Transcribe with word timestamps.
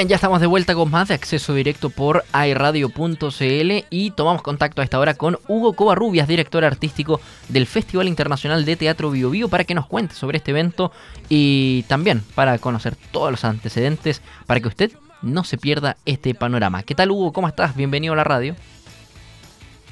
Bien, 0.00 0.08
ya 0.08 0.16
estamos 0.16 0.40
de 0.40 0.46
vuelta 0.46 0.74
con 0.74 0.90
más 0.90 1.08
de 1.08 1.14
acceso 1.14 1.52
directo 1.52 1.90
por 1.90 2.24
iRadio.cl 2.32 3.84
y 3.90 4.10
tomamos 4.12 4.40
contacto 4.40 4.80
a 4.80 4.84
esta 4.84 4.98
hora 4.98 5.12
con 5.12 5.38
Hugo 5.46 5.74
Covarrubias, 5.74 6.26
director 6.26 6.64
artístico 6.64 7.20
del 7.50 7.66
Festival 7.66 8.08
Internacional 8.08 8.64
de 8.64 8.76
Teatro 8.76 9.10
Bio, 9.10 9.28
Bio 9.28 9.50
para 9.50 9.64
que 9.64 9.74
nos 9.74 9.84
cuente 9.84 10.14
sobre 10.14 10.38
este 10.38 10.52
evento 10.52 10.90
y 11.28 11.82
también 11.82 12.22
para 12.34 12.56
conocer 12.56 12.96
todos 13.12 13.30
los 13.30 13.44
antecedentes 13.44 14.22
para 14.46 14.60
que 14.60 14.68
usted 14.68 14.90
no 15.20 15.44
se 15.44 15.58
pierda 15.58 15.98
este 16.06 16.34
panorama. 16.34 16.82
¿Qué 16.82 16.94
tal 16.94 17.10
Hugo? 17.10 17.34
¿Cómo 17.34 17.46
estás? 17.46 17.76
Bienvenido 17.76 18.14
a 18.14 18.16
la 18.16 18.24
radio. 18.24 18.56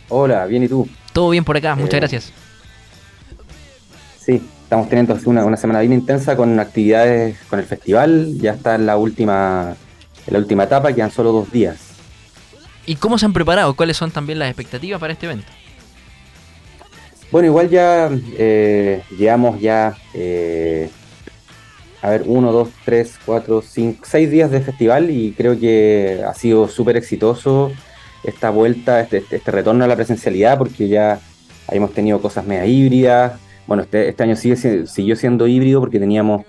Hola, 0.09 0.47
bien 0.47 0.62
y 0.62 0.69
tú. 0.69 0.89
Todo 1.12 1.29
bien 1.29 1.45
por 1.45 1.59
acá, 1.59 1.75
muchas 1.75 1.93
eh, 1.93 1.98
gracias. 1.98 2.33
Sí, 4.19 4.43
estamos 4.62 4.89
teniendo 4.89 5.19
una, 5.27 5.45
una, 5.45 5.59
semana 5.59 5.81
bien 5.81 5.93
intensa 5.93 6.34
con 6.34 6.59
actividades 6.59 7.37
con 7.51 7.59
el 7.59 7.67
festival. 7.67 8.39
Ya 8.39 8.53
está 8.53 8.75
en 8.75 8.87
la 8.87 8.97
última, 8.97 9.77
en 10.29 10.35
la 10.35 10.39
última 10.41 10.65
etapa, 10.65 10.93
quedan 10.93 11.11
solo 11.11 11.33
dos 11.33 11.51
días. 11.51 11.79
¿Y 12.85 12.97
cómo 12.97 13.17
se 13.19 13.25
han 13.25 13.33
preparado? 13.33 13.75
¿Cuáles 13.75 13.97
son 13.97 14.11
también 14.11 14.39
las 14.39 14.49
expectativas 14.49 15.01
para 15.01 15.15
este 15.15 15.25
evento? 15.25 15.51
Bueno, 17.33 17.47
igual 17.47 17.70
ya 17.70 18.11
eh, 18.37 19.03
llevamos 19.19 19.59
ya, 19.59 19.97
eh, 20.12 20.91
a 22.03 22.11
ver, 22.11 22.25
uno, 22.27 22.53
dos, 22.53 22.69
tres, 22.85 23.19
cuatro, 23.25 23.62
cinco, 23.62 24.05
seis 24.07 24.31
días 24.31 24.51
de 24.51 24.61
festival 24.61 25.11
y 25.11 25.33
creo 25.33 25.59
que 25.59 26.23
ha 26.27 26.35
sido 26.35 26.69
súper 26.69 26.98
exitoso 26.98 27.73
esta 28.23 28.51
vuelta, 28.51 29.01
este, 29.01 29.25
este, 29.31 29.51
retorno 29.51 29.85
a 29.85 29.89
la 29.89 29.97
presencialidad, 29.97 30.59
porque 30.59 30.89
ya 30.89 31.20
hemos 31.70 31.92
tenido 31.95 32.20
cosas 32.20 32.47
media 32.47 32.67
híbridas, 32.67 33.41
bueno, 33.67 33.83
este, 33.83 34.11
este 34.11 34.23
año 34.23 34.37
sigue, 34.37 34.87
siguió 34.87 35.17
siendo 35.17 35.47
híbrido 35.47 35.81
porque 35.81 35.98
teníamos 35.98 36.45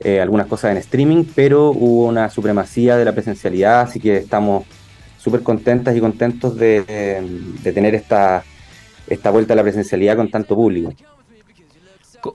eh, 0.00 0.20
algunas 0.20 0.46
cosas 0.46 0.70
en 0.70 0.76
streaming, 0.76 1.24
pero 1.34 1.70
hubo 1.70 2.06
una 2.06 2.30
supremacía 2.30 2.96
de 2.96 3.04
la 3.04 3.12
presencialidad, 3.12 3.80
así 3.80 3.98
que 3.98 4.16
estamos 4.16 4.64
súper 5.18 5.42
contentas 5.42 5.96
y 5.96 6.00
contentos 6.00 6.56
de, 6.56 6.84
tener 7.62 7.94
esta, 7.94 8.44
esta 9.08 9.30
vuelta 9.30 9.54
a 9.54 9.56
la 9.56 9.62
presencialidad 9.62 10.16
con 10.16 10.30
tanto 10.30 10.54
público. 10.54 10.92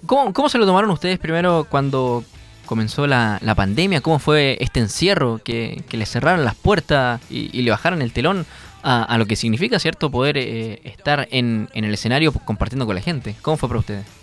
¿Cómo, 0.06 0.50
se 0.50 0.58
lo 0.58 0.66
tomaron 0.66 0.89
ustedes 0.91 1.19
primero 1.19 1.66
cuando 1.69 2.23
comenzó 2.66 3.08
la, 3.08 3.39
pandemia? 3.56 4.02
¿Cómo 4.02 4.19
fue 4.19 4.58
este 4.59 4.80
encierro 4.80 5.39
que, 5.44 5.84
le 5.89 6.06
cerraron 6.06 6.44
las 6.44 6.56
puertas 6.56 7.22
y, 7.30 7.61
le 7.61 7.72
bajaron 7.72 8.02
el 8.02 8.11
telón 8.11 8.45
a, 8.84 9.17
lo 9.17 9.25
que 9.25 9.38
significa, 9.38 9.80
¿cierto?, 9.80 10.11
poder 10.11 10.38
eh, 10.38 10.81
estar 10.84 11.30
en, 11.31 11.69
el 11.73 11.94
escenario 11.94 12.34
compartiendo 12.34 12.86
con 12.86 12.95
la 12.95 13.02
gente. 13.02 13.36
¿Cómo 13.41 13.56
fue 13.56 13.69
para 13.69 13.80
ustedes? 13.80 14.22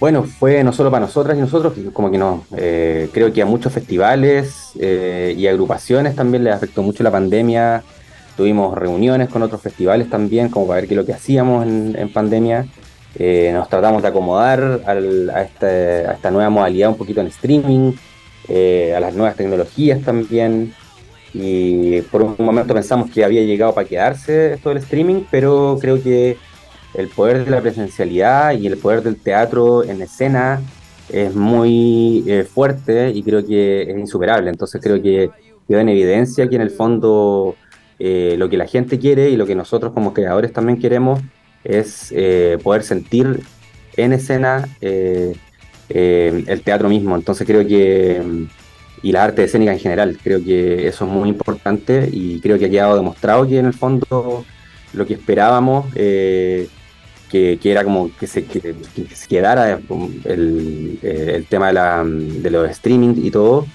Bueno, 0.00 0.24
fue 0.24 0.64
no 0.64 0.72
solo 0.72 0.90
para 0.90 1.06
nosotras 1.06 1.38
y 1.38 1.40
nosotros, 1.40 1.72
como 1.92 2.10
que 2.10 2.18
no, 2.18 2.44
eh, 2.56 3.08
creo 3.12 3.32
que 3.32 3.42
a 3.42 3.46
muchos 3.46 3.72
festivales 3.72 4.72
eh, 4.78 5.34
y 5.36 5.46
agrupaciones 5.46 6.16
también 6.16 6.44
les 6.44 6.54
afectó 6.54 6.82
mucho 6.82 7.02
la 7.02 7.10
pandemia. 7.10 7.82
Tuvimos 8.36 8.76
reuniones 8.76 9.28
con 9.28 9.42
otros 9.42 9.60
festivales 9.62 10.10
también, 10.10 10.48
como 10.48 10.66
para 10.66 10.80
ver 10.80 10.88
qué 10.88 10.94
es 10.94 10.98
lo 10.98 11.06
que 11.06 11.12
hacíamos 11.12 11.64
en, 11.64 12.10
pandemia. 12.12 12.66
nos 13.52 13.68
tratamos 13.68 14.02
de 14.02 14.08
acomodar 14.08 14.80
a, 14.84 15.42
esta, 15.42 16.30
nueva 16.32 16.50
modalidad 16.50 16.88
un 16.88 16.96
poquito 16.96 17.20
en 17.20 17.28
streaming, 17.28 17.92
a 18.48 19.00
las 19.00 19.14
nuevas 19.14 19.36
tecnologías 19.36 20.02
también 20.02 20.74
y 21.34 22.00
por 22.02 22.22
un 22.22 22.36
momento 22.38 22.72
pensamos 22.72 23.10
que 23.10 23.24
había 23.24 23.42
llegado 23.42 23.74
para 23.74 23.86
quedarse 23.86 24.54
esto 24.54 24.68
del 24.68 24.78
streaming, 24.78 25.22
pero 25.30 25.76
creo 25.80 26.00
que 26.00 26.36
el 26.94 27.08
poder 27.08 27.44
de 27.44 27.50
la 27.50 27.60
presencialidad 27.60 28.52
y 28.52 28.66
el 28.66 28.76
poder 28.76 29.02
del 29.02 29.16
teatro 29.16 29.84
en 29.84 30.00
escena 30.02 30.60
es 31.10 31.34
muy 31.34 32.24
eh, 32.26 32.44
fuerte 32.44 33.10
y 33.10 33.22
creo 33.22 33.44
que 33.44 33.82
es 33.82 33.98
insuperable. 33.98 34.50
Entonces 34.50 34.80
creo 34.82 35.02
que 35.02 35.30
queda 35.68 35.80
en 35.80 35.88
evidencia 35.88 36.48
que 36.48 36.56
en 36.56 36.62
el 36.62 36.70
fondo 36.70 37.56
eh, 37.98 38.36
lo 38.38 38.48
que 38.48 38.56
la 38.56 38.66
gente 38.66 38.98
quiere 38.98 39.30
y 39.30 39.36
lo 39.36 39.46
que 39.46 39.54
nosotros 39.54 39.92
como 39.92 40.14
creadores 40.14 40.52
también 40.52 40.78
queremos 40.78 41.20
es 41.62 42.12
eh, 42.12 42.58
poder 42.62 42.82
sentir 42.82 43.40
en 43.96 44.12
escena 44.12 44.68
el 44.80 46.62
teatro 46.64 46.88
mismo. 46.88 47.16
Entonces 47.16 47.46
creo 47.46 47.66
que 47.66 48.48
y 49.02 49.12
la 49.12 49.24
arte 49.24 49.44
escénica 49.44 49.72
en 49.72 49.78
general. 49.78 50.18
Creo 50.22 50.42
que 50.42 50.88
eso 50.88 51.04
es 51.04 51.10
muy 51.10 51.28
importante 51.28 52.08
y 52.10 52.40
creo 52.40 52.58
que 52.58 52.66
ha 52.66 52.70
quedado 52.70 52.96
demostrado 52.96 53.46
que 53.46 53.58
en 53.58 53.66
el 53.66 53.74
fondo 53.74 54.44
lo 54.94 55.06
que 55.06 55.14
esperábamos, 55.14 55.86
que, 57.34 57.70
era 57.70 57.82
como 57.82 58.10
que 58.16 58.28
se, 58.28 58.44
quedara 58.44 59.80
el, 60.24 60.98
eh, 61.02 61.32
el 61.34 61.46
tema 61.46 61.68
de, 61.68 61.72
la, 61.72 62.04
de, 62.04 62.50
los 62.50 62.70
streaming 62.70 63.14
y 63.16 63.30
todo, 63.32 63.66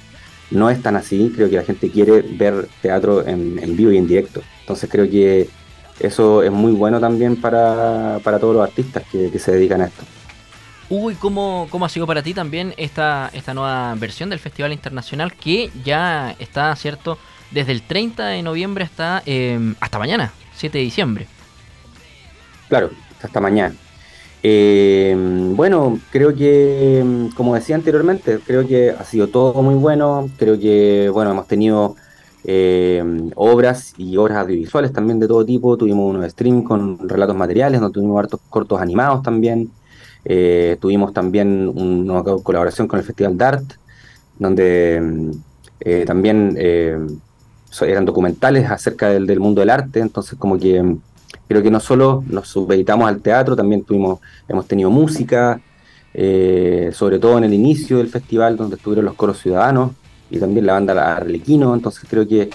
no 0.52 0.70
es 0.70 0.82
tan 0.82 0.96
así. 0.96 1.32
Creo 1.36 1.50
que 1.50 1.58
la 1.58 1.64
gente 1.64 1.90
quiere 1.90 2.22
ver 2.22 2.70
teatro 2.82 3.28
en, 3.28 3.60
en 3.62 3.76
vivo 3.76 3.92
y 3.92 3.98
en 3.98 4.08
directo. 4.08 4.42
Entonces 4.62 4.90
creo 4.90 5.10
que 5.10 5.50
eso 6.00 6.42
es 6.42 6.52
muy 6.52 6.72
bueno 6.72 7.02
también 7.02 7.36
para, 7.36 8.20
para 8.24 8.40
todos 8.40 8.56
los 8.56 8.64
artistas 8.64 9.04
que, 9.12 9.30
que 9.30 9.40
se 9.40 9.52
dedican 9.52 9.82
a 9.82 9.86
esto. 9.88 10.04
Uy, 10.88 11.16
¿cómo, 11.16 11.68
¿cómo 11.70 11.86
ha 11.86 11.90
sido 11.90 12.08
para 12.08 12.24
ti 12.24 12.34
también 12.34 12.74
esta, 12.78 13.30
esta 13.34 13.54
nueva 13.54 13.94
versión 13.96 14.30
del 14.30 14.40
Festival 14.40 14.72
Internacional 14.72 15.34
que 15.34 15.70
ya 15.84 16.34
está, 16.40 16.74
¿cierto? 16.78 17.20
Desde 17.52 17.74
el 17.74 17.82
30 17.82 18.26
de 18.26 18.42
noviembre 18.42 18.86
hasta, 18.86 19.22
em, 19.26 19.76
hasta 19.82 20.00
mañana, 20.00 20.32
7 20.56 20.78
de 20.78 20.84
diciembre. 20.86 21.28
Claro, 22.70 22.92
hasta 23.22 23.40
mañana. 23.40 23.76
Em, 24.42 25.56
bueno, 25.56 26.00
creo 26.12 26.34
que, 26.34 27.30
como 27.36 27.56
decía 27.56 27.76
anteriormente, 27.76 28.40
creo 28.46 28.66
que 28.68 28.92
ha 28.92 29.04
sido 29.04 29.28
todo 29.28 29.62
muy 29.62 29.76
bueno. 29.76 30.30
Creo 30.38 30.60
que, 30.60 31.10
bueno, 31.12 31.32
hemos 31.32 31.48
tenido 31.48 31.96
obras 33.36 33.94
y 33.98 34.16
obras 34.18 34.38
audiovisuales 34.38 34.94
también 34.94 35.20
de 35.20 35.28
todo 35.28 35.46
tipo. 35.46 35.78
Tuvimos 35.78 36.10
unos 36.16 36.32
stream 36.32 36.64
con 36.64 37.10
relatos 37.10 37.36
materiales, 37.36 37.82
no 37.82 37.90
tuvimos 37.92 38.18
hartos 38.20 38.40
cortos 38.50 38.82
animados 38.82 39.22
también. 39.24 39.72
Eh, 40.26 40.78
tuvimos 40.80 41.14
también 41.14 41.68
una 41.70 42.24
colaboración 42.24 42.88
con 42.88 43.00
el 43.00 43.06
Festival 43.06 43.38
DART, 43.38 43.64
donde 44.38 45.32
eh, 45.80 46.04
también 46.06 46.56
eh, 46.58 46.98
eran 47.82 48.06
documentales 48.06 48.70
acerca 48.70 49.10
del, 49.10 49.40
mundo 49.40 49.62
del 49.62 49.70
arte, 49.70 50.00
entonces 50.00 50.38
como 50.38 50.58
que 50.58 50.98
creo 51.48 51.62
que 51.62 51.72
no 51.72 51.80
solo 51.80 52.24
nos 52.28 52.48
supeditamos 52.48 53.08
al 53.08 53.22
teatro, 53.22 53.56
también 53.56 53.84
tuvimos, 53.84 54.20
hemos 54.48 54.68
tenido 54.68 54.90
música, 54.90 55.62
sobre 56.14 57.20
todo 57.20 57.38
en 57.38 57.44
el 57.44 57.54
inicio 57.54 57.98
del 57.98 58.10
festival 58.10 58.58
donde 58.58 58.76
estuvieron 58.76 59.06
los 59.06 59.14
coros 59.14 59.40
ciudadanos 59.40 59.92
y 60.30 60.40
también 60.40 60.66
la 60.66 60.74
banda 60.74 61.16
Arlequino, 61.16 61.74
entonces 61.74 62.06
creo 62.10 62.28
que 62.28 62.50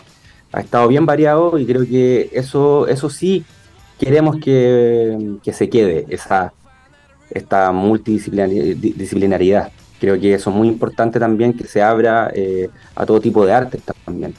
ha 0.52 0.60
estado 0.60 0.88
bien 0.88 1.06
variado 1.06 1.58
y 1.58 1.66
creo 1.66 1.86
que 1.86 2.30
eso, 2.32 2.86
eso 2.88 3.10
sí 3.10 3.44
queremos 3.98 4.36
que, 4.36 5.38
que 5.42 5.52
se 5.52 5.68
quede, 5.68 6.06
esa, 6.08 6.52
esta 7.30 7.72
multidisciplinaridad. 7.72 9.72
Creo 10.00 10.20
que 10.20 10.34
eso 10.34 10.50
es 10.50 10.56
muy 10.56 10.68
importante 10.68 11.18
también, 11.18 11.54
que 11.54 11.66
se 11.66 11.82
abra 11.82 12.30
eh, 12.34 12.68
a 12.94 13.06
todo 13.06 13.20
tipo 13.20 13.44
de 13.44 13.52
arte 13.52 13.80
también. 14.04 14.34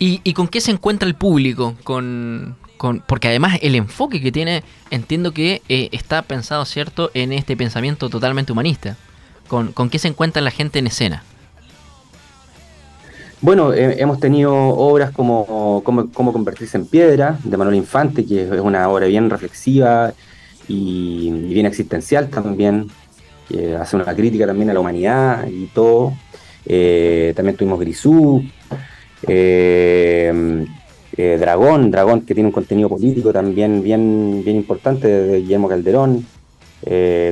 ¿Y, 0.00 0.32
con 0.32 0.46
qué 0.46 0.60
se 0.60 0.70
encuentra 0.70 1.08
el 1.08 1.16
público? 1.16 1.74
Con, 1.82 2.54
porque 3.06 3.28
además 3.28 3.58
el 3.62 3.74
enfoque 3.74 4.20
que 4.20 4.32
tiene, 4.32 4.62
entiendo 4.90 5.32
que 5.32 5.62
eh, 5.68 5.88
está 5.92 6.22
pensado, 6.22 6.64
¿cierto?, 6.64 7.10
en 7.14 7.32
este 7.32 7.56
pensamiento 7.56 8.08
totalmente 8.08 8.52
humanista. 8.52 8.96
¿Con, 9.48 9.72
con 9.72 9.90
qué 9.90 9.98
se 9.98 10.08
encuentra 10.08 10.42
la 10.42 10.50
gente 10.50 10.78
en 10.78 10.86
escena? 10.86 11.22
Bueno, 13.40 13.72
hemos 13.72 14.18
tenido 14.18 14.52
obras 14.54 15.12
como 15.12 15.82
Cómo 15.84 16.32
convertirse 16.32 16.76
en 16.76 16.86
piedra, 16.86 17.38
de 17.44 17.56
Manuel 17.56 17.76
Infante, 17.76 18.26
que 18.26 18.42
es 18.42 18.50
una 18.50 18.88
obra 18.88 19.06
bien 19.06 19.30
reflexiva 19.30 20.12
y, 20.66 21.30
bien 21.30 21.66
existencial 21.66 22.28
también, 22.28 22.88
hace 23.80 23.96
una 23.96 24.12
crítica 24.14 24.46
también 24.46 24.70
a 24.70 24.74
la 24.74 24.80
humanidad 24.80 25.46
y 25.46 25.66
todo. 25.66 26.14
Eh, 26.66 27.32
también 27.34 27.56
tuvimos 27.56 27.80
Grisú, 27.80 28.44
eh, 29.26 30.66
eh, 31.18 31.36
Dragón, 31.38 31.90
Dragón 31.90 32.22
que 32.22 32.34
tiene 32.34 32.48
un 32.48 32.52
contenido 32.52 32.88
político 32.88 33.32
también 33.32 33.82
bien, 33.82 34.42
bien 34.44 34.56
importante 34.56 35.08
de 35.08 35.40
Guillermo 35.40 35.68
Calderón. 35.68 36.24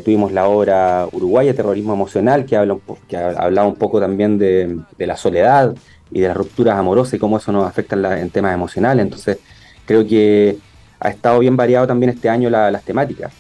tuvimos 0.04 0.32
la 0.32 0.48
obra 0.48 1.08
Uruguaya, 1.12 1.54
Terrorismo 1.54 1.94
Emocional, 1.94 2.44
que 2.44 2.56
habla 2.56 2.76
que 3.08 3.16
hablaba 3.16 3.68
un 3.68 3.76
poco 3.76 4.00
también 4.00 4.38
de, 4.38 4.78
la 4.98 5.16
soledad 5.16 5.74
y 6.10 6.20
de 6.20 6.28
las 6.28 6.36
rupturas 6.36 6.76
amorosas 6.76 7.14
y 7.14 7.18
cómo 7.18 7.38
eso 7.38 7.52
nos 7.52 7.66
afecta 7.66 8.20
en, 8.20 8.30
temas 8.30 8.54
emocionales. 8.54 9.04
Entonces, 9.04 9.38
creo 9.86 10.06
que 10.06 10.58
ha 11.00 11.08
estado 11.10 11.38
bien 11.38 11.56
variado 11.56 11.86
también 11.86 12.10
este 12.10 12.28
año 12.28 12.50
las 12.50 12.82
temáticas. 12.82 13.32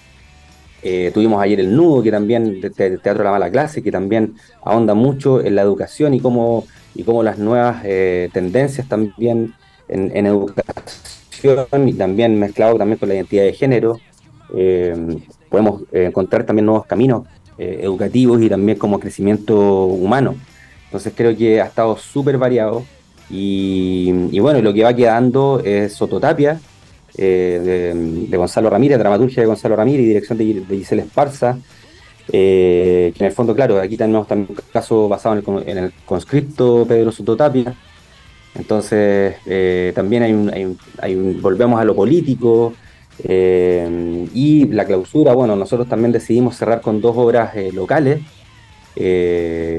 Eh, 0.82 1.10
tuvimos 1.12 1.42
ayer 1.42 1.58
el 1.58 1.74
nudo, 1.74 2.02
que 2.02 2.10
también, 2.10 2.60
de, 2.60 2.70
Teatro 2.70 3.18
de 3.18 3.24
la 3.24 3.32
Mala 3.32 3.50
Clase, 3.50 3.82
que 3.82 3.90
también 3.90 4.34
ahonda 4.62 4.94
mucho 4.94 5.44
en 5.44 5.56
la 5.56 5.62
educación 5.62 6.14
y 6.14 6.20
cómo, 6.20 6.64
y 6.94 7.02
cómo 7.02 7.22
las 7.22 7.38
nuevas 7.38 7.82
eh, 7.84 8.28
tendencias 8.32 8.88
también 8.88 9.54
en, 9.88 10.26
educación 10.26 11.88
y 11.88 11.92
también 11.92 12.38
mezclado 12.38 12.76
también 12.76 12.98
con 12.98 13.08
la 13.08 13.14
identidad 13.14 13.44
de 13.44 13.52
género, 13.52 13.98
eh, 14.54 15.18
podemos 15.48 15.82
encontrar 15.92 16.44
también 16.44 16.66
nuevos 16.66 16.86
caminos 16.86 17.26
educativos 17.58 18.42
y 18.42 18.48
también 18.48 18.78
como 18.78 19.00
crecimiento 19.00 19.84
humano. 19.84 20.34
Entonces 20.86 21.12
creo 21.16 21.36
que 21.36 21.60
ha 21.60 21.66
estado 21.66 21.96
súper 21.96 22.38
variado. 22.38 22.84
Y, 23.28 24.38
bueno, 24.38 24.62
lo 24.62 24.72
que 24.72 24.84
va 24.84 24.94
quedando 24.94 25.60
es 25.64 25.92
Sototapia, 25.94 26.60
eh, 27.18 27.90
de, 28.30 28.36
Gonzalo 28.36 28.70
Ramírez, 28.70 28.98
dramaturgia 28.98 29.42
de 29.42 29.46
Gonzalo 29.46 29.74
Ramírez 29.74 30.04
y 30.04 30.08
dirección 30.08 30.38
de, 30.38 30.64
Giselle 30.68 31.02
Esparza. 31.02 31.58
Eh, 32.32 33.12
que 33.16 33.24
en 33.24 33.26
el 33.26 33.32
fondo, 33.32 33.54
claro, 33.54 33.80
aquí 33.80 33.96
tenemos 33.96 34.26
también 34.26 34.50
un 34.50 34.56
caso 34.72 35.08
basado 35.08 35.62
en 35.66 35.78
el, 35.78 35.92
conscripto 36.04 36.86
Pedro 36.86 37.10
Sototapia. 37.10 37.74
Entonces, 38.58 39.36
eh, 39.46 39.92
también 39.94 40.22
hay 40.22 40.32
un, 40.32 40.78
hay 40.98 41.14
un, 41.14 41.40
volvemos 41.42 41.80
a 41.80 41.84
lo 41.84 41.94
político, 41.94 42.74
y 43.18 44.66
la 44.66 44.84
clausura, 44.84 45.32
bueno, 45.32 45.56
nosotros 45.56 45.88
también 45.88 46.12
decidimos 46.12 46.56
cerrar 46.56 46.82
con 46.82 47.00
dos 47.00 47.16
obras 47.16 47.54
locales. 47.72 48.20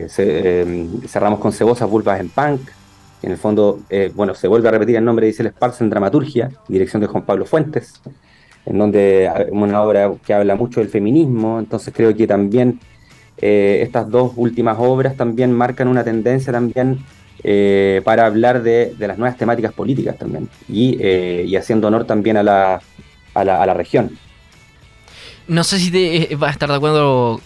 cerramos 0.10 1.40
con 1.40 1.52
Cebosas 1.54 1.88
Vulvas 1.88 2.20
en 2.20 2.30
Punk, 2.30 2.62
en 3.22 3.32
el 3.32 3.38
fondo, 3.38 3.80
eh, 3.90 4.12
bueno, 4.14 4.36
se 4.36 4.48
vuelve 4.48 4.68
a 4.68 4.72
repetir 4.72 4.96
el 4.96 5.06
nombre 5.06 5.26
de 5.26 5.32
Isel 5.32 5.48
Esparza 5.48 5.84
en 5.84 5.90
dramaturgia, 5.90 6.52
dirección 6.68 7.02
de 7.02 7.08
Juan 7.08 7.26
Pablo 7.26 7.46
Fuentes, 7.46 8.02
en 8.66 8.78
donde 8.78 9.30
una 9.52 9.82
obra 9.82 10.12
que 10.26 10.34
habla 10.34 10.56
mucho 10.56 10.82
del 10.82 10.90
feminismo, 10.90 11.60
entonces 11.60 11.94
creo 11.96 12.16
que 12.16 12.28
también 12.28 12.80
eh, 13.38 13.80
estas 13.82 14.10
dos 14.10 14.34
últimas 14.36 14.78
obras 14.80 15.16
también 15.16 15.52
marcan 15.52 15.88
una 15.88 16.04
tendencia 16.04 16.54
también 16.54 17.00
eh, 17.44 18.02
para 18.04 18.26
hablar 18.26 18.64
de, 18.64 18.96
las 19.00 19.18
nuevas 19.18 19.38
temáticas 19.38 19.74
políticas 19.74 20.18
también, 20.18 20.50
y, 20.70 21.56
haciendo 21.56 21.88
honor 21.88 22.06
también 22.06 22.38
a 22.38 22.44
la, 22.44 22.82
a 23.34 23.44
la, 23.44 23.74
región. 23.74 24.18
No 25.48 25.64
sé 25.64 25.80
si 25.80 25.92
te 25.92 26.36
vas 26.36 26.50
a 26.50 26.52
estar 26.54 26.70
de 26.70 26.76
acuerdo 26.76 27.42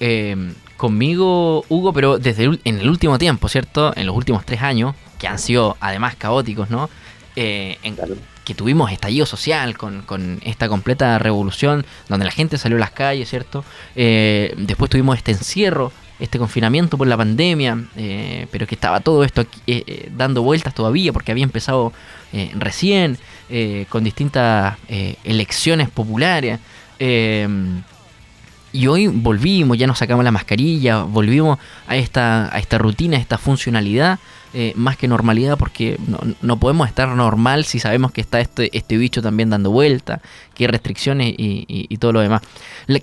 conmigo, 0.81 1.63
Hugo, 1.69 1.93
pero 1.93 2.17
desde 2.17 2.45
en 2.63 2.79
el 2.79 2.89
último 2.89 3.19
tiempo, 3.19 3.47
¿cierto? 3.47 3.93
En 3.95 4.07
los 4.07 4.15
últimos 4.15 4.43
tres 4.47 4.63
años, 4.63 4.95
que 5.19 5.27
han 5.27 5.37
sido 5.37 5.77
además 5.79 6.15
caóticos, 6.15 6.71
¿no? 6.71 6.89
Eh, 7.35 7.77
en, 7.83 7.95
Que 8.43 8.55
tuvimos 8.55 8.91
estallido 8.91 9.27
social 9.27 9.77
con, 9.77 10.41
esta 10.43 10.67
completa 10.67 11.19
revolución, 11.19 11.85
donde 12.09 12.25
la 12.25 12.31
gente 12.31 12.57
salió 12.57 12.77
a 12.77 12.79
las 12.79 12.89
calles, 12.89 13.29
¿cierto? 13.29 13.63
Eh, 13.95 14.55
después 14.57 14.89
tuvimos 14.89 15.17
este 15.17 15.31
encierro, 15.31 15.91
este 16.21 16.37
confinamiento 16.39 16.97
por 16.97 17.07
la 17.07 17.17
pandemia, 17.17 17.83
eh, 17.97 18.47
pero 18.51 18.65
que 18.67 18.75
estaba 18.75 18.99
todo 19.01 19.23
esto 19.23 19.45
dando 20.15 20.43
vueltas 20.43 20.73
todavía, 20.73 21.11
porque 21.11 21.31
había 21.31 21.43
empezado 21.43 21.91
recién, 22.53 23.17
con 23.89 24.03
distintas 24.03 24.77
elecciones 25.23 25.89
populares. 25.89 26.59
Y 28.73 28.87
hoy 28.87 29.07
volvimos, 29.07 29.77
ya 29.77 29.85
nos 29.85 29.97
sacamos 29.97 30.23
la 30.23 30.31
mascarilla, 30.31 31.03
volvimos 31.03 31.59
a 31.87 31.97
esta, 31.97 32.55
a 32.55 32.59
esta 32.59 32.77
rutina, 32.77 33.17
a 33.17 33.19
esta 33.19 33.37
funcionalidad, 33.37 34.19
eh, 34.53 34.73
más 34.75 34.97
que 34.97 35.07
normalidad, 35.07 35.57
porque 35.57 35.97
no, 36.41 36.57
podemos 36.57 36.87
estar 36.87 37.07
normal 37.09 37.65
si 37.65 37.79
sabemos 37.79 38.11
que 38.11 38.21
está 38.21 38.39
este, 38.39 38.75
este 38.77 38.97
bicho 38.97 39.21
también 39.21 39.49
dando 39.49 39.71
vuelta, 39.71 40.21
que 40.53 40.65
hay 40.65 40.67
restricciones 40.67 41.33
y, 41.37 41.97
todo 41.97 42.11
lo 42.11 42.19
demás. 42.21 42.41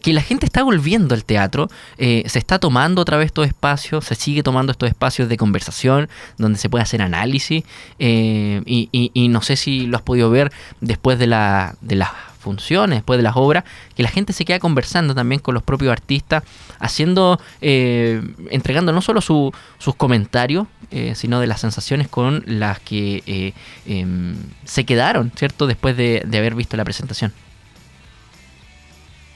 que 0.02 0.12
la 0.12 0.22
gente 0.22 0.44
está 0.44 0.62
volviendo 0.62 1.14
al 1.14 1.24
teatro, 1.24 1.68
eh, 1.96 2.24
se 2.26 2.38
está 2.38 2.58
tomando 2.58 3.00
otra 3.00 3.16
vez 3.16 3.26
estos 3.26 3.46
espacios, 3.46 4.04
se 4.04 4.14
sigue 4.14 4.42
tomando 4.42 4.72
estos 4.72 4.88
espacios 4.88 5.28
de 5.28 5.36
conversación 5.36 6.08
donde 6.36 6.58
se 6.58 6.68
puede 6.68 6.82
hacer 6.82 7.00
análisis, 7.00 7.64
eh, 7.98 8.62
y, 8.66 8.88
y, 8.92 9.28
no 9.28 9.40
sé 9.40 9.56
si 9.56 9.86
lo 9.86 9.96
has 9.96 10.02
podido 10.02 10.30
ver 10.30 10.52
después 10.80 11.18
de 11.18 11.28
la, 11.28 11.76
de 11.80 11.96
la 11.96 12.27
funciones, 12.38 12.98
después 12.98 13.18
de 13.18 13.22
las 13.22 13.36
obras, 13.36 13.64
que 13.94 14.02
la 14.02 14.08
gente 14.08 14.32
se 14.32 14.44
queda 14.44 14.58
conversando 14.58 15.14
también 15.14 15.40
con 15.40 15.54
los 15.54 15.62
propios 15.62 15.92
artistas, 15.92 16.42
haciendo, 16.78 17.40
eh, 17.60 18.22
entregando 18.50 18.92
no 18.92 19.02
solo 19.02 19.20
sus 19.20 19.52
comentarios, 19.96 20.66
eh, 20.90 21.12
sino 21.14 21.40
de 21.40 21.46
las 21.46 21.60
sensaciones 21.60 22.08
con 22.08 22.42
las 22.46 22.80
que 22.80 23.22
eh, 23.26 23.52
em, 23.86 24.36
se 24.64 24.84
quedaron, 24.84 25.30
¿cierto? 25.36 25.66
Después 25.66 25.96
de, 25.96 26.22
haber 26.26 26.54
visto 26.54 26.76
la 26.76 26.84
presentación. 26.84 27.32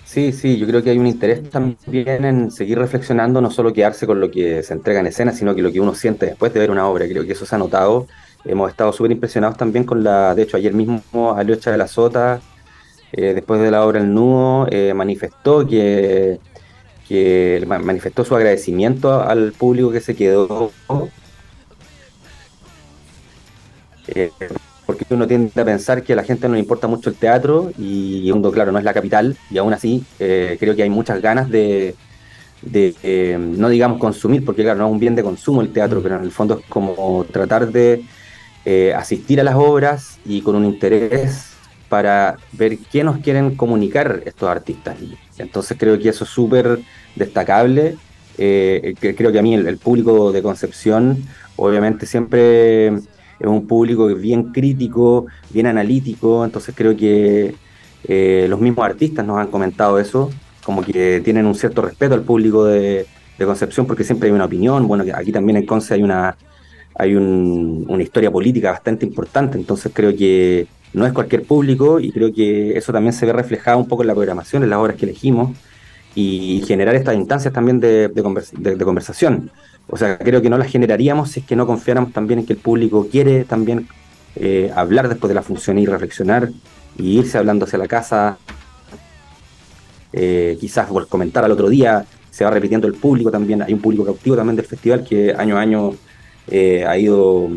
Sí, 0.05 0.33
sí, 0.33 0.59
yo 0.59 0.67
creo 0.67 0.83
que 0.83 0.91
hay 0.91 0.99
un 0.99 1.07
interés 1.07 1.49
también 1.51 2.25
en 2.25 2.51
seguir 2.51 2.79
reflexionando, 2.79 3.41
no 3.41 3.51
solo 3.51 3.73
quedarse 3.73 4.07
con 4.07 4.21
lo 4.21 4.31
que 4.31 4.63
se 4.63 4.75
entrega 4.75 5.01
en 5.01 5.07
escena, 5.07 5.33
sino 5.33 5.55
que 5.55 5.63
lo 5.63 5.73
que 5.73 5.81
uno 5.81 5.95
siente 5.95 6.27
después 6.27 6.53
de 6.53 6.61
ver 6.61 6.71
una 6.71 6.87
obra. 6.87 7.07
Creo 7.07 7.25
que 7.25 7.33
eso 7.33 7.47
se 7.47 7.55
ha 7.55 7.59
notado. 7.59 8.07
Hemos 8.45 8.71
estado 8.71 8.93
súper 8.93 9.13
impresionados 9.13 9.57
también 9.57 9.85
con 9.85 10.05
la, 10.05 10.35
de 10.35 10.43
hecho, 10.43 10.57
ayer 10.57 10.75
mismo 10.75 11.35
Aliocha 11.37 11.71
de 11.71 11.79
la 11.79 11.89
Sota 11.89 12.41
eh, 13.13 13.35
después 13.35 13.61
de 13.61 13.71
la 13.71 13.85
obra 13.85 14.01
El 14.01 14.15
Nudo, 14.15 14.67
eh, 14.71 14.95
manifestó 14.95 15.67
que, 15.67 16.39
manifestó 17.67 18.25
su 18.25 18.35
agradecimiento 18.35 19.21
al 19.21 19.53
público 19.53 19.93
que 19.93 20.01
se 20.01 20.17
quedó. 20.17 20.73
Eh, 24.09 24.31
porque 24.87 25.05
uno 25.11 25.27
tiende 25.27 25.61
a 25.61 25.65
pensar 25.65 26.03
que 26.03 26.15
a 26.15 26.17
la 26.17 26.25
gente 26.25 26.49
no 26.49 26.55
le 26.55 26.61
importa 26.61 26.87
mucho 26.87 27.11
el 27.11 27.17
teatro 27.17 27.71
y 27.79 28.31
mundo, 28.33 28.51
claro, 28.51 28.73
no 28.73 28.79
es 28.79 28.85
la 28.85 28.95
capital 28.95 29.37
y 29.51 29.59
aún 29.59 29.73
así 29.73 30.05
creo 30.19 30.75
que 30.75 30.83
hay 30.83 30.91
muchas 30.91 31.23
ganas 31.23 31.49
de, 31.51 31.95
no 33.39 33.69
digamos 33.69 33.99
consumir, 33.99 34.45
porque 34.45 34.63
claro, 34.63 34.79
no 34.79 34.87
es 34.87 34.93
un 34.93 34.99
bien 34.99 35.15
de 35.15 35.23
consumo 35.23 35.61
el 35.61 35.73
teatro, 35.73 36.01
mm. 36.01 36.03
pero 36.03 36.17
en 36.17 36.25
el 36.25 36.33
fondo 36.33 36.59
es 36.59 36.67
como 36.67 37.25
tratar 37.31 37.71
de 37.71 38.05
asistir 38.97 39.41
a 39.41 39.45
las 39.45 39.55
obras 39.55 40.19
y 40.25 40.41
con 40.41 40.57
un 40.57 40.65
interés 40.65 41.53
para 41.93 42.39
ver 42.53 42.79
qué 42.91 43.05
nos 43.05 43.19
quieren 43.19 43.55
comunicar 43.55 44.23
estos 44.25 44.49
artistas. 44.49 44.97
Entonces 45.37 45.77
creo 45.79 45.99
que 45.99 46.09
eso 46.09 46.25
es 46.25 46.31
súper 46.31 46.79
destacable. 47.15 47.97
Eh, 48.39 48.95
creo 48.99 49.31
que 49.31 49.39
a 49.39 49.43
mí 49.43 49.53
el, 49.53 49.77
público 49.77 50.33
de 50.33 50.41
Concepción 50.41 51.23
obviamente 51.55 52.07
siempre 52.07 52.87
es 52.87 53.47
un 53.47 53.67
público 53.67 54.07
bien 54.07 54.53
crítico, 54.55 55.27
bien 55.51 55.67
analítico, 55.67 56.47
entonces 56.47 56.75
creo 56.75 56.97
que 56.97 57.57
eh, 58.05 58.47
los 58.49 58.59
mismos 58.59 58.87
artistas 58.87 59.27
nos 59.27 59.37
han 59.39 59.49
comentado 59.49 59.99
eso, 59.99 60.31
como 60.65 60.81
que 60.81 61.21
tienen 61.21 61.45
un 61.45 61.55
cierto 61.55 61.83
respeto 61.83 62.15
al 62.15 62.23
público 62.23 62.65
de, 62.65 63.07
Concepción 63.43 63.89
porque 63.89 64.05
siempre 64.05 64.29
hay 64.29 64.33
una 64.33 64.45
opinión, 64.45 64.87
bueno, 64.87 65.05
aquí 65.13 65.33
también 65.33 65.57
en 65.57 65.67
Conce 65.67 65.95
hay 65.95 66.03
una, 66.05 66.37
hay 66.95 67.17
una 67.17 68.01
historia 68.01 68.31
política 68.31 68.71
bastante 68.71 69.05
importante, 69.05 69.59
entonces 69.59 69.91
creo 69.93 70.17
que 70.17 70.69
no 70.93 71.07
es 71.07 71.13
cualquier 71.13 71.43
público 71.45 72.01
y 72.01 72.13
creo 72.13 72.33
que 72.33 72.77
eso 72.77 72.93
también 72.93 73.13
se 73.13 73.27
ve 73.27 73.33
reflejado 73.33 73.79
un 73.79 73.89
poco 73.89 74.03
en 74.03 74.09
la 74.09 74.15
programación, 74.15 74.63
en 74.63 74.71
las 74.71 74.79
obras 74.79 74.97
que 74.97 75.07
elegimos 75.07 75.57
y 76.15 76.63
generar 76.67 76.95
estas 76.95 77.15
instancias 77.15 77.53
también 77.53 77.81
de, 77.81 78.11
conversación. 78.85 79.51
O 79.89 79.97
sea, 79.97 80.19
creo 80.19 80.43
que 80.43 80.51
no 80.51 80.59
las 80.59 80.69
generaríamos 80.69 81.31
si 81.31 81.41
es 81.41 81.47
que 81.47 81.57
no 81.57 81.67
confiáramos 81.67 82.13
también 82.13 82.41
en 82.41 82.47
que 82.47 82.53
el 82.53 82.59
público 82.59 83.09
quiere 83.11 83.45
también 83.45 83.89
eh, 84.37 84.71
hablar 84.75 85.09
después 85.09 85.29
de 85.29 85.35
la 85.35 85.43
función 85.43 85.79
y 85.79 85.87
reflexionar 85.87 86.51
y 86.99 87.19
irse 87.19 87.39
hablando 87.39 87.65
hacia 87.65 87.79
la 87.79 87.89
casa. 87.89 88.39
Eh, 90.13 90.59
quizás 90.61 90.89
comentar 91.09 91.43
al 91.45 91.53
otro 91.53 91.71
día 91.71 92.05
se 92.31 92.45
va 92.45 92.51
repitiendo 92.51 92.87
el 92.87 92.95
público 92.95 93.31
también. 93.31 93.63
Hay 93.63 93.73
un 93.73 93.81
público 93.81 94.05
cautivo 94.05 94.37
también 94.37 94.57
del 94.57 94.67
festival 94.67 95.05
que 95.05 95.35
año 95.35 95.57
a 95.57 95.61
año 95.61 95.95
eh, 96.49 96.85
ha 96.87 96.99
ido 96.99 97.49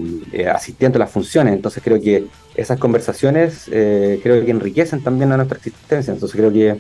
asistiendo 0.54 0.98
a 0.98 1.00
las 1.00 1.12
funciones. 1.12 1.54
Entonces 1.54 1.84
creo 1.84 2.00
que 2.00 2.28
esas 2.56 2.80
conversaciones 2.80 3.68
eh, 3.72 4.20
creo 4.24 4.44
que 4.44 4.52
enriquecen 4.52 5.04
también 5.04 5.32
a 5.32 5.38
nuestra 5.38 5.58
existencia. 5.58 6.14
Entonces 6.14 6.36
creo 6.38 6.52
que, 6.52 6.80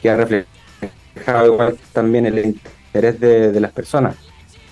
que 0.00 0.10
ha 0.10 0.16
reflejado 0.16 1.46
igual 1.46 1.76
también 1.92 2.26
el 2.26 2.46
interés 2.46 3.20
de, 3.20 3.60
las 3.60 3.72
personas. 3.72 4.16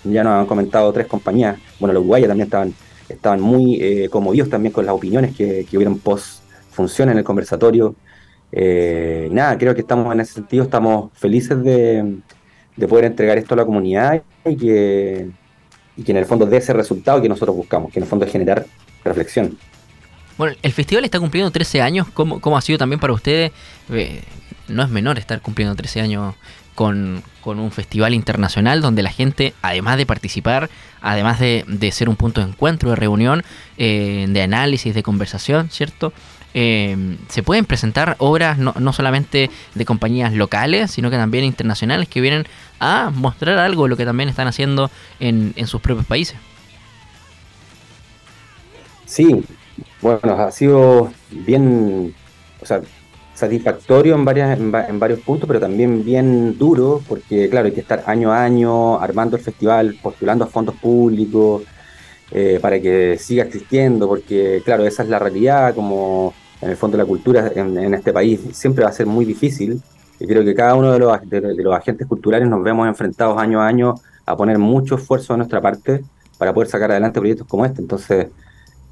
Ya 0.05 0.23
nos 0.23 0.41
han 0.41 0.47
comentado 0.47 0.93
tres 0.93 1.07
compañías, 1.07 1.59
bueno, 1.81 1.93
los 1.93 2.03
uruguayos 2.03 2.29
también 2.29 2.47
estaban, 2.47 2.75
estaban 3.09 3.41
muy 3.41 3.83
eh, 3.83 4.09
conmovidos 4.09 4.49
también 4.49 4.73
con 4.73 4.87
las 4.87 4.95
opiniones 4.95 5.35
que, 5.37 5.67
que 5.69 5.77
hubieron 5.77 5.99
post 5.99 6.43
función 6.71 7.09
en 7.09 7.19
el 7.19 7.25
conversatorio. 7.25 7.97
Eh, 8.53 9.29
nada, 9.33 9.59
creo 9.59 9.75
que 9.75 9.81
estamos 9.81 10.13
en 10.13 10.21
ese 10.21 10.35
sentido, 10.35 10.65
estamos 10.65 11.11
felices 11.15 11.61
de, 11.63 12.19
de 12.77 12.89
poder 12.89 13.07
entregar 13.07 13.39
esto 13.39 13.55
a 13.55 13.57
la 13.57 13.65
comunidad 13.65 14.23
y 14.45 14.57
que, 14.57 15.31
y 15.97 16.03
que 16.03 16.13
en 16.13 16.19
el 16.19 16.27
fondo 16.27 16.47
dé 16.47 16.59
ese 16.59 16.73
resultado 16.73 17.23
que 17.23 17.29
nosotros 17.29 17.57
buscamos, 17.57 17.93
que 17.93 17.99
en 17.99 18.05
el 18.05 18.09
fondo 18.09 18.25
es 18.25 18.33
generar 18.33 18.67
reflexión. 19.05 19.57
Bueno, 20.37 20.55
el 20.63 20.73
festival 20.73 21.05
está 21.05 21.19
cumpliendo 21.19 21.51
13 21.51 21.81
años. 21.81 22.07
¿Cómo, 22.13 22.41
cómo 22.41 22.59
ha 22.59 22.61
sido 22.61 22.79
también 22.79 23.01
para 23.01 23.13
ustedes? 23.13 23.53
Eh, 23.91 24.21
no 24.69 24.83
es 24.83 24.91
menor 24.91 25.19
estar 25.19 25.41
cumpliendo 25.41 25.75
13 25.75 26.01
años 26.03 26.35
con, 26.77 27.25
un 27.45 27.71
festival 27.73 28.15
internacional 28.15 28.81
donde 28.81 29.03
la 29.03 29.11
gente, 29.11 29.55
además 29.63 29.97
de 29.97 30.07
participar, 30.07 30.71
además 31.01 31.41
de, 31.41 31.91
ser 31.93 32.09
un 32.09 32.17
punto 32.17 32.41
de 32.41 32.49
encuentro, 32.49 32.91
de 32.91 32.97
reunión, 32.97 33.43
eh, 33.79 34.27
de 34.29 34.43
análisis, 34.43 34.95
de 34.95 35.03
conversación, 35.03 35.71
¿cierto? 35.71 36.13
Eh, 36.55 37.17
se 37.29 37.43
pueden 37.43 37.65
presentar 37.65 38.17
obras 38.19 38.59
no, 38.59 38.75
no, 38.79 38.93
solamente 38.93 39.51
de 39.75 39.85
compañías 39.85 40.33
locales, 40.33 40.91
sino 40.91 41.11
que 41.11 41.17
también 41.17 41.45
internacionales 41.45 42.09
que 42.09 42.21
vienen 42.21 42.47
a 42.81 43.11
mostrar 43.15 43.59
algo 43.59 43.85
de 43.85 43.91
lo 43.91 43.97
que 43.97 44.05
también 44.05 44.29
están 44.29 44.49
haciendo 44.49 44.91
en, 45.21 45.53
en 45.57 45.67
sus 45.67 45.81
propios 45.81 46.07
países. 46.07 46.37
Sí, 49.05 49.45
bueno, 50.01 50.33
ha 50.33 50.51
sido 50.51 51.13
bien, 51.31 52.15
o 52.61 52.67
sea, 52.67 52.81
satisfactorio 53.37 54.15
en, 54.15 54.25
varias, 54.25 54.59
en, 54.59 54.99
varios 54.99 55.21
puntos, 55.21 55.47
pero 55.47 55.61
también 55.61 56.05
bien 56.05 56.57
duro, 56.59 57.03
porque 57.07 57.49
claro, 57.51 57.67
hay 57.67 57.73
que 57.73 57.81
estar 57.81 58.03
año 58.07 58.33
a 58.33 58.43
año 58.43 58.99
armando 58.99 59.37
el 59.37 59.43
festival, 59.43 59.97
postulando 60.03 60.45
a 60.45 60.49
fondos 60.49 60.75
públicos 60.77 61.63
eh, 62.31 62.59
para 62.61 62.81
que 62.81 63.19
siga 63.19 63.45
existiendo, 63.45 64.09
porque 64.09 64.63
claro, 64.65 64.87
esa 64.87 65.03
es 65.03 65.11
la 65.11 65.19
realidad, 65.19 65.75
como 65.75 66.33
en 66.63 66.71
el 66.71 66.77
fondo 66.77 66.97
la 66.97 67.05
cultura 67.05 67.53
en, 67.55 67.95
este 67.95 68.13
país 68.13 68.41
siempre 68.53 68.85
va 68.85 68.91
a 68.91 68.95
ser 68.95 69.07
muy 69.07 69.27
difícil, 69.27 69.83
y 70.19 70.27
creo 70.27 70.43
que 70.43 70.55
cada 70.55 70.75
uno 70.75 70.93
de 70.93 70.99
los, 70.99 71.21
de, 71.29 71.63
los 71.63 71.75
agentes 71.75 72.07
culturales 72.07 72.49
nos 72.49 72.63
vemos 72.63 72.89
enfrentados 72.89 73.39
año 73.39 73.61
a 73.61 73.67
año 73.67 73.95
a 74.25 74.35
poner 74.35 74.59
mucho 74.59 74.95
esfuerzo 74.95 75.35
de 75.35 75.39
nuestra 75.39 75.61
parte 75.61 76.03
para 76.39 76.55
poder 76.55 76.69
sacar 76.69 76.91
adelante 76.91 77.21
proyectos 77.21 77.47
como 77.47 77.67
este, 77.67 77.83
entonces 77.83 78.29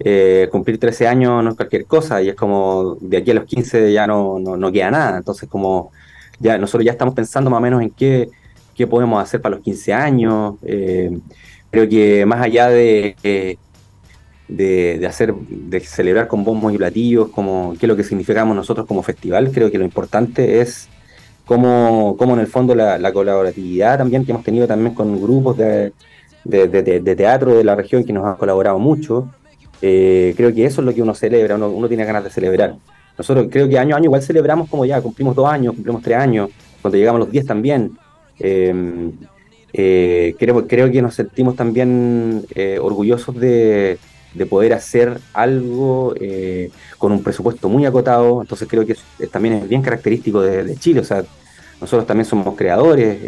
eh, 0.00 0.48
cumplir 0.50 0.78
13 0.78 1.06
años 1.06 1.44
no 1.44 1.50
es 1.50 1.56
cualquier 1.56 1.86
cosa 1.86 2.20
y 2.20 2.28
es 2.28 2.34
como 2.34 2.96
de 3.00 3.18
aquí 3.18 3.30
a 3.30 3.34
los 3.34 3.44
15 3.44 3.92
ya 3.92 4.06
no, 4.06 4.38
no, 4.38 4.72
queda 4.72 4.90
nada. 4.90 5.18
Entonces, 5.18 5.48
como 5.48 5.92
ya 6.40 6.58
nosotros 6.58 6.84
ya 6.84 6.92
estamos 6.92 7.14
pensando 7.14 7.50
más 7.50 7.58
o 7.58 7.60
menos 7.60 7.82
en 7.82 7.90
qué, 7.90 8.28
qué 8.74 8.86
podemos 8.86 9.22
hacer 9.22 9.40
para 9.40 9.56
los 9.56 9.64
15 9.64 9.92
años. 9.92 10.54
Eh, 10.62 11.16
creo 11.70 11.88
que 11.88 12.26
más 12.26 12.42
allá 12.42 12.68
de, 12.68 13.16
de, 14.48 15.06
hacer, 15.06 15.34
de 15.34 15.80
celebrar 15.80 16.28
con 16.28 16.44
bombos 16.44 16.72
y 16.72 16.78
platillos, 16.78 17.28
como 17.28 17.74
qué 17.78 17.86
es 17.86 17.88
lo 17.88 17.96
que 17.96 18.04
significamos 18.04 18.56
nosotros 18.56 18.86
como 18.86 19.02
festival, 19.02 19.50
creo 19.52 19.70
que 19.70 19.78
lo 19.78 19.84
importante 19.84 20.60
es 20.60 20.88
cómo, 21.44 22.16
cómo 22.18 22.34
en 22.34 22.40
el 22.40 22.46
fondo 22.46 22.74
la, 22.74 22.98
la, 22.98 23.12
colaboratividad 23.12 23.98
también 23.98 24.24
que 24.24 24.32
hemos 24.32 24.44
tenido 24.44 24.66
también 24.66 24.94
con 24.94 25.20
grupos 25.20 25.56
de, 25.56 25.92
de 26.44 27.16
teatro 27.16 27.54
de 27.56 27.64
la 27.64 27.74
región 27.74 28.04
que 28.04 28.12
nos 28.12 28.24
han 28.24 28.36
colaborado 28.36 28.78
mucho. 28.78 29.30
Eh, 29.86 30.32
creo 30.34 30.54
que 30.54 30.64
eso 30.64 30.80
es 30.80 30.86
lo 30.86 30.94
que 30.94 31.02
uno 31.02 31.14
celebra, 31.14 31.56
uno, 31.56 31.88
tiene 31.88 32.06
ganas 32.06 32.24
de 32.24 32.30
celebrar. 32.30 32.74
Nosotros 33.18 33.48
creo 33.50 33.68
que 33.68 33.78
año 33.78 33.94
a 33.94 33.98
año 33.98 34.06
igual 34.06 34.22
celebramos 34.22 34.70
como 34.70 34.86
ya, 34.86 35.02
cumplimos 35.02 35.36
dos 35.36 35.46
años, 35.46 35.74
cumplimos 35.74 36.02
tres 36.02 36.16
años, 36.16 36.48
cuando 36.80 36.96
llegamos 36.96 37.20
los 37.20 37.30
diez 37.30 37.44
también. 37.44 37.92
Em, 38.38 39.12
eh, 39.74 40.34
creo, 40.38 40.66
creo 40.66 40.90
que 40.90 41.02
nos 41.02 41.14
sentimos 41.14 41.54
también 41.54 42.46
eh, 42.54 42.78
orgullosos 42.80 43.38
de, 43.38 43.98
poder 44.48 44.72
hacer 44.72 45.18
algo 45.34 46.14
con 46.98 47.12
un 47.12 47.22
presupuesto 47.22 47.68
muy 47.68 47.84
acotado, 47.84 48.40
entonces 48.40 48.66
creo 48.66 48.86
que 48.86 48.96
también 49.30 49.54
es 49.54 49.68
bien 49.68 49.82
característico 49.82 50.40
de, 50.40 50.74
Chile, 50.76 51.00
o 51.00 51.04
sea, 51.04 51.24
nosotros 51.80 52.06
también 52.06 52.24
somos 52.24 52.56
creadores, 52.56 53.20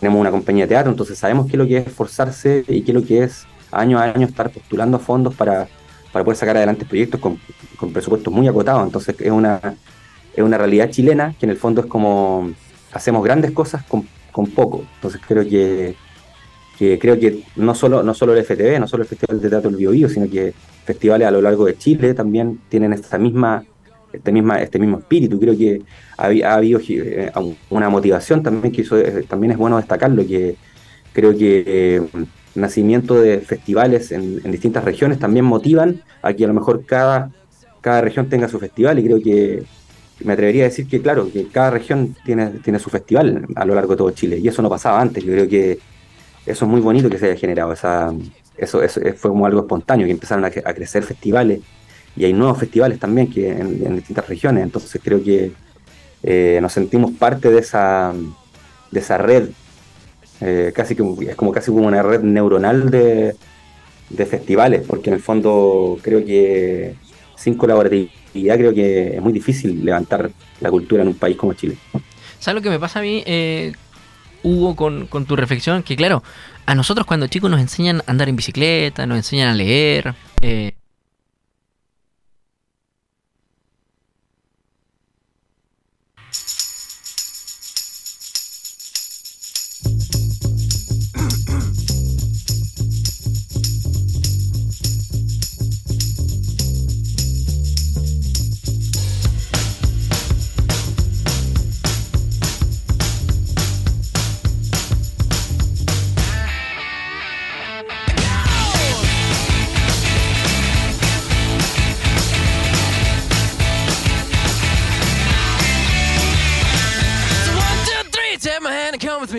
tenemos 0.00 0.20
una 0.20 0.30
compañía 0.30 0.64
de 0.64 0.68
teatro, 0.68 0.90
entonces 0.92 1.18
sabemos 1.18 1.46
qué 1.46 1.52
es 1.52 1.58
lo 1.58 1.66
que 1.66 1.78
es 1.78 1.86
esforzarse 1.88 2.64
y 2.68 2.82
qué 2.82 2.92
es 2.92 2.94
lo 2.94 3.04
que 3.04 3.24
es 3.24 3.46
año 3.72 3.98
a 3.98 4.04
año 4.04 4.26
estar 4.26 4.50
postulando 4.50 4.98
fondos 4.98 5.34
para, 5.34 5.66
poder 6.12 6.36
sacar 6.36 6.56
adelante 6.56 6.84
proyectos 6.84 7.20
con, 7.20 7.38
presupuestos 7.92 8.32
muy 8.32 8.46
acotados. 8.46 8.84
Entonces 8.84 9.16
es 9.18 9.30
una, 9.30 9.60
es 10.34 10.44
una 10.44 10.58
realidad 10.58 10.90
chilena 10.90 11.34
que 11.38 11.46
en 11.46 11.50
el 11.50 11.56
fondo 11.56 11.80
es 11.80 11.86
como 11.86 12.52
hacemos 12.92 13.24
grandes 13.24 13.50
cosas 13.52 13.82
con, 13.84 14.06
poco. 14.54 14.84
Entonces 14.96 15.20
creo 15.26 15.44
que, 15.48 15.96
creo 16.98 17.18
que 17.18 17.42
no 17.56 17.74
solo, 17.74 18.02
no 18.02 18.14
solo 18.14 18.34
el 18.34 18.44
FTV, 18.44 18.78
no 18.78 18.86
solo 18.86 19.02
el 19.02 19.08
Festival 19.08 19.40
de 19.40 19.48
Teatro 19.48 19.70
del 19.70 19.78
Bio, 19.78 20.08
sino 20.08 20.28
que 20.28 20.52
festivales 20.84 21.26
a 21.26 21.30
lo 21.30 21.40
largo 21.40 21.64
de 21.66 21.76
Chile 21.76 22.14
también 22.14 22.60
tienen 22.68 22.92
esta 22.92 23.18
misma, 23.18 23.64
este, 24.12 24.32
misma, 24.32 24.60
este 24.60 24.78
mismo 24.78 24.98
espíritu. 24.98 25.38
Creo 25.40 25.56
que 25.56 25.82
ha, 26.18 26.26
ha 26.26 26.54
habido 26.54 26.80
eh, 26.88 27.32
una 27.70 27.88
motivación 27.88 28.42
también 28.42 28.72
que 28.72 28.82
eso 28.82 28.96
también 29.28 29.52
es 29.52 29.58
bueno 29.58 29.76
destacarlo, 29.78 30.26
que 30.26 30.56
creo 31.12 31.36
que 31.36 31.64
eh, 31.66 32.02
nacimiento 32.54 33.20
de 33.20 33.40
festivales 33.40 34.12
en, 34.12 34.42
distintas 34.50 34.84
regiones 34.84 35.18
también 35.18 35.44
motivan 35.44 36.02
a 36.22 36.32
que 36.32 36.44
a 36.44 36.48
lo 36.48 36.54
mejor 36.54 36.84
cada, 36.84 37.30
cada 37.80 38.00
región 38.00 38.28
tenga 38.28 38.48
su 38.48 38.58
festival. 38.58 38.98
Y 38.98 39.04
creo 39.04 39.20
que 39.20 39.62
me 40.24 40.34
atrevería 40.34 40.64
a 40.64 40.68
decir 40.68 40.86
que 40.86 41.00
claro, 41.00 41.30
que 41.32 41.48
cada 41.48 41.70
región 41.70 42.14
tiene, 42.24 42.46
tiene 42.62 42.78
su 42.78 42.90
festival 42.90 43.46
a 43.54 43.64
lo 43.64 43.74
largo 43.74 43.92
de 43.92 43.96
todo 43.98 44.10
Chile. 44.10 44.38
Y 44.38 44.48
eso 44.48 44.62
no 44.62 44.68
pasaba 44.68 45.00
antes, 45.00 45.24
yo 45.24 45.32
creo 45.32 45.48
que 45.48 45.78
eso 46.44 46.64
es 46.64 46.70
muy 46.70 46.80
bonito 46.80 47.08
que 47.08 47.18
se 47.18 47.26
haya 47.26 47.36
generado, 47.36 47.72
esa, 47.72 48.12
eso, 48.56 48.82
eso 48.82 49.00
fue 49.16 49.30
como 49.30 49.46
algo 49.46 49.60
espontáneo, 49.60 50.06
que 50.06 50.12
empezaron 50.12 50.44
a, 50.44 50.50
crecer 50.50 51.02
festivales. 51.04 51.60
Y 52.16 52.24
hay 52.24 52.32
nuevos 52.32 52.58
festivales 52.58 52.98
también 52.98 53.30
que 53.30 53.48
en, 53.48 53.96
distintas 53.96 54.28
regiones, 54.28 54.64
entonces 54.64 55.00
creo 55.02 55.22
que 55.22 55.52
eh, 56.22 56.58
nos 56.60 56.72
sentimos 56.72 57.12
parte 57.12 57.50
de 57.50 57.60
esa, 57.60 58.12
de 58.90 59.00
esa 59.00 59.18
red 59.18 59.48
eh, 60.44 60.72
casi 60.74 60.96
que 60.96 61.04
es 61.28 61.36
como 61.36 61.52
casi 61.52 61.70
como 61.70 61.86
una 61.86 62.02
red 62.02 62.20
neuronal 62.20 62.90
de, 62.90 63.36
festivales, 64.26 64.82
porque 64.86 65.08
en 65.08 65.14
el 65.14 65.22
fondo 65.22 65.98
creo 66.02 66.24
que 66.24 66.94
sin 67.36 67.54
colaboratividad 67.54 68.56
creo 68.56 68.74
que 68.74 69.16
es 69.16 69.22
muy 69.22 69.32
difícil 69.32 69.84
levantar 69.84 70.30
la 70.60 70.70
cultura 70.70 71.02
en 71.02 71.08
un 71.08 71.14
país 71.14 71.36
como 71.36 71.54
Chile. 71.54 71.76
¿Sabes 72.38 72.56
lo 72.56 72.62
que 72.62 72.70
me 72.70 72.78
pasa 72.78 72.98
a 72.98 73.02
mí, 73.02 73.22
eh, 73.24 73.72
Hugo, 74.42 74.76
con, 74.76 75.06
con, 75.06 75.24
tu 75.24 75.36
reflexión? 75.36 75.82
Que 75.82 75.96
claro, 75.96 76.22
a 76.66 76.74
nosotros 76.74 77.06
cuando 77.06 77.28
chicos 77.28 77.50
nos 77.50 77.60
enseñan 77.60 78.02
a 78.06 78.10
andar 78.10 78.28
en 78.28 78.36
bicicleta, 78.36 79.06
nos 79.06 79.16
enseñan 79.16 79.48
a 79.48 79.54
leer, 79.54 80.14
eh, 80.42 80.72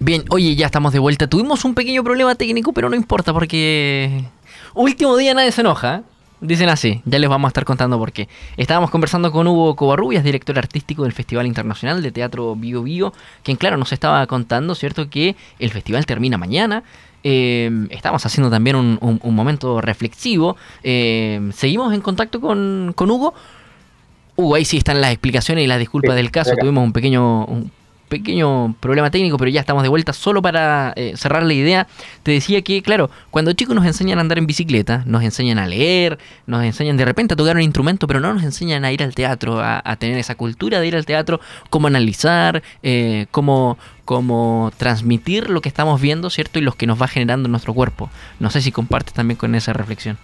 Bien, 0.00 0.24
oye, 0.30 0.54
ya 0.54 0.66
estamos 0.66 0.92
de 0.92 1.00
vuelta. 1.00 1.26
Tuvimos 1.26 1.64
un 1.64 1.74
pequeño 1.74 2.04
problema 2.04 2.34
técnico, 2.36 2.72
pero 2.72 2.88
no 2.88 2.94
importa 2.94 3.32
porque 3.32 4.24
último 4.74 5.16
día 5.16 5.34
nadie 5.34 5.52
se 5.52 5.62
enoja. 5.62 6.02
Dicen 6.40 6.68
así, 6.68 7.02
ya 7.04 7.18
les 7.18 7.28
vamos 7.28 7.48
a 7.48 7.50
estar 7.50 7.64
contando 7.64 7.98
por 7.98 8.12
qué. 8.12 8.28
Estábamos 8.56 8.90
conversando 8.90 9.32
con 9.32 9.48
Hugo 9.48 9.74
Covarrubias, 9.74 10.22
director 10.22 10.56
artístico 10.56 11.02
del 11.02 11.12
Festival 11.12 11.48
Internacional 11.48 12.00
de 12.00 12.12
Teatro 12.12 12.54
Bio 12.54 12.84
Bio, 12.84 13.12
quien 13.42 13.56
claro 13.56 13.76
nos 13.76 13.92
estaba 13.92 14.24
contando, 14.28 14.76
¿cierto?, 14.76 15.10
que 15.10 15.34
el 15.58 15.70
festival 15.70 16.06
termina 16.06 16.38
mañana. 16.38 16.84
Eh, 17.24 17.88
estamos 17.90 18.24
haciendo 18.24 18.50
también 18.50 18.76
un, 18.76 19.20
momento 19.34 19.80
reflexivo. 19.80 20.56
Eh, 20.84 21.50
seguimos 21.54 21.92
en 21.92 22.02
contacto 22.02 22.40
con, 22.40 22.92
con 22.94 23.10
Hugo. 23.10 23.34
Hugo, 24.36 24.54
ahí 24.54 24.64
sí 24.64 24.76
están 24.76 25.00
las 25.00 25.10
explicaciones 25.10 25.64
y 25.64 25.66
las 25.66 25.80
disculpas 25.80 26.14
del 26.14 26.30
caso. 26.30 26.52
Tuvimos 26.54 26.84
un 26.84 26.92
pequeño, 26.92 27.48
pequeño 28.08 28.74
problema 28.80 29.10
técnico, 29.10 29.36
pero 29.38 29.50
ya 29.50 29.60
estamos 29.60 29.82
de 29.82 29.88
vuelta. 29.88 30.12
Solo 30.12 30.42
para 30.42 30.92
eh, 30.96 31.12
cerrar 31.16 31.42
la 31.42 31.52
idea, 31.52 31.86
te 32.22 32.32
decía 32.32 32.62
que, 32.62 32.82
claro, 32.82 33.10
cuando 33.30 33.52
chicos 33.52 33.74
nos 33.74 33.86
enseñan 33.86 34.18
a 34.18 34.22
andar 34.22 34.38
en 34.38 34.46
bicicleta, 34.46 35.02
nos 35.06 35.22
enseñan 35.22 35.58
a 35.58 35.66
leer, 35.66 36.18
nos 36.46 36.64
enseñan 36.64 36.96
de 36.96 37.04
repente 37.04 37.34
a 37.34 37.36
tocar 37.36 37.56
un 37.56 37.62
instrumento, 37.62 38.06
pero 38.06 38.20
no 38.20 38.34
nos 38.34 38.42
enseñan 38.42 38.84
a 38.84 38.92
ir 38.92 39.02
al 39.02 39.14
teatro, 39.14 39.60
a, 39.60 39.96
tener 39.96 40.18
esa 40.18 40.34
cultura 40.34 40.80
de 40.80 40.86
ir 40.86 40.96
al 40.96 41.06
teatro, 41.06 41.40
cómo 41.70 41.86
analizar, 41.86 42.62
eh, 42.82 43.26
cómo, 43.30 43.78
cómo 44.04 44.72
transmitir 44.76 45.50
lo 45.50 45.60
que 45.60 45.68
estamos 45.68 46.00
viendo, 46.00 46.30
¿cierto? 46.30 46.58
Y 46.58 46.62
lo 46.62 46.72
que 46.72 46.86
nos 46.86 47.00
va 47.00 47.08
generando 47.08 47.46
en 47.46 47.52
nuestro 47.52 47.74
cuerpo. 47.74 48.10
No 48.40 48.50
sé 48.50 48.62
si 48.62 48.72
compartes 48.72 49.14
también 49.14 49.36
con 49.36 49.54
esa 49.54 49.72
reflexión. 49.72 50.18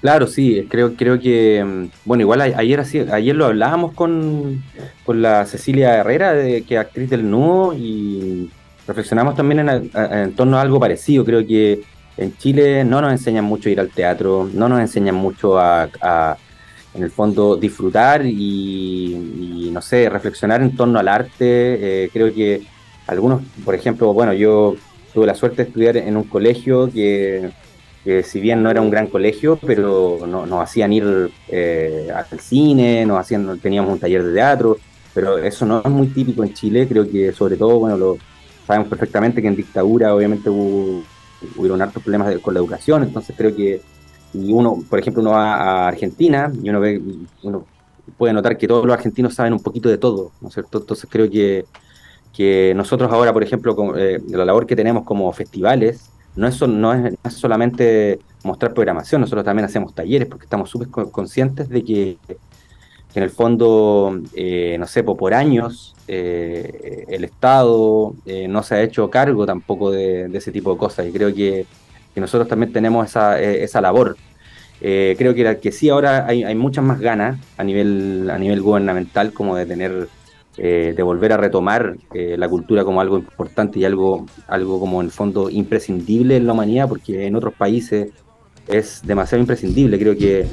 Claro, 0.00 0.26
sí, 0.26 0.66
creo, 0.70 0.94
creo 0.94 1.18
que, 1.18 1.64
mm, 1.64 1.86
bueno, 2.04 2.22
igual 2.22 2.40
ayer, 2.42 2.84
ayer 3.12 3.34
lo 3.34 3.46
hablábamos 3.46 3.92
con, 3.92 4.62
la 5.06 5.46
Cecilia 5.46 5.96
Herrera, 5.96 6.32
de, 6.32 6.62
que 6.62 6.74
es 6.74 6.80
actriz 6.80 7.08
del 7.10 7.28
nudo, 7.28 7.74
y 7.74 8.50
reflexionamos 8.86 9.34
también 9.34 9.68
en, 9.68 10.32
torno 10.34 10.58
a 10.58 10.60
algo 10.60 10.78
parecido. 10.78 11.24
Creo 11.24 11.46
que 11.46 11.80
en 12.16 12.36
Chile 12.36 12.84
no 12.84 13.00
nos 13.00 13.12
enseñan 13.12 13.44
mucho 13.44 13.68
a 13.68 13.72
ir 13.72 13.80
al 13.80 13.90
teatro, 13.90 14.48
no 14.52 14.68
nos 14.68 14.80
enseñan 14.80 15.14
mucho 15.14 15.58
a, 15.58 16.36
en 16.94 17.02
el 17.02 17.10
fondo, 17.10 17.56
disfrutar 17.56 18.24
y, 18.24 19.70
no 19.72 19.82
sé, 19.82 20.08
reflexionar 20.08 20.62
en 20.62 20.76
torno 20.76 20.98
al 20.98 21.08
arte. 21.08 22.04
Eh, 22.04 22.10
creo 22.12 22.32
que 22.34 22.62
algunos, 23.06 23.42
por 23.64 23.74
ejemplo, 23.74 24.12
bueno, 24.12 24.32
yo 24.32 24.76
tuve 25.12 25.26
la 25.26 25.34
suerte 25.34 25.62
de 25.62 25.68
estudiar 25.68 25.96
en 25.96 26.16
un 26.16 26.24
colegio 26.24 26.90
que 26.92 27.50
que 28.06 28.22
si 28.22 28.40
bien 28.40 28.62
no 28.62 28.70
era 28.70 28.80
un 28.80 28.88
gran 28.88 29.08
colegio, 29.08 29.58
pero 29.66 30.20
no, 30.28 30.46
nos 30.46 30.62
hacían 30.62 30.92
ir 30.92 31.28
eh, 31.48 32.08
al 32.14 32.38
cine, 32.38 33.04
nos 33.04 33.18
hacían, 33.18 33.58
teníamos 33.58 33.92
un 33.92 33.98
taller 33.98 34.22
de 34.22 34.32
teatro, 34.32 34.76
pero 35.12 35.38
eso 35.38 35.66
no 35.66 35.82
es 35.84 35.90
muy 35.90 36.06
típico 36.06 36.44
en 36.44 36.54
Chile, 36.54 36.86
creo 36.86 37.10
que 37.10 37.32
sobre 37.32 37.56
todo, 37.56 37.80
bueno, 37.80 37.96
lo 37.96 38.16
sabemos 38.64 38.88
perfectamente 38.88 39.42
que 39.42 39.48
en 39.48 39.56
dictadura 39.56 40.14
obviamente 40.14 40.48
hubo, 40.48 41.02
hubieron 41.56 41.82
hartos 41.82 42.00
problemas 42.00 42.32
con 42.38 42.54
la 42.54 42.60
educación, 42.60 43.02
entonces 43.02 43.34
creo 43.36 43.56
que 43.56 43.80
y 44.32 44.52
uno, 44.52 44.84
por 44.88 45.00
ejemplo, 45.00 45.20
uno 45.20 45.32
va 45.32 45.54
a 45.56 45.88
Argentina 45.88 46.52
y 46.62 46.70
uno 46.70 46.78
ve, 46.78 47.02
uno 47.42 47.66
puede 48.16 48.32
notar 48.32 48.56
que 48.56 48.68
todos 48.68 48.86
los 48.86 48.94
argentinos 48.94 49.34
saben 49.34 49.52
un 49.52 49.60
poquito 49.60 49.88
de 49.88 49.98
todo, 49.98 50.30
¿no 50.40 50.46
es 50.46 50.54
cierto? 50.54 50.78
Entonces 50.78 51.10
creo 51.10 51.28
que, 51.28 51.64
que 52.32 52.72
nosotros 52.76 53.12
ahora, 53.12 53.32
por 53.32 53.42
ejemplo, 53.42 53.74
con, 53.74 53.98
eh, 53.98 54.20
la 54.28 54.44
labor 54.44 54.64
que 54.64 54.76
tenemos 54.76 55.02
como 55.02 55.32
festivales, 55.32 56.12
no 56.36 56.46
es, 56.46 56.60
no 56.60 56.94
es, 56.94 57.14
solamente 57.30 58.18
mostrar 58.44 58.74
programación, 58.74 59.20
nosotros 59.22 59.44
también 59.44 59.64
hacemos 59.64 59.94
talleres 59.94 60.28
porque 60.28 60.44
estamos 60.44 60.70
súper 60.70 60.88
conscientes 60.88 61.68
de 61.68 61.82
que, 61.82 62.18
en 63.14 63.22
el 63.22 63.30
fondo, 63.30 64.20
eh, 64.34 64.76
no 64.78 64.86
sé, 64.86 65.02
por, 65.02 65.32
años 65.32 65.94
eh, 66.06 67.06
el 67.08 67.24
Estado 67.24 68.14
eh, 68.26 68.46
no 68.46 68.62
se 68.62 68.74
ha 68.74 68.82
hecho 68.82 69.08
cargo 69.08 69.46
tampoco 69.46 69.90
de, 69.90 70.30
ese 70.34 70.52
tipo 70.52 70.72
de 70.72 70.78
cosas 70.78 71.06
y 71.06 71.12
creo 71.12 71.34
que, 71.34 71.66
nosotros 72.14 72.48
también 72.48 72.72
tenemos 72.72 73.06
esa, 73.06 73.38
esa 73.38 73.78
labor. 73.82 74.16
creo 74.80 75.34
que, 75.34 75.58
que 75.58 75.70
sí 75.70 75.90
ahora 75.90 76.24
hay, 76.26 76.44
hay, 76.44 76.54
muchas 76.54 76.82
más 76.82 76.98
ganas 76.98 77.38
a 77.58 77.64
nivel, 77.64 78.30
a 78.30 78.38
nivel 78.38 78.62
gubernamental 78.62 79.34
como 79.34 79.54
de 79.54 79.66
tener 79.66 80.08
eh, 80.58 80.94
de 80.96 81.02
volver 81.02 81.34
a 81.34 81.36
retomar 81.36 81.96
eh, 82.14 82.36
la 82.38 82.48
cultura 82.48 82.82
como 82.82 83.02
algo 83.02 83.18
importante 83.18 83.78
y 83.78 83.84
algo, 83.84 84.24
algo 84.46 84.80
como 84.80 85.02
en 85.02 85.06
el 85.06 85.12
fondo 85.12 85.50
imprescindible 85.50 86.36
en 86.36 86.46
la 86.46 86.54
humanidad, 86.54 86.88
porque 86.88 87.26
en 87.26 87.36
otros 87.36 87.52
países 87.52 88.08
es 88.66 89.02
demasiado 89.04 89.42
imprescindible. 89.42 89.98
Creo 89.98 90.16
que, 90.16 90.46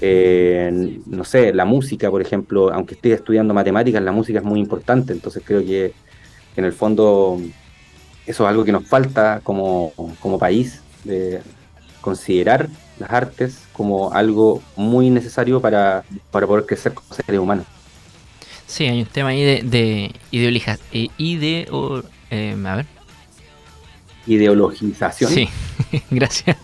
eh, 0.00 1.00
no 1.06 1.22
sé, 1.22 1.54
la 1.54 1.64
música, 1.64 2.10
por 2.10 2.20
ejemplo, 2.20 2.72
aunque 2.72 2.94
esté 2.94 3.12
estudiando 3.12 3.54
matemáticas, 3.54 4.02
la 4.02 4.10
música 4.10 4.40
es 4.40 4.44
muy 4.44 4.58
importante, 4.58 5.12
entonces 5.12 5.42
creo 5.46 5.64
que, 5.64 5.92
en 6.56 6.64
el 6.64 6.72
fondo 6.72 7.40
eso 8.26 8.42
es 8.42 8.50
algo 8.50 8.64
que 8.64 8.72
nos 8.72 8.88
falta 8.88 9.40
como, 9.44 9.92
como 10.18 10.38
país, 10.40 10.82
de 11.04 11.40
considerar 12.00 12.68
las 12.98 13.12
artes 13.12 13.62
como 13.72 14.12
algo 14.12 14.60
muy 14.74 15.10
necesario 15.10 15.60
para, 15.60 16.02
para 16.32 16.46
poder 16.48 16.66
crecer 16.66 16.92
como 16.92 17.14
seres 17.14 17.40
humanos. 17.40 17.66
Sí, 18.68 18.84
hay 18.84 19.00
un 19.00 19.06
tema 19.06 19.30
ahí 19.30 19.42
de, 19.42 19.62
de 19.62 20.12
ideología. 20.30 20.78
Eh, 20.92 21.08
eh, 22.30 22.56
a 22.64 22.76
ver. 22.76 22.86
Ideologización. 24.26 25.32
Sí, 25.32 25.48
gracias. 26.10 26.58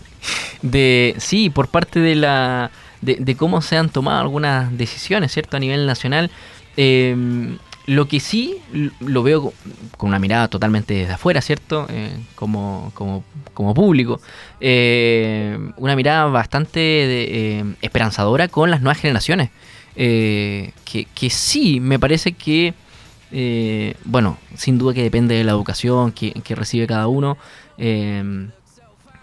De, 0.61 1.15
sí, 1.17 1.49
por 1.49 1.67
parte 1.67 1.99
de 1.99 2.15
la. 2.15 2.71
De, 3.01 3.35
cómo 3.35 3.61
se 3.61 3.77
han 3.77 3.89
tomado 3.89 4.21
algunas 4.21 4.75
decisiones, 4.77 5.31
¿cierto? 5.31 5.57
A 5.57 5.59
nivel 5.59 5.87
nacional. 5.87 6.29
Em, 6.77 7.57
lo 7.87 8.07
que 8.07 8.19
sí 8.19 8.57
lo 8.99 9.21
veo 9.21 9.53
con 9.97 10.09
una 10.09 10.19
mirada 10.19 10.47
totalmente 10.47 10.93
desde 10.93 11.13
afuera, 11.13 11.41
¿cierto? 11.41 11.87
Eh, 11.89 12.09
como, 12.35 12.91
como, 12.93 13.23
como, 13.53 13.73
público. 13.73 14.21
una 14.59 15.95
mirada 15.95 16.25
bastante 16.25 17.63
esperanzadora 17.81 18.47
con 18.47 18.69
las 18.69 18.81
nuevas 18.81 18.99
generaciones. 18.99 19.49
Eh, 19.95 20.71
que, 20.83 21.29
sí, 21.29 21.79
me 21.79 21.99
parece 21.99 22.33
que, 22.33 22.73
eh, 23.31 23.95
bueno, 24.03 24.37
sin 24.55 24.77
duda 24.77 24.93
que 24.93 25.03
depende 25.03 25.35
de 25.35 25.43
la 25.43 25.51
educación 25.51 26.11
que, 26.11 26.33
recibe 26.55 26.87
cada 26.87 27.07
uno, 27.07 27.37
em, 27.77 28.51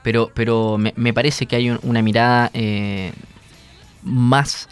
pero, 0.03 0.31
pero 0.35 0.79
me, 0.79 1.13
parece 1.13 1.47
que 1.47 1.57
hay 1.57 1.71
una 1.71 2.03
mirada 2.03 2.51
eh, 2.55 3.13
más 4.03 4.69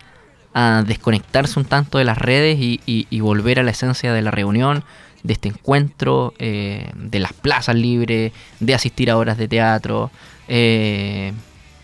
a 0.52 0.82
desconectarse 0.86 1.58
un 1.60 1.66
tanto 1.66 1.98
de 1.98 2.04
las 2.04 2.18
redes 2.18 2.58
y, 2.58 3.20
volver 3.20 3.60
a 3.60 3.62
la 3.62 3.70
esencia 3.70 4.12
de 4.12 4.22
la 4.22 4.30
reunión, 4.30 4.84
de 5.22 5.34
este 5.34 5.48
encuentro, 5.48 6.34
de 6.38 7.18
las 7.20 7.32
plazas 7.34 7.76
libres, 7.76 8.32
de 8.58 8.74
asistir 8.74 9.10
a 9.10 9.16
horas 9.18 9.38
de 9.38 9.48
teatro. 9.48 10.10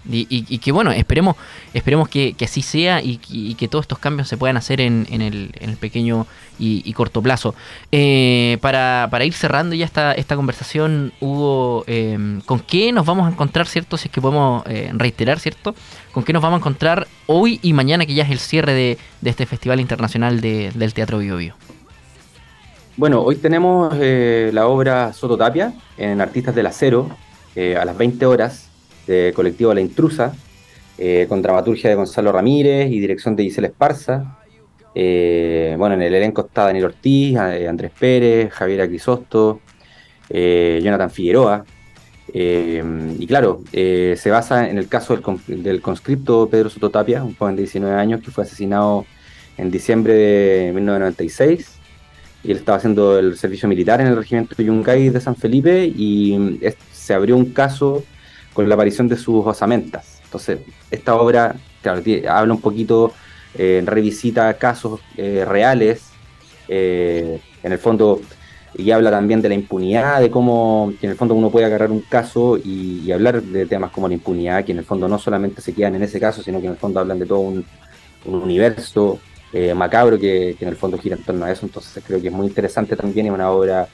Y, 0.09 0.59
que 0.59 0.73
bueno, 0.73 0.93
esperemos, 0.93 1.37
esperemos 1.75 2.09
que, 2.09 2.35
así 2.41 2.63
sea 2.63 3.03
y, 3.03 3.55
que 3.55 3.69
todos 3.69 3.85
estos 3.85 3.99
cambios 3.99 4.29
se 4.29 4.37
puedan 4.37 4.57
hacer 4.57 4.81
en, 4.81 5.07
el, 5.11 5.77
pequeño 5.81 6.27
y, 6.59 6.93
corto 6.93 7.23
plazo. 7.23 7.55
Eh, 7.93 8.59
para, 8.61 9.25
ir 9.25 9.35
cerrando 9.35 9.75
ya 9.75 9.85
esta, 9.85 10.13
esta 10.13 10.37
conversación, 10.37 11.13
Hugo, 11.21 11.85
em, 11.87 12.41
¿con 12.43 12.61
qué 12.61 12.93
nos 12.93 13.07
vamos 13.07 13.27
a 13.27 13.31
encontrar, 13.31 13.67
cierto? 13.67 13.97
Si 13.97 14.09
es 14.09 14.13
que 14.13 14.21
podemos 14.21 14.65
eh, 14.67 14.91
reiterar, 14.95 15.39
¿cierto? 15.41 15.75
¿Con 16.13 16.25
qué 16.25 16.33
nos 16.33 16.43
vamos 16.43 16.59
a 16.59 16.61
encontrar 16.61 17.07
hoy 17.27 17.59
y 17.63 17.73
mañana, 17.73 18.07
que 18.07 18.15
ya 18.15 18.25
es 18.25 18.31
el 18.31 18.39
cierre 18.39 18.73
de, 18.73 18.99
este 19.25 19.47
Festival 19.47 19.81
Internacional 19.81 20.41
del 20.41 20.95
Teatro 20.95 21.19
Bio, 21.19 21.37
Bio? 21.37 21.55
Bueno, 22.97 23.21
hoy 23.21 23.37
tenemos 23.37 23.95
eh, 24.01 24.51
la 24.55 24.69
obra 24.69 25.13
Sototapia 25.13 25.75
en 25.99 26.21
Artistas 26.21 26.55
del 26.55 26.67
Acero 26.67 27.11
a 27.57 27.87
las 27.87 27.97
20 27.97 28.27
horas 28.27 28.69
de 29.07 29.33
colectivo 29.35 29.73
La 29.73 29.81
Intrusa, 29.81 30.35
eh, 30.99 31.27
con 31.29 31.43
dramaturgia 31.43 31.91
de 31.91 31.97
Gonzalo 31.97 32.33
Ramírez 32.33 32.91
y 32.91 33.01
dirección 33.01 33.37
de 33.37 33.45
Gisela 33.45 33.69
Esparza. 33.69 34.39
Eh, 34.95 35.75
bueno, 35.79 35.95
en 35.95 36.03
el 36.03 36.15
elenco 36.15 36.47
está 36.47 36.65
Daniel 36.65 36.87
Ortiz, 36.87 37.37
eh, 37.37 37.69
Andrés 37.69 37.93
Pérez, 37.99 38.51
Javier 38.51 38.89
Crisosto, 38.89 39.61
Jonathan 40.31 41.11
Figueroa. 41.11 41.65
y 42.33 43.27
claro, 43.27 43.63
se 43.73 44.31
basa 44.31 44.69
en 44.69 44.79
el 44.79 44.89
caso 44.89 45.17
del, 45.47 45.81
conscripto 45.81 46.49
Pedro 46.51 46.69
Sototapia, 46.71 47.23
un 47.23 47.37
joven 47.37 47.57
de 47.57 47.63
19 47.63 47.95
años 47.95 48.21
que 48.23 48.31
fue 48.31 48.45
asesinado 48.45 49.07
en 49.57 49.71
diciembre 49.71 50.15
de 50.15 50.73
1996 50.75 51.77
y 52.43 52.51
él 52.51 52.59
estaba 52.59 52.79
haciendo 52.79 53.19
el 53.19 53.37
servicio 53.37 53.69
militar 53.69 54.01
en 54.01 54.09
el 54.09 54.17
regimiento 54.17 54.55
Yungay 54.61 55.11
de 55.11 55.21
San 55.21 55.37
Felipe 55.37 55.87
y 55.87 56.59
se 56.93 57.15
abrió 57.15 57.37
un 57.37 57.47
caso 57.47 58.05
con 58.57 58.67
la 58.71 58.75
aparición 58.75 59.07
de 59.07 59.19
sus 59.19 59.45
osamentas. 59.45 60.19
Entonces, 60.25 60.61
esta 60.91 61.15
obra, 61.15 61.55
claro, 61.83 62.03
habla 62.31 62.55
un 62.55 62.61
poquito, 62.63 63.13
eh, 63.55 63.83
revisita 63.85 64.55
casos 64.55 65.01
eh, 65.19 65.45
reales, 65.47 66.05
eh, 66.67 67.39
en 67.63 67.73
el 67.73 67.79
fondo, 67.79 68.23
y 68.75 68.91
habla 68.93 69.11
también 69.11 69.43
de 69.43 69.51
la 69.51 69.55
impunidad, 69.55 70.23
de 70.23 70.31
cómo 70.31 70.91
en 71.03 71.11
el 71.11 71.17
fondo 71.17 71.35
uno 71.35 71.51
puede 71.51 71.67
agarrar 71.67 71.91
un 71.91 72.01
caso 72.01 72.57
y, 72.57 73.13
hablar 73.13 73.43
de 73.43 73.67
temas 73.67 73.91
como 73.91 74.09
la 74.09 74.15
impunidad, 74.15 74.65
que 74.65 74.73
en 74.73 74.79
el 74.79 74.85
fondo 74.85 75.07
no 75.07 75.19
solamente 75.19 75.61
se 75.61 75.75
quedan 75.75 75.95
en 75.97 76.05
ese 76.05 76.19
caso, 76.19 76.43
sino 76.43 76.59
que 76.59 76.67
en 76.67 76.73
el 76.73 76.79
fondo 76.79 77.01
hablan 77.01 77.19
de 77.19 77.27
todo 77.27 77.41
un, 77.41 77.65
universo 78.25 79.21
macabro 79.75 80.19
que, 80.19 80.57
en 80.59 80.69
el 80.69 80.77
fondo 80.77 80.99
gira 80.99 81.17
en 81.17 81.23
torno 81.23 81.45
a 81.45 81.53
eso. 81.53 81.67
Entonces 81.67 82.03
creo 82.07 82.21
que 82.21 82.29
es 82.29 82.33
muy 82.33 82.47
interesante 82.47 82.97
también, 82.97 83.27
es 83.27 83.33
una 83.33 83.51
obra 83.51 83.87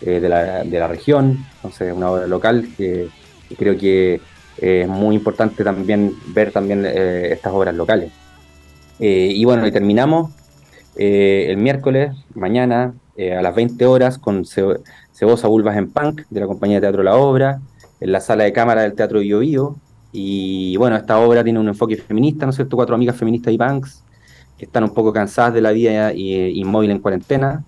de 0.00 0.28
la, 0.28 0.62
de, 0.62 0.78
la, 0.78 0.88
región, 0.88 1.44
entonces 1.56 1.92
una 1.92 2.10
obra 2.10 2.26
local 2.26 2.68
que, 2.76 3.08
creo 3.54 3.76
que 3.76 4.20
es 4.58 4.88
muy 4.88 5.16
importante 5.16 5.64
también 5.64 6.12
ver 6.28 6.52
también 6.52 6.84
estas 6.86 7.52
obras 7.52 7.74
locales. 7.74 8.12
y 8.98 9.44
bueno, 9.44 9.66
y 9.66 9.72
terminamos 9.72 10.32
el 10.96 11.56
miércoles, 11.56 12.16
mañana, 12.34 12.94
a 13.18 13.42
las 13.42 13.54
20 13.54 13.84
horas, 13.86 14.18
con 14.18 14.44
Cebosa 14.44 15.48
Bulbas 15.48 15.76
en 15.76 15.90
Punk, 15.90 16.22
de 16.30 16.40
la 16.40 16.46
compañía 16.46 16.76
de 16.76 16.82
Teatro 16.82 17.02
La 17.02 17.16
Obra, 17.16 17.60
en 18.00 18.12
la 18.12 18.20
sala 18.20 18.44
de 18.44 18.52
cámara 18.52 18.82
del 18.82 18.94
Teatro 18.94 19.20
Bio, 19.20 19.40
Bio 19.40 19.76
y 20.16 20.76
bueno, 20.76 20.94
esta 20.94 21.18
obra 21.18 21.42
tiene 21.42 21.58
un 21.58 21.66
enfoque 21.66 21.96
feminista, 21.96 22.46
¿no 22.46 22.50
es 22.50 22.56
cierto? 22.56 22.76
Cuatro 22.76 22.94
amigas 22.94 23.16
feministas 23.16 23.52
y 23.52 23.58
punks 23.58 24.04
que 24.56 24.66
están 24.66 24.84
un 24.84 24.94
poco 24.94 25.12
cansadas 25.12 25.52
de 25.54 25.60
la 25.60 25.72
vida 25.72 26.12
inmóvil 26.14 26.92
en 26.92 27.00
cuarentena 27.00 27.64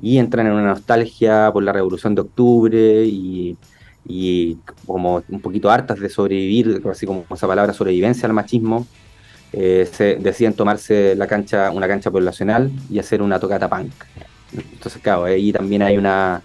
y 0.00 0.18
entran 0.18 0.48
en 0.48 0.54
una 0.54 0.64
nostalgia 0.64 1.50
por 1.52 1.62
la 1.62 1.72
revolución 1.72 2.16
de 2.16 2.22
octubre 2.22 3.04
y, 3.04 3.56
como 4.86 5.22
un 5.28 5.40
poquito 5.40 5.70
hartas 5.70 5.98
de 5.98 6.08
sobrevivir, 6.08 6.82
así 6.90 7.06
como 7.06 7.24
esa 7.32 7.46
palabra 7.46 7.72
sobrevivencia 7.72 8.26
al 8.26 8.32
machismo, 8.32 8.86
eh, 9.52 9.88
se 9.90 10.16
deciden 10.16 10.54
tomarse 10.54 11.14
la 11.14 11.26
cancha, 11.26 11.70
una 11.70 11.86
cancha 11.86 12.10
poblacional 12.10 12.70
y 12.90 12.98
hacer 12.98 13.22
una 13.22 13.38
tocata 13.38 13.68
punk. 13.68 13.92
Entonces, 14.52 15.00
claro, 15.00 15.24
ahí 15.24 15.52
también 15.52 15.82
hay 15.82 15.96
una 15.96 16.42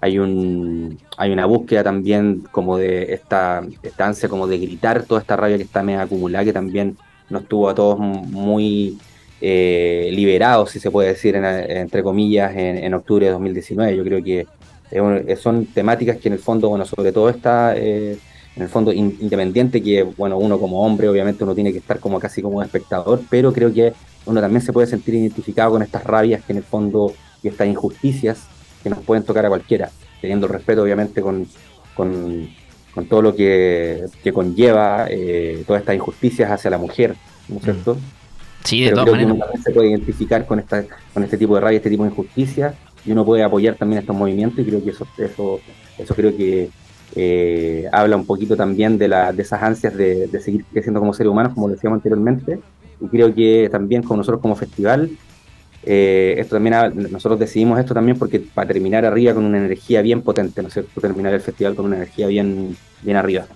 hay 0.00 0.18
un 0.18 0.98
hay 1.16 1.30
una 1.30 1.46
búsqueda 1.46 1.84
también 1.84 2.40
como 2.50 2.76
de 2.76 3.14
esta, 3.14 3.62
esta 3.82 4.28
como 4.28 4.48
de 4.48 4.58
gritar 4.58 5.04
toda 5.04 5.20
esta 5.20 5.36
rabia 5.36 5.56
que 5.56 5.62
está 5.62 5.82
medio 5.82 6.00
acumulada 6.00 6.44
que 6.44 6.52
también 6.52 6.96
nos 7.30 7.46
tuvo 7.46 7.68
a 7.68 7.74
todos 7.74 8.00
muy 8.00 8.98
eh, 9.40 10.10
liberados 10.12 10.70
si 10.70 10.80
se 10.80 10.90
puede 10.90 11.10
decir 11.10 11.36
entre 11.36 12.02
comillas 12.02 12.52
en, 12.56 12.92
octubre 12.94 13.26
de 13.26 13.32
2019 13.32 13.96
yo 13.96 14.02
creo 14.02 14.24
que 14.24 14.46
son 15.40 15.66
temáticas 15.66 16.18
que 16.18 16.28
en 16.28 16.34
el 16.34 16.40
fondo 16.40 16.68
bueno 16.68 16.84
sobre 16.84 17.12
todo 17.12 17.28
está 17.28 17.76
eh, 17.76 18.18
en 18.54 18.62
el 18.62 18.68
fondo 18.68 18.92
independiente 18.92 19.82
que 19.82 20.02
bueno 20.02 20.38
uno 20.38 20.58
como 20.58 20.84
hombre 20.84 21.08
obviamente 21.08 21.44
uno 21.44 21.54
tiene 21.54 21.72
que 21.72 21.78
estar 21.78 21.98
como 21.98 22.20
casi 22.20 22.42
como 22.42 22.62
espectador 22.62 23.20
pero 23.30 23.52
creo 23.52 23.72
que 23.72 23.92
uno 24.26 24.40
también 24.40 24.62
se 24.62 24.72
puede 24.72 24.86
sentir 24.86 25.14
identificado 25.14 25.72
con 25.72 25.82
estas 25.82 26.04
rabias 26.04 26.42
que 26.44 26.52
en 26.52 26.58
el 26.58 26.64
fondo 26.64 27.12
y 27.42 27.48
estas 27.48 27.66
injusticias 27.66 28.46
que 28.82 28.90
nos 28.90 29.00
pueden 29.00 29.24
tocar 29.24 29.46
a 29.46 29.48
cualquiera, 29.48 29.90
teniendo 30.20 30.48
respeto 30.48 30.82
obviamente 30.82 31.22
con, 31.22 31.46
con, 31.94 32.48
todo 33.08 33.22
lo 33.22 33.34
que, 33.34 34.06
conlleva 34.32 35.06
eh, 35.08 35.64
todas 35.66 35.80
estas 35.80 35.94
injusticias 35.94 36.50
hacia 36.50 36.70
la 36.70 36.78
mujer, 36.78 37.16
¿no 37.48 37.56
es 37.56 37.62
mm. 37.62 37.64
cierto? 37.64 37.96
Sí, 38.64 38.82
de 38.82 38.90
Pero 38.90 39.02
creo 39.04 39.16
que 39.16 39.24
uno 39.24 39.44
se 39.62 39.72
puede 39.72 39.88
identificar 39.88 40.46
con, 40.46 40.60
esta, 40.60 40.84
con 41.12 41.24
este 41.24 41.36
tipo 41.36 41.54
de 41.56 41.60
rabia, 41.60 41.78
este 41.78 41.90
tipo 41.90 42.04
de 42.04 42.10
injusticia, 42.10 42.74
y 43.04 43.12
uno 43.12 43.24
puede 43.24 43.42
apoyar 43.42 43.76
también 43.76 44.00
estos 44.00 44.16
movimientos, 44.16 44.60
y 44.60 44.64
creo 44.64 44.82
que 44.82 44.90
eso, 44.90 45.06
eso, 45.18 45.60
eso 45.98 46.14
creo 46.14 46.36
que 46.36 46.70
eh, 47.14 47.88
habla 47.92 48.16
un 48.16 48.26
poquito 48.26 48.56
también 48.56 48.98
de, 48.98 49.08
la, 49.08 49.32
de 49.32 49.42
esas 49.42 49.62
ansias 49.62 49.96
de, 49.96 50.26
de 50.28 50.40
seguir 50.40 50.64
creciendo 50.72 51.00
como 51.00 51.12
seres 51.12 51.30
humanos, 51.30 51.52
como 51.54 51.68
decíamos 51.68 51.98
anteriormente, 51.98 52.58
y 53.00 53.06
creo 53.08 53.34
que 53.34 53.68
también 53.70 54.02
con 54.02 54.16
nosotros 54.16 54.40
como 54.40 54.56
festival 54.56 55.10
eh, 55.84 56.36
esto 56.38 56.54
también 56.56 56.76
nosotros 57.10 57.40
decidimos 57.40 57.78
esto 57.80 57.92
también 57.92 58.16
porque 58.16 58.38
para 58.38 58.68
terminar 58.68 59.04
arriba 59.04 59.34
con 59.34 59.44
una 59.44 59.58
energía 59.58 60.00
bien 60.00 60.22
potente, 60.22 60.62
¿no 60.62 60.68
es 60.68 60.74
cierto? 60.74 61.00
Terminar 61.00 61.34
el 61.34 61.40
festival 61.40 61.74
con 61.74 61.86
una 61.86 61.96
energía 61.96 62.28
bien, 62.28 62.76
bien 63.02 63.16
arriba. 63.16 63.46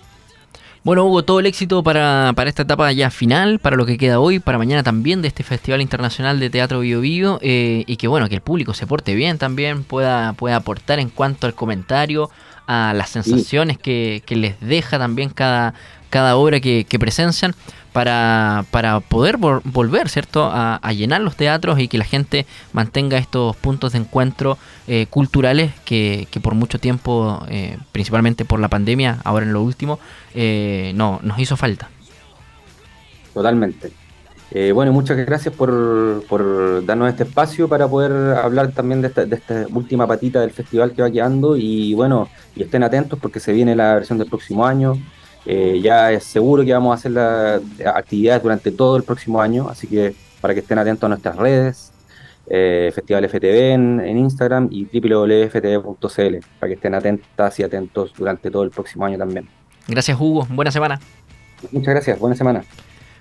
Bueno, 0.83 1.05
Hugo, 1.05 1.23
todo 1.23 1.39
el 1.39 1.45
éxito 1.45 1.83
para, 1.83 2.33
esta 2.45 2.63
etapa 2.63 2.91
ya 2.91 3.09
final, 3.09 3.59
para 3.59 3.75
lo 3.75 3.85
que 3.85 3.97
queda 3.97 4.19
hoy, 4.19 4.39
para 4.39 4.57
mañana 4.57 4.83
también 4.83 5.21
de 5.21 5.27
este 5.27 5.43
Festival 5.43 5.81
Internacional 5.81 6.39
de 6.39 6.49
Teatro 6.49 6.79
Bio 6.79 7.01
Bio, 7.01 7.39
eh, 7.41 7.83
y 7.87 7.97
que 7.97 8.07
bueno, 8.07 8.29
que 8.29 8.35
el 8.35 8.41
público 8.41 8.73
se 8.73 8.87
porte 8.87 9.13
bien 9.13 9.37
también, 9.37 9.83
pueda, 9.83 10.33
pueda 10.33 10.55
aportar 10.55 10.99
en 10.99 11.09
cuanto 11.09 11.47
al 11.47 11.55
comentario, 11.55 12.29
a 12.67 12.93
las 12.93 13.09
sensaciones 13.09 13.77
que, 13.77 14.23
les 14.29 14.59
deja 14.59 14.97
también 14.97 15.29
cada, 15.29 15.73
cada 16.09 16.35
obra 16.35 16.59
que, 16.59 16.85
que 16.87 16.99
presencian 16.99 17.53
para, 17.97 18.63
para 18.69 18.99
poder 18.99 19.37
volver, 19.37 20.07
¿cierto?, 20.07 20.51
a, 20.53 20.79
llenar 20.93 21.19
los 21.21 21.35
teatros 21.35 21.79
y 21.79 21.87
que 21.87 21.97
la 21.97 22.05
gente 22.05 22.45
mantenga 22.71 23.17
estos 23.17 23.55
puntos 23.55 23.93
de 23.93 23.97
encuentro 23.97 24.59
eh, 24.87 25.07
culturales 25.09 25.71
que, 25.83 26.27
por 26.43 26.53
mucho 26.53 26.77
tiempo, 26.77 27.43
eh, 27.49 27.79
principalmente 27.91 28.45
por 28.45 28.59
la 28.59 28.67
pandemia, 28.67 29.17
ahora 29.23 29.47
en 29.47 29.53
lo 29.53 29.63
último, 29.63 29.97
eh, 30.35 30.91
no, 30.93 31.19
nos 31.23 31.39
hizo 31.39 31.57
falta. 31.57 31.89
Totalmente. 33.33 33.91
bueno, 34.75 34.93
muchas 34.93 35.17
gracias 35.17 35.55
por, 35.55 36.23
por, 36.29 36.85
darnos 36.85 37.09
este 37.09 37.23
espacio 37.23 37.67
para 37.67 37.87
poder 37.87 38.11
hablar 38.37 38.73
también 38.73 39.01
de 39.01 39.07
esta, 39.07 39.25
de 39.25 39.37
esta 39.37 39.65
última 39.73 40.05
patita 40.05 40.39
del 40.41 40.51
festival 40.51 40.91
que 40.91 41.01
va 41.01 41.09
quedando 41.09 41.57
y 41.57 41.95
bueno, 41.95 42.29
y 42.55 42.61
estén 42.61 42.83
atentos 42.83 43.17
porque 43.17 43.39
se 43.39 43.53
viene 43.53 43.75
la 43.75 43.95
versión 43.95 44.19
del 44.19 44.29
próximo 44.29 44.67
año. 44.67 44.99
Eh, 45.49 45.79
ya 45.81 46.11
es 46.11 46.25
seguro 46.25 46.65
que 46.65 46.73
vamos 46.73 46.91
a 46.91 46.95
hacer 46.95 47.11
las 47.11 47.61
actividades 47.95 48.43
durante 48.43 48.69
todo 48.69 48.97
el 48.97 49.03
próximo 49.03 49.41
año, 49.41 49.69
así 49.69 49.87
que 49.87 50.13
para 50.41 50.53
que 50.53 50.59
estén 50.59 50.77
atentos 50.77 51.05
a 51.05 51.07
nuestras 51.07 51.37
redes, 51.37 51.93
eh, 52.49 52.91
Festival 52.93 53.23
FTV 53.29 53.71
en, 53.71 54.17
Instagram 54.17 54.67
y 54.69 54.85
www.ftv.cl, 54.85 56.35
para 56.59 56.67
que 56.67 56.73
estén 56.73 56.93
atentas 56.95 57.59
y 57.61 57.63
atentos 57.63 58.13
durante 58.17 58.51
todo 58.51 58.63
el 58.63 58.71
próximo 58.71 59.05
año 59.05 59.17
también. 59.17 59.47
Gracias 59.87 60.19
Hugo, 60.19 60.45
buena 60.49 60.71
semana. 60.71 60.99
Muchas 61.71 61.93
gracias, 61.93 62.19
buena 62.19 62.35
semana. 62.35 62.65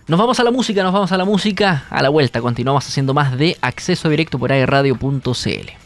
Nos 0.08 0.18
vamos 0.18 0.40
a 0.40 0.44
la 0.44 0.50
música, 0.50 0.82
nos 0.82 0.92
vamos 0.92 1.12
a 1.12 1.16
la 1.16 1.24
música. 1.24 1.84
A 1.90 2.02
la 2.02 2.08
vuelta 2.08 2.40
continuamos 2.40 2.88
haciendo 2.88 3.14
más 3.14 3.38
de 3.38 3.56
acceso 3.60 4.08
directo 4.08 4.36
por 4.36 4.50
airradio.cl. 4.50 5.85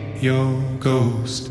your 0.21 0.61
ghost. 0.79 1.50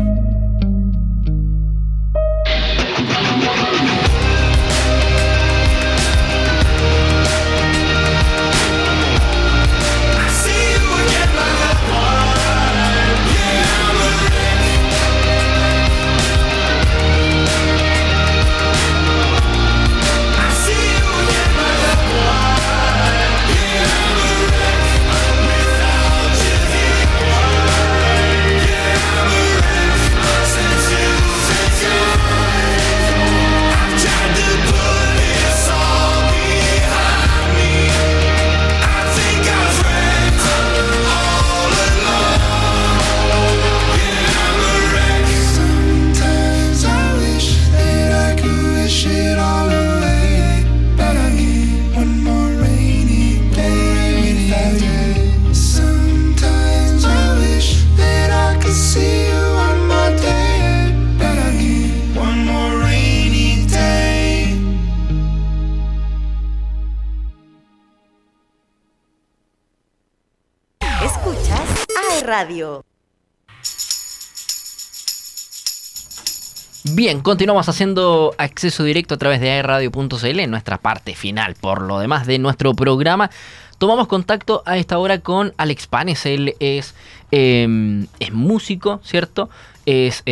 Bien, 76.83 77.21
continuamos 77.21 77.69
haciendo 77.69 78.33
acceso 78.37 78.83
directo 78.83 79.15
a 79.15 79.17
través 79.17 79.39
de 79.39 79.51
airradio.cl 79.51 80.39
en 80.39 80.51
nuestra 80.51 80.77
parte 80.77 81.15
final. 81.15 81.55
Por 81.55 81.83
lo 81.83 81.99
demás 81.99 82.25
de 82.25 82.39
nuestro 82.39 82.73
programa, 82.73 83.29
tomamos 83.77 84.07
contacto 84.07 84.63
a 84.65 84.77
esta 84.77 84.97
hora 84.97 85.19
con 85.19 85.53
Alex 85.57 85.87
Panes. 85.87 86.25
Él 86.25 86.55
es, 86.59 86.95
eh, 87.31 88.05
es 88.19 88.33
músico, 88.33 88.99
¿cierto? 89.03 89.49
Es... 89.85 90.23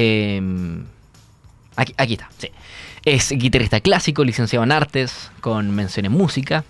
aquí, 1.75 1.93
aquí 1.97 2.13
está, 2.13 2.29
sí. 2.37 2.49
Es 3.05 3.29
guitarrista 3.31 3.79
clásico, 3.79 4.23
licenciado 4.23 4.63
en 4.63 4.71
artes, 4.71 5.31
con 5.41 5.71
mención 5.71 6.05
en 6.05 6.11
música. 6.11 6.63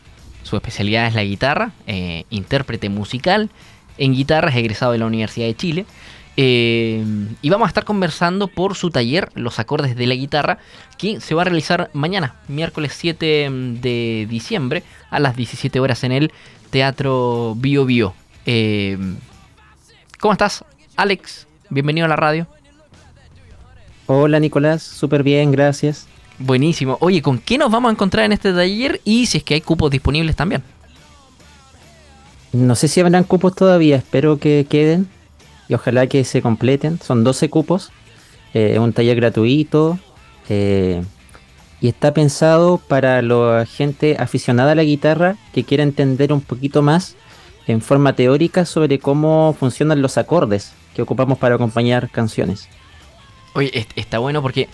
Su 0.43 0.55
especialidad 0.55 1.07
es 1.07 1.15
la 1.15 1.23
guitarra, 1.23 1.71
eh, 1.87 2.25
intérprete 2.29 2.89
musical. 2.89 3.49
En 3.99 4.13
guitarra 4.13 4.49
es 4.49 4.55
egresado 4.55 4.93
de 4.93 4.97
la 4.97 5.05
Universidad 5.05 5.45
de 5.45 5.55
Chile. 5.55 5.85
Eh, 6.37 7.03
y 7.41 7.49
vamos 7.49 7.65
a 7.65 7.67
estar 7.67 7.83
conversando 7.83 8.47
por 8.47 8.75
su 8.75 8.91
taller, 8.91 9.29
Los 9.35 9.59
acordes 9.59 9.97
de 9.97 10.07
la 10.07 10.15
guitarra, 10.15 10.57
que 10.97 11.19
se 11.19 11.35
va 11.35 11.41
a 11.41 11.45
realizar 11.45 11.89
mañana, 11.91 12.35
miércoles 12.47 12.93
7 12.97 13.49
de 13.81 14.25
diciembre, 14.29 14.83
a 15.09 15.19
las 15.19 15.35
17 15.35 15.81
horas 15.81 16.03
en 16.05 16.13
el 16.13 16.31
Teatro 16.69 17.55
Bio 17.57 17.85
Bio. 17.85 18.13
Eh, 18.45 18.97
¿Cómo 20.19 20.31
estás, 20.31 20.63
Alex? 20.95 21.45
Bienvenido 21.69 22.05
a 22.05 22.09
la 22.09 22.15
radio. 22.15 22.47
Hola 24.05 24.39
Nicolás, 24.39 24.81
súper 24.81 25.23
bien, 25.23 25.51
gracias. 25.51 26.07
Buenísimo. 26.39 26.97
Oye, 27.01 27.21
¿con 27.21 27.37
qué 27.37 27.57
nos 27.57 27.69
vamos 27.69 27.89
a 27.89 27.91
encontrar 27.91 28.23
en 28.23 28.31
este 28.31 28.53
taller? 28.53 29.01
Y 29.03 29.25
si 29.25 29.39
es 29.39 29.43
que 29.43 29.55
hay 29.55 29.61
cupos 29.61 29.91
disponibles 29.91 30.37
también. 30.37 30.63
No 32.51 32.75
sé 32.75 32.87
si 32.87 32.99
habrán 32.99 33.23
cupos 33.23 33.53
todavía, 33.55 33.95
espero 33.97 34.39
que 34.39 34.65
queden 34.67 35.07
y 35.67 35.75
ojalá 35.75 36.07
que 36.07 36.23
se 36.23 36.41
completen. 36.41 36.99
Son 37.01 37.23
12 37.23 37.49
cupos, 37.49 37.91
eh, 38.53 38.71
es 38.73 38.79
un 38.79 38.91
taller 38.93 39.15
gratuito 39.17 39.99
eh, 40.49 41.03
y 41.79 41.87
está 41.87 42.13
pensado 42.13 42.79
para 42.79 43.21
la 43.21 43.65
gente 43.65 44.17
aficionada 44.19 44.71
a 44.71 44.75
la 44.75 44.83
guitarra 44.83 45.35
que 45.53 45.63
quiera 45.63 45.83
entender 45.83 46.33
un 46.33 46.41
poquito 46.41 46.81
más 46.81 47.15
en 47.67 47.81
forma 47.81 48.13
teórica 48.15 48.65
sobre 48.65 48.97
cómo 48.97 49.55
funcionan 49.59 50.01
los 50.01 50.17
acordes 50.17 50.73
que 50.95 51.03
ocupamos 51.03 51.37
para 51.37 51.55
acompañar 51.55 52.09
canciones. 52.09 52.67
Oye, 53.53 53.69
est- 53.77 53.91
está 53.95 54.17
bueno 54.17 54.41
porque 54.41 54.67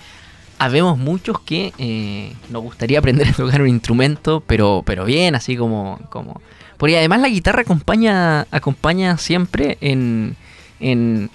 habemos 0.59 0.97
muchos 0.97 1.39
que 1.41 1.73
eh, 1.77 2.33
nos 2.49 2.63
gustaría 2.63 2.99
aprender 2.99 3.27
a 3.27 3.33
tocar 3.33 3.61
un 3.61 3.67
instrumento, 3.67 4.41
pero, 4.47 4.81
pero 4.85 5.03
bien, 5.03 5.35
así 5.35 5.57
como, 5.57 5.99
como. 6.09 6.41
Porque 6.77 6.97
además 6.97 7.21
la 7.21 7.29
guitarra 7.29 7.61
acompaña, 7.61 8.41
acompaña 8.51 9.17
siempre 9.17 9.77
en, 9.81 10.35
en, 10.79 11.29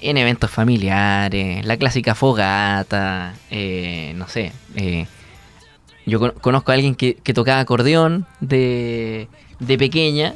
en 0.00 0.16
eventos 0.16 0.50
familiares, 0.50 1.64
la 1.64 1.76
clásica 1.76 2.14
fogata, 2.14 3.34
eh, 3.50 4.12
no 4.16 4.28
sé. 4.28 4.52
eh, 4.76 5.06
yo 6.06 6.20
con- 6.20 6.32
conozco 6.40 6.70
a 6.70 6.74
alguien 6.74 6.94
que, 6.94 7.14
que 7.14 7.32
tocaba 7.32 7.60
acordeón 7.60 8.26
de, 8.40 9.26
de 9.58 9.78
pequeña, 9.78 10.34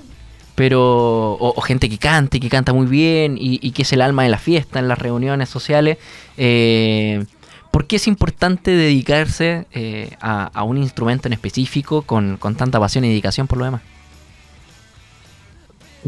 pero 0.54 1.36
o, 1.38 1.60
gente 1.60 1.88
que 1.88 1.98
canta 1.98 2.38
y 2.38 2.40
que 2.40 2.48
canta 2.48 2.72
muy 2.72 2.86
bien 2.86 3.36
y, 3.38 3.60
y 3.62 3.70
que 3.72 3.82
es 3.82 3.92
el 3.92 4.00
alma 4.02 4.22
de 4.24 4.30
la 4.30 4.38
fiesta 4.38 4.78
en 4.78 4.88
las 4.88 4.98
reuniones 4.98 5.48
sociales. 5.50 5.98
Eh, 6.36 7.24
¿Por 7.70 7.86
qué 7.86 7.96
es 7.96 8.08
importante 8.08 8.70
dedicarse 8.72 9.66
eh, 9.72 10.16
a, 10.20 10.46
a 10.52 10.62
un 10.64 10.78
instrumento 10.78 11.28
en 11.28 11.34
específico 11.34 12.02
con, 12.02 12.38
con 12.38 12.54
tanta 12.56 12.80
pasión 12.80 13.04
y 13.04 13.08
dedicación 13.08 13.46
por 13.46 13.58
lo 13.58 13.66
demás? 13.66 13.82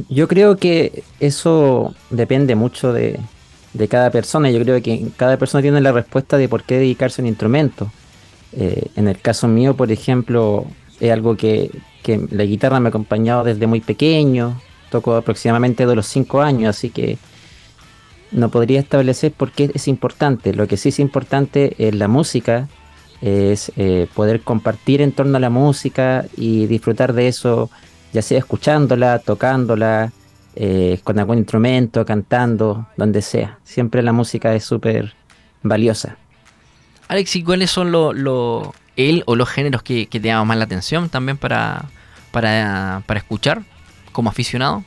Yo 0.08 0.28
creo 0.28 0.56
que 0.56 1.02
eso 1.18 1.94
depende 2.10 2.54
mucho 2.54 2.92
de, 2.92 3.18
cada 3.88 4.10
persona. 4.10 4.50
Yo 4.50 4.62
creo 4.62 4.80
que 4.82 5.08
cada 5.16 5.36
persona 5.36 5.62
tiene 5.62 5.80
la 5.80 5.92
respuesta 5.92 6.36
de 6.36 6.48
por 6.48 6.62
qué 6.62 6.78
dedicarse 6.78 7.20
a 7.20 7.24
un 7.24 7.28
instrumento. 7.28 7.90
Eh, 8.52 8.86
en 8.96 9.08
el 9.08 9.20
caso 9.20 9.48
mío, 9.48 9.76
por 9.76 9.90
ejemplo, 9.92 10.66
es 10.98 11.10
algo 11.10 11.36
que, 11.36 11.70
que 12.02 12.26
la 12.30 12.44
guitarra 12.44 12.80
me 12.80 12.88
ha 12.88 12.90
acompañado 12.90 13.44
desde 13.44 13.66
muy 13.66 13.80
pequeño. 13.80 14.60
Toco 14.90 15.14
aproximadamente 15.14 15.86
de 15.86 15.94
los 15.94 16.06
5 16.06 16.40
años, 16.40 16.76
así 16.76 16.90
que 16.90 17.18
no 18.32 18.48
podría 18.50 18.80
establecer 18.80 19.32
por 19.32 19.52
qué 19.52 19.70
es 19.74 19.88
importante. 19.88 20.52
Lo 20.54 20.66
que 20.66 20.76
sí 20.76 20.90
es 20.90 20.98
importante 20.98 21.74
es 21.78 21.94
la 21.94 22.08
música, 22.08 22.68
es 23.20 23.72
eh, 23.76 24.06
poder 24.14 24.42
compartir 24.42 25.00
en 25.02 25.12
torno 25.12 25.36
a 25.36 25.40
la 25.40 25.50
música 25.50 26.24
y 26.36 26.66
disfrutar 26.66 27.12
de 27.12 27.28
eso, 27.28 27.70
ya 28.12 28.22
sea 28.22 28.38
escuchándola, 28.38 29.18
tocándola, 29.18 30.12
eh, 30.56 30.98
con 31.04 31.18
algún 31.18 31.38
instrumento, 31.38 32.04
cantando, 32.04 32.88
donde 32.96 33.22
sea. 33.22 33.58
Siempre 33.64 34.02
la 34.02 34.12
música 34.12 34.54
es 34.54 34.64
súper 34.64 35.14
valiosa. 35.62 36.16
Alex, 37.08 37.36
¿y 37.36 37.42
cuáles 37.42 37.70
son 37.70 37.92
los 37.92 38.14
lo, 38.16 38.74
él 38.96 39.22
o 39.26 39.36
los 39.36 39.48
géneros 39.48 39.82
que, 39.82 40.06
que 40.06 40.20
te 40.20 40.28
llaman 40.28 40.48
más 40.48 40.58
la 40.58 40.64
atención 40.64 41.08
también 41.08 41.36
para, 41.36 41.86
para, 42.30 43.02
para 43.06 43.18
escuchar 43.18 43.62
como 44.12 44.30
aficionado? 44.30 44.84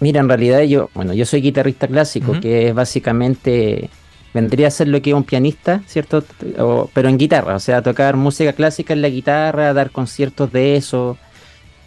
Mira, 0.00 0.20
en 0.20 0.28
realidad 0.28 0.62
yo, 0.62 0.90
bueno, 0.94 1.12
yo 1.12 1.26
soy 1.26 1.40
guitarrista 1.40 1.88
clásico, 1.88 2.40
que 2.40 2.68
es 2.68 2.74
básicamente 2.74 3.90
vendría 4.34 4.68
a 4.68 4.70
ser 4.70 4.88
lo 4.88 5.00
que 5.02 5.10
es 5.10 5.16
un 5.16 5.24
pianista, 5.24 5.82
¿cierto? 5.86 6.24
O- 6.58 6.90
pero 6.94 7.08
en 7.08 7.18
guitarra, 7.18 7.56
o 7.56 7.60
sea, 7.60 7.82
tocar 7.82 8.16
música 8.16 8.52
clásica 8.52 8.92
en 8.94 9.02
la 9.02 9.08
guitarra, 9.08 9.72
dar 9.74 9.90
conciertos 9.90 10.52
de 10.52 10.76
eso. 10.76 11.18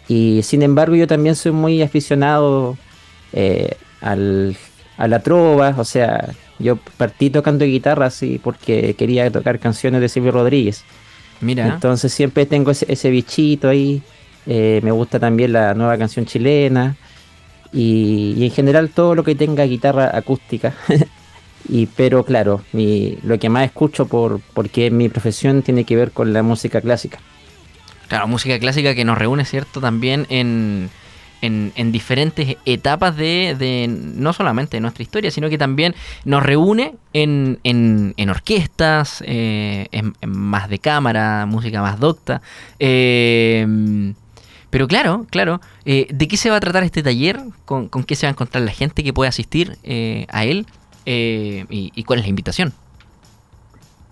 Y 0.08 0.42
sin 0.42 0.62
embargo, 0.62 0.96
yo 0.96 1.06
también 1.06 1.36
soy 1.36 1.52
muy 1.52 1.82
aficionado 1.82 2.76
eh, 3.32 3.76
al, 4.00 4.56
a 4.98 5.08
la 5.08 5.20
trova, 5.20 5.74
o 5.78 5.84
sea, 5.84 6.30
yo 6.58 6.76
partí 6.96 7.30
tocando 7.30 7.64
guitarra 7.64 8.06
así 8.06 8.38
porque 8.42 8.94
quería 8.94 9.30
tocar 9.30 9.58
canciones 9.58 10.00
de 10.00 10.08
Silvio 10.08 10.32
Rodríguez. 10.32 10.84
Mira, 11.40 11.66
Entonces 11.74 12.12
siempre 12.12 12.46
tengo 12.46 12.70
ese, 12.72 12.86
ese 12.92 13.10
bichito 13.10 13.68
ahí. 13.68 14.02
eh, 14.46 14.80
me 14.82 14.90
gusta 14.92 15.18
también 15.20 15.52
la 15.52 15.74
nueva 15.74 15.96
canción 15.98 16.26
chilena. 16.26 16.96
Y, 17.72 18.34
y 18.36 18.44
en 18.44 18.50
general 18.50 18.90
todo 18.90 19.14
lo 19.14 19.24
que 19.24 19.34
tenga 19.34 19.64
guitarra 19.64 20.10
acústica. 20.16 20.74
y 21.68 21.86
pero 21.86 22.24
claro, 22.24 22.62
mi, 22.72 23.18
lo 23.22 23.38
que 23.38 23.48
más 23.48 23.64
escucho 23.64 24.06
por 24.06 24.40
porque 24.54 24.90
mi 24.90 25.08
profesión 25.08 25.62
tiene 25.62 25.84
que 25.84 25.96
ver 25.96 26.12
con 26.12 26.32
la 26.32 26.42
música 26.42 26.80
clásica. 26.80 27.18
claro, 28.08 28.26
música 28.28 28.58
clásica 28.58 28.94
que 28.94 29.04
nos 29.04 29.18
reúne, 29.18 29.44
¿cierto? 29.44 29.80
También 29.80 30.26
en, 30.28 30.90
en, 31.42 31.72
en 31.76 31.92
diferentes 31.92 32.56
etapas 32.64 33.16
de, 33.16 33.86
no 33.88 34.32
solamente 34.32 34.76
de 34.78 34.80
nuestra 34.80 35.02
historia, 35.02 35.30
sino 35.30 35.50
que 35.50 35.58
también 35.58 35.94
nos 36.24 36.42
reúne 36.42 36.94
en, 37.12 37.58
en, 37.64 38.30
orquestas, 38.30 39.22
eh, 39.26 39.88
en, 39.92 40.14
más 40.26 40.68
de 40.68 40.78
cámara, 40.78 41.44
música 41.46 41.82
más 41.82 41.98
docta. 41.98 42.40
Eh, 42.78 43.66
pero 44.70 44.88
claro, 44.88 45.26
claro, 45.28 45.60
eh, 45.84 46.06
¿de 46.10 46.28
qué 46.28 46.36
se 46.38 46.48
va 46.48 46.56
a 46.56 46.60
tratar 46.60 46.82
este 46.84 47.02
taller? 47.02 47.40
¿Con, 47.66 47.88
con 47.88 48.04
qué 48.04 48.14
se 48.14 48.26
va 48.26 48.28
a 48.28 48.32
encontrar 48.32 48.64
la 48.64 48.72
gente 48.72 49.04
que 49.04 49.12
puede 49.12 49.28
asistir 49.28 49.76
a 50.30 50.44
él? 50.44 50.66
Eh, 51.06 51.64
y, 51.68 52.04
cuál 52.04 52.20
es 52.20 52.24
la 52.24 52.30
invitación? 52.30 52.72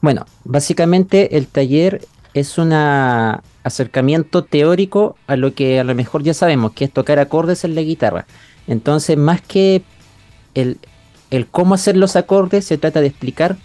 Bueno, 0.00 0.26
básicamente 0.44 1.36
el 1.36 1.46
taller 1.46 2.06
es 2.34 2.58
un 2.58 2.72
acercamiento 2.72 4.44
teórico 4.44 5.16
a 5.26 5.36
lo 5.36 5.54
que 5.54 5.80
a 5.80 5.84
lo 5.84 5.94
mejor 5.94 6.22
ya 6.22 6.34
sabemos, 6.34 6.72
que 6.72 6.84
es 6.84 6.92
tocar 6.92 7.18
acordes 7.18 7.64
en 7.64 7.74
la 7.74 7.82
guitarra. 7.82 8.26
Entonces, 8.66 9.16
más 9.16 9.40
que 9.40 9.82
el, 10.54 10.78
el 11.30 11.46
cómo 11.46 11.74
hacer 11.74 11.96
los 11.96 12.16
acordes, 12.16 12.64
se 12.64 12.78
trata 12.78 13.00
de 13.00 13.08
explicar 13.08 13.56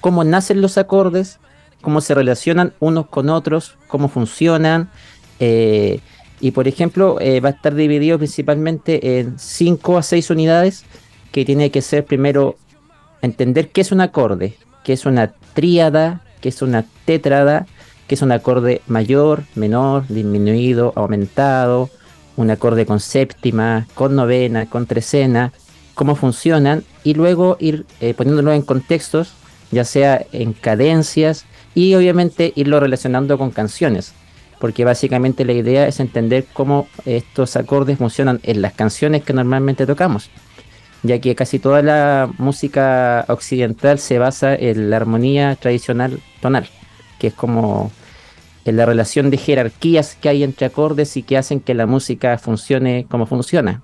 cómo 0.00 0.24
nacen 0.24 0.60
los 0.60 0.78
acordes, 0.78 1.38
cómo 1.80 2.00
se 2.00 2.14
relacionan 2.14 2.72
unos 2.80 3.06
con 3.08 3.28
otros, 3.28 3.76
cómo 3.88 4.08
funcionan. 4.08 4.90
eh, 5.40 6.00
y 6.42 6.50
por 6.50 6.66
ejemplo, 6.66 7.18
eh, 7.20 7.38
va 7.38 7.50
a 7.50 7.52
estar 7.52 7.72
dividido 7.72 8.18
principalmente 8.18 9.20
en 9.20 9.38
5 9.38 9.96
a 9.96 10.02
6 10.02 10.28
unidades, 10.30 10.84
que 11.32 11.44
tiene 11.44 11.70
que 11.70 11.82
ser 11.82 12.04
primero 12.04 12.56
entender 13.22 13.70
qué 13.70 13.80
es 13.80 13.90
un 13.90 14.00
acorde, 14.00 14.54
qué 14.84 14.92
es 14.92 15.06
una 15.06 15.32
tríada, 15.54 16.20
qué 16.40 16.50
es 16.50 16.62
una 16.62 16.84
tétrada, 17.04 17.66
qué 18.06 18.14
es 18.14 18.22
un 18.22 18.32
acorde 18.32 18.82
mayor, 18.86 19.44
menor, 19.54 20.06
disminuido, 20.08 20.92
aumentado, 20.94 21.88
un 22.36 22.50
acorde 22.50 22.86
con 22.86 23.00
séptima, 23.00 23.86
con 23.94 24.14
novena, 24.14 24.66
con 24.66 24.86
trecena, 24.86 25.52
cómo 25.94 26.16
funcionan 26.16 26.84
y 27.04 27.14
luego 27.14 27.56
ir 27.58 27.86
eh, 28.00 28.14
poniéndolo 28.14 28.52
en 28.52 28.62
contextos, 28.62 29.32
ya 29.70 29.84
sea 29.84 30.24
en 30.32 30.52
cadencias 30.52 31.46
y 31.74 31.94
obviamente 31.94 32.52
irlo 32.56 32.80
relacionando 32.80 33.38
con 33.38 33.50
canciones, 33.50 34.12
porque 34.58 34.84
básicamente 34.84 35.44
la 35.44 35.52
idea 35.52 35.86
es 35.86 36.00
entender 36.00 36.46
cómo 36.52 36.88
estos 37.06 37.56
acordes 37.56 37.98
funcionan 37.98 38.40
en 38.42 38.60
las 38.60 38.74
canciones 38.74 39.22
que 39.22 39.32
normalmente 39.32 39.86
tocamos 39.86 40.30
ya 41.02 41.18
que 41.20 41.34
casi 41.34 41.58
toda 41.58 41.82
la 41.82 42.30
música 42.38 43.24
occidental 43.28 43.98
se 43.98 44.18
basa 44.18 44.54
en 44.54 44.90
la 44.90 44.96
armonía 44.96 45.56
tradicional 45.56 46.20
tonal, 46.40 46.68
que 47.18 47.28
es 47.28 47.34
como 47.34 47.90
en 48.64 48.76
la 48.76 48.86
relación 48.86 49.30
de 49.30 49.36
jerarquías 49.36 50.16
que 50.20 50.28
hay 50.28 50.44
entre 50.44 50.66
acordes 50.66 51.16
y 51.16 51.22
que 51.22 51.36
hacen 51.36 51.60
que 51.60 51.74
la 51.74 51.86
música 51.86 52.38
funcione 52.38 53.06
como 53.08 53.26
funciona. 53.26 53.82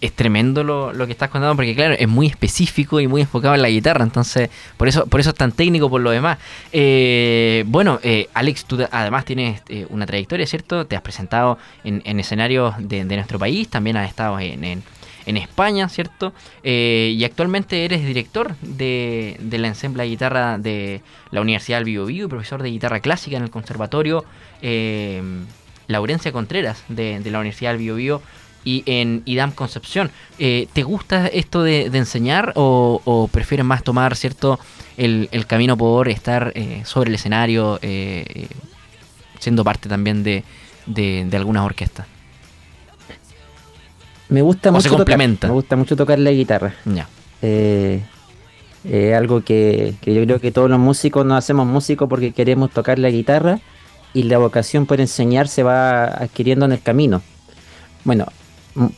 Es, 0.00 0.12
tremendo 0.12 0.64
lo, 0.64 0.92
lo, 0.92 1.06
que 1.06 1.12
estás 1.12 1.30
contando 1.30 1.54
porque 1.54 1.76
claro, 1.76 1.94
es 1.96 2.08
muy 2.08 2.26
específico 2.26 2.98
y 2.98 3.06
muy 3.06 3.20
enfocado 3.20 3.54
en 3.54 3.62
la 3.62 3.68
guitarra, 3.68 4.02
entonces 4.02 4.50
por 4.76 4.88
eso, 4.88 5.06
por 5.06 5.20
eso 5.20 5.30
es 5.30 5.36
tan 5.36 5.52
técnico 5.52 5.88
por 5.88 6.00
lo 6.00 6.10
demás. 6.10 6.38
Eh, 6.72 7.62
bueno, 7.68 8.00
eh, 8.02 8.28
Alex, 8.34 8.64
tú 8.64 8.76
además 8.90 9.24
tienes 9.24 9.62
eh, 9.68 9.86
una 9.90 10.04
trayectoria, 10.04 10.48
¿cierto? 10.48 10.84
Te 10.84 10.96
has 10.96 11.02
presentado 11.02 11.58
en, 11.84 12.02
en 12.04 12.18
escenarios 12.18 12.74
de, 12.80 13.04
de, 13.04 13.14
nuestro 13.14 13.38
país, 13.38 13.68
también 13.68 13.96
has 13.96 14.08
estado 14.08 14.40
en, 14.40 14.64
en, 14.64 14.82
en 15.28 15.36
España, 15.36 15.88
¿cierto? 15.88 16.32
Eh, 16.64 17.14
y 17.16 17.22
actualmente 17.24 17.84
eres 17.84 18.04
director 18.04 18.56
de, 18.62 19.38
la 19.50 19.68
ensambla 19.68 20.02
de 20.02 20.08
guitarra 20.08 20.58
de 20.58 21.02
la 21.30 21.40
Universidad 21.40 21.78
del 21.78 21.84
Bio, 21.84 22.06
Bio 22.06 22.26
y 22.26 22.28
profesor 22.28 22.62
de 22.62 22.70
guitarra 22.70 23.00
clásica 23.00 23.36
en 23.36 23.44
el 23.44 23.50
Conservatorio 23.50 24.24
Laurencia 25.88 26.32
Contreras 26.32 26.84
de, 26.88 27.20
la 27.24 27.38
Universidad 27.40 27.72
del 27.72 27.78
Bio, 27.78 27.96
Bio 27.96 28.22
y 28.64 28.82
en 28.86 29.22
IDAM 29.24 29.52
Concepción. 29.52 30.10
Eh, 30.38 30.68
¿Te 30.72 30.82
gusta 30.82 31.26
esto 31.26 31.62
de, 31.62 31.86
enseñar 31.86 32.52
o, 32.54 33.28
prefieres 33.32 33.64
más 33.64 33.82
tomar 33.82 34.14
cierto 34.14 34.60
el, 34.96 35.28
el 35.32 35.46
camino 35.46 35.76
por 35.76 36.08
estar 36.08 36.52
eh, 36.54 36.82
sobre 36.84 37.08
el 37.08 37.14
escenario, 37.14 37.78
eh, 37.82 38.48
siendo 39.38 39.64
parte 39.64 39.88
también 39.88 40.22
de 40.22 40.44
algunas 41.32 41.64
orquestas? 41.64 42.06
Me 44.28 44.42
gusta 44.42 44.70
o 44.70 44.72
mucho 44.72 44.88
se 44.88 44.96
complementa. 44.96 45.40
Tocar, 45.40 45.50
me 45.50 45.54
gusta 45.54 45.76
mucho 45.76 45.96
tocar 45.96 46.18
la 46.18 46.30
guitarra. 46.30 46.74
Ya. 46.84 47.08
Eh, 47.42 48.02
eh, 48.84 49.14
algo 49.14 49.42
que, 49.42 49.94
que, 50.00 50.14
yo 50.14 50.24
creo 50.24 50.40
que 50.40 50.52
todos 50.52 50.70
los 50.70 50.78
músicos 50.78 51.24
no 51.24 51.36
hacemos 51.36 51.66
músicos 51.66 52.08
porque 52.08 52.32
queremos 52.32 52.70
tocar 52.70 52.98
la 52.98 53.10
guitarra 53.10 53.60
y 54.14 54.24
la 54.24 54.38
vocación 54.38 54.86
por 54.86 55.00
enseñar 55.00 55.48
se 55.48 55.62
va 55.62 56.04
adquiriendo 56.04 56.66
en 56.66 56.72
el 56.72 56.82
camino. 56.82 57.22
Bueno, 58.04 58.26
en 58.76 58.92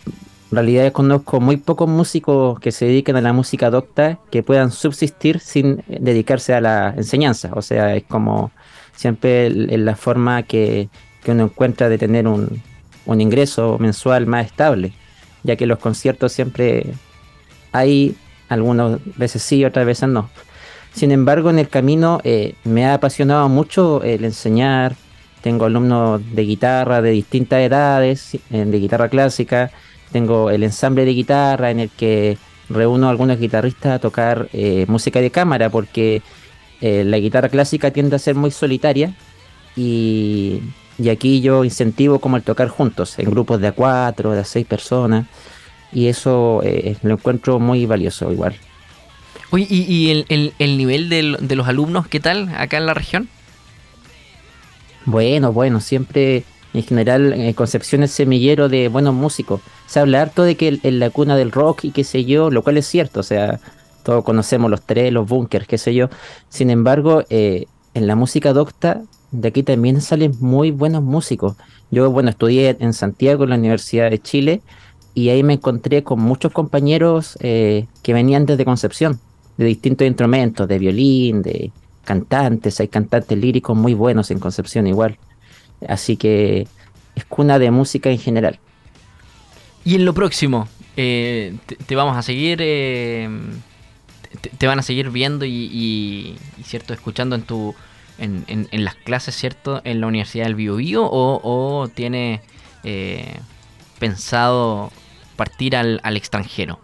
realidad 0.50 0.92
conozco 0.92 1.40
muy 1.40 1.56
pocos 1.56 1.88
músicos 1.88 2.58
que 2.58 2.72
se 2.72 2.86
dediquen 2.86 3.16
a 3.16 3.20
la 3.20 3.32
música 3.32 3.70
docta 3.70 4.18
que 4.30 4.42
puedan 4.42 4.72
subsistir 4.72 5.38
sin 5.38 5.82
dedicarse 5.86 6.54
a 6.54 6.60
la 6.60 6.94
enseñanza. 6.96 7.50
O 7.54 7.62
sea, 7.62 7.94
es 7.94 8.04
como 8.04 8.50
siempre 8.94 9.50
la 9.50 9.96
forma 9.96 10.42
que, 10.42 10.88
que, 11.22 11.30
uno 11.30 11.44
encuentra 11.44 11.88
de 11.88 11.98
tener 11.98 12.26
un, 12.26 12.60
un, 13.06 13.20
ingreso 13.20 13.78
mensual 13.78 14.26
más 14.26 14.46
estable, 14.46 14.92
ya 15.42 15.56
que 15.56 15.66
los 15.66 15.78
conciertos 15.78 16.32
siempre 16.32 16.86
hay, 17.72 18.16
algunas 18.48 18.98
veces 19.16 19.42
sí, 19.42 19.64
otras 19.64 19.86
veces 19.86 20.08
no. 20.08 20.30
Sin 20.92 21.12
embargo, 21.12 21.50
en 21.50 21.58
el 21.58 21.68
camino 21.68 22.20
eh, 22.24 22.54
me 22.64 22.86
ha 22.86 22.94
apasionado 22.94 23.48
mucho 23.48 24.02
el 24.02 24.24
enseñar, 24.24 24.96
tengo 25.40 25.64
alumnos 25.64 26.20
de 26.34 26.42
guitarra 26.42 27.00
de 27.00 27.10
distintas 27.10 27.60
edades, 27.60 28.38
de 28.50 28.78
guitarra 28.78 29.08
clásica. 29.08 29.70
Tengo 30.12 30.50
el 30.50 30.62
ensamble 30.62 31.04
de 31.04 31.14
guitarra 31.14 31.70
en 31.70 31.80
el 31.80 31.90
que 31.90 32.36
reúno 32.68 33.06
a 33.06 33.10
algunos 33.10 33.38
guitarristas 33.38 33.92
a 33.92 33.98
tocar 33.98 34.48
eh, 34.52 34.84
música 34.88 35.20
de 35.20 35.30
cámara 35.30 35.70
porque 35.70 36.22
eh, 36.80 37.04
la 37.04 37.18
guitarra 37.18 37.48
clásica 37.48 37.90
tiende 37.90 38.16
a 38.16 38.18
ser 38.18 38.34
muy 38.34 38.50
solitaria 38.50 39.14
y, 39.76 40.60
y, 41.02 41.08
aquí 41.08 41.40
yo 41.40 41.64
incentivo 41.64 42.18
como 42.18 42.36
el 42.36 42.42
tocar 42.42 42.68
juntos, 42.68 43.18
en 43.18 43.30
grupos 43.30 43.60
de 43.60 43.68
a 43.68 43.72
cuatro, 43.72 44.32
de 44.32 44.40
a 44.40 44.44
seis 44.44 44.66
personas 44.66 45.26
y 45.92 46.06
eso 46.06 46.60
eh, 46.62 46.96
lo 47.02 47.14
encuentro 47.14 47.58
muy 47.58 47.86
valioso 47.86 48.30
igual. 48.30 48.54
Oye, 49.50 49.66
¿y, 49.68 49.82
y 49.82 50.10
el, 50.10 50.26
el, 50.28 50.54
el, 50.58 50.76
nivel 50.76 51.08
de, 51.08 51.36
de 51.40 51.56
los 51.56 51.66
alumnos 51.66 52.06
qué 52.06 52.20
tal 52.20 52.54
acá 52.56 52.76
en 52.76 52.86
la 52.86 52.94
región? 52.94 53.28
Bueno, 55.06 55.52
bueno, 55.52 55.80
siempre 55.80 56.44
en 56.72 56.82
general 56.84 57.32
en 57.32 57.52
Concepción 57.54 58.02
es 58.02 58.12
semillero 58.12 58.68
de 58.68 58.88
buenos 58.88 59.14
músicos. 59.14 59.60
Se 59.86 59.98
habla 59.98 60.22
harto 60.22 60.44
de 60.44 60.56
que 60.56 60.78
en 60.82 61.00
la 61.00 61.10
cuna 61.10 61.36
del 61.36 61.50
rock 61.50 61.84
y 61.84 61.90
qué 61.90 62.04
sé 62.04 62.24
yo, 62.24 62.50
lo 62.50 62.62
cual 62.62 62.76
es 62.76 62.86
cierto, 62.86 63.20
o 63.20 63.24
sea, 63.24 63.58
todos 64.02 64.24
conocemos 64.24 64.70
los 64.70 64.82
tres, 64.82 65.12
los 65.12 65.28
bunkers, 65.28 65.66
qué 65.66 65.78
sé 65.78 65.94
yo. 65.94 66.08
Sin 66.48 66.70
embargo, 66.70 67.24
eh, 67.30 67.66
en 67.94 68.06
la 68.06 68.14
música 68.14 68.52
docta, 68.52 69.02
de 69.32 69.48
aquí 69.48 69.62
también 69.62 70.00
salen 70.00 70.32
muy 70.40 70.70
buenos 70.70 71.02
músicos. 71.02 71.56
Yo, 71.90 72.10
bueno, 72.10 72.30
estudié 72.30 72.76
en 72.80 72.92
Santiago, 72.92 73.44
en 73.44 73.50
la 73.50 73.56
Universidad 73.56 74.10
de 74.10 74.18
Chile, 74.18 74.62
y 75.14 75.28
ahí 75.28 75.42
me 75.42 75.54
encontré 75.54 76.02
con 76.02 76.20
muchos 76.20 76.52
compañeros 76.52 77.36
eh, 77.40 77.86
que 78.02 78.12
venían 78.12 78.46
desde 78.46 78.64
Concepción, 78.64 79.20
de 79.56 79.64
distintos 79.66 80.06
instrumentos, 80.06 80.68
de 80.68 80.78
violín, 80.78 81.42
de 81.42 81.72
cantantes, 82.04 82.80
hay 82.80 82.88
cantantes 82.88 83.36
líricos 83.36 83.76
muy 83.76 83.94
buenos 83.94 84.30
en 84.30 84.38
Concepción 84.38 84.86
igual. 84.86 85.18
Así 85.86 86.16
que 86.16 86.66
es 87.14 87.24
cuna 87.24 87.58
de 87.58 87.70
música 87.70 88.10
en 88.10 88.18
general. 88.18 88.58
Y 89.84 89.94
en 89.96 90.04
lo 90.04 90.14
próximo, 90.14 90.68
eh, 90.96 91.56
te, 91.86 91.96
vamos 91.96 92.16
a 92.16 92.22
seguir, 92.22 92.58
eh, 92.60 93.28
te, 94.58 94.66
van 94.66 94.78
a 94.78 94.82
seguir 94.82 95.10
viendo 95.10 95.44
y, 95.44 96.36
y 96.58 96.62
cierto, 96.64 96.92
escuchando 96.94 97.34
en 97.34 97.42
tu 97.42 97.74
en, 98.20 98.84
las 98.84 98.94
clases, 98.94 99.34
cierto, 99.34 99.80
en 99.84 100.00
la 100.00 100.06
Universidad 100.06 100.44
del 100.44 100.54
Bio, 100.54 100.76
Bio 100.76 101.04
o, 101.04 101.40
o 101.42 101.88
tiene 101.88 102.40
eh, 102.84 103.36
pensado 103.98 104.92
partir 105.36 105.76
al, 105.76 106.16
extranjero. 106.16 106.78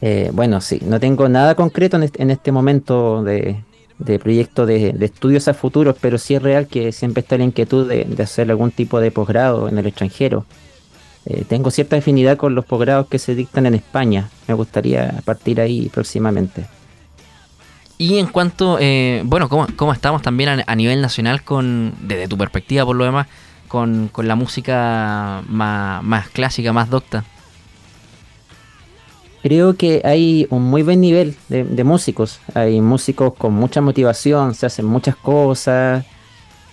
Eh, 0.00 0.30
bueno, 0.32 0.60
sí, 0.60 0.80
no 0.84 0.98
tengo 0.98 1.28
nada 1.28 1.54
concreto 1.54 1.96
en 1.96 2.04
este, 2.04 2.22
en 2.22 2.54
momento 2.54 3.22
de, 3.22 3.62
de 3.98 4.18
proyecto 4.18 4.66
de, 4.66 4.94
estudios 5.00 5.48
a 5.48 5.54
futuros, 5.54 5.96
pero 6.00 6.16
sí 6.16 6.34
es 6.34 6.42
real 6.42 6.66
que 6.66 6.92
siempre 6.92 7.20
está 7.20 7.36
la 7.36 7.44
inquietud 7.44 7.88
de, 7.88 8.04
de 8.04 8.22
hacer 8.22 8.50
algún 8.50 8.70
tipo 8.70 9.00
de 9.00 9.10
posgrado 9.10 9.68
en 9.68 9.78
el 9.78 9.86
extranjero. 9.86 10.46
Eh, 11.26 11.44
tengo 11.46 11.70
cierta 11.70 11.96
afinidad 11.96 12.36
con 12.36 12.54
los 12.54 12.64
posgrados 12.64 13.06
que 13.08 13.18
se 13.18 13.34
dictan 13.34 13.66
en 13.66 13.74
España. 13.74 14.30
Me 14.48 14.54
gustaría 14.54 15.20
partir 15.24 15.60
ahí 15.60 15.90
próximamente. 15.92 16.64
Y 18.00 18.18
en 18.18 18.28
cuanto, 18.28 18.78
eh, 18.80 19.20
bueno, 19.26 19.50
¿cómo, 19.50 19.66
¿cómo, 19.76 19.92
estamos 19.92 20.22
también 20.22 20.64
a, 20.66 20.74
nivel 20.74 21.02
nacional 21.02 21.42
con, 21.42 21.92
desde 22.00 22.28
tu 22.28 22.38
perspectiva 22.38 22.86
por 22.86 22.96
lo 22.96 23.04
demás, 23.04 23.26
con, 23.68 24.08
con 24.08 24.26
la 24.26 24.36
música 24.36 25.42
más, 25.46 26.02
más 26.02 26.30
clásica, 26.30 26.72
más 26.72 26.88
docta? 26.88 27.24
creo 29.42 29.76
que 29.76 30.00
hay 30.02 30.46
un 30.48 30.62
muy 30.62 30.82
buen 30.82 31.02
nivel 31.02 31.36
de, 31.50 31.64
de, 31.64 31.84
músicos. 31.84 32.40
Hay 32.54 32.80
músicos 32.80 33.34
con 33.34 33.52
mucha 33.52 33.82
motivación, 33.82 34.54
se 34.54 34.64
hacen 34.64 34.86
muchas 34.86 35.16
cosas. 35.16 36.06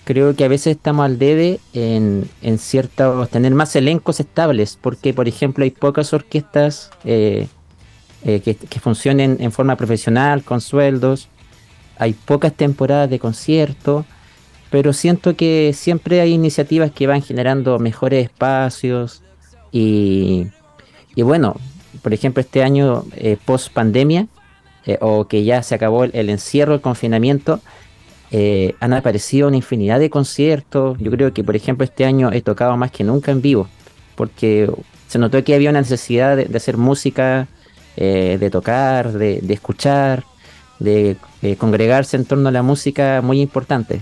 creo 0.06 0.34
que 0.34 0.46
a 0.46 0.48
veces 0.48 0.78
estamos 0.78 1.04
al 1.04 1.20
debe 1.20 1.60
en, 1.74 2.30
en 2.42 2.58
ciertos, 2.58 3.30
tener 3.30 3.54
más 3.54 3.76
elencos 3.76 4.22
estables, 4.22 4.80
porque 4.82 5.14
por 5.14 5.28
ejemplo 5.28 5.66
hay 5.66 5.72
pocas 5.72 6.14
orquestas 6.14 6.90
eh, 7.04 7.50
eh, 8.28 8.42
que, 8.42 8.80
funcionen 8.80 9.38
en 9.40 9.52
forma 9.52 9.76
profesional, 9.76 10.44
con 10.44 10.62
sueldos, 10.62 11.30
hay 11.98 12.14
pocas 12.14 12.54
temporadas 12.54 13.10
de 13.10 13.20
concierto, 13.20 14.06
pero 14.70 14.94
siento 14.94 15.36
que 15.36 15.72
siempre 15.74 16.22
hay 16.22 16.34
iniciativas 16.34 16.92
que 16.92 17.08
van 17.08 17.22
generando 17.22 17.80
mejores 17.80 18.26
espacios 18.26 19.24
y, 19.72 20.48
y 21.16 21.22
bueno, 21.22 21.56
por 22.04 22.14
ejemplo 22.14 22.42
este 22.42 22.64
año 22.64 23.06
eh, 23.16 23.38
post 23.44 23.72
pandemia, 23.72 24.28
o 25.02 25.28
que 25.28 25.44
ya 25.44 25.64
se 25.64 25.76
acabó 25.76 26.06
el, 26.06 26.30
encierro, 26.30 26.74
el 26.74 26.82
confinamiento, 26.82 27.60
eh, 28.32 28.76
han 28.80 28.94
aparecido 28.94 29.48
una 29.48 29.58
infinidad 29.58 30.00
de 30.00 30.10
conciertos. 30.10 30.98
Yo 31.00 31.12
creo 31.12 31.34
que, 31.34 31.44
por 31.44 31.56
ejemplo, 31.56 31.84
este 31.84 32.06
año 32.06 32.32
he 32.32 32.42
tocado 32.42 32.78
más 32.78 32.92
que 32.92 33.04
nunca 33.04 33.32
en 33.32 33.42
vivo, 33.42 33.68
porque 34.16 34.70
se 35.08 35.20
notó 35.20 35.44
que 35.44 35.56
había 35.56 35.70
una 35.70 35.82
necesidad 35.82 36.38
de 36.38 36.58
hacer 36.58 36.78
música, 36.78 37.48
eh, 38.00 38.38
de 38.40 38.52
tocar, 38.52 39.12
de, 39.12 39.40
de 39.42 39.54
escuchar, 39.56 40.24
de 40.78 41.18
eh, 41.42 41.56
congregarse 41.56 42.16
en 42.16 42.26
torno 42.26 42.50
a 42.50 42.52
la 42.52 42.62
música 42.62 43.22
muy 43.24 43.42
importante. 43.42 44.02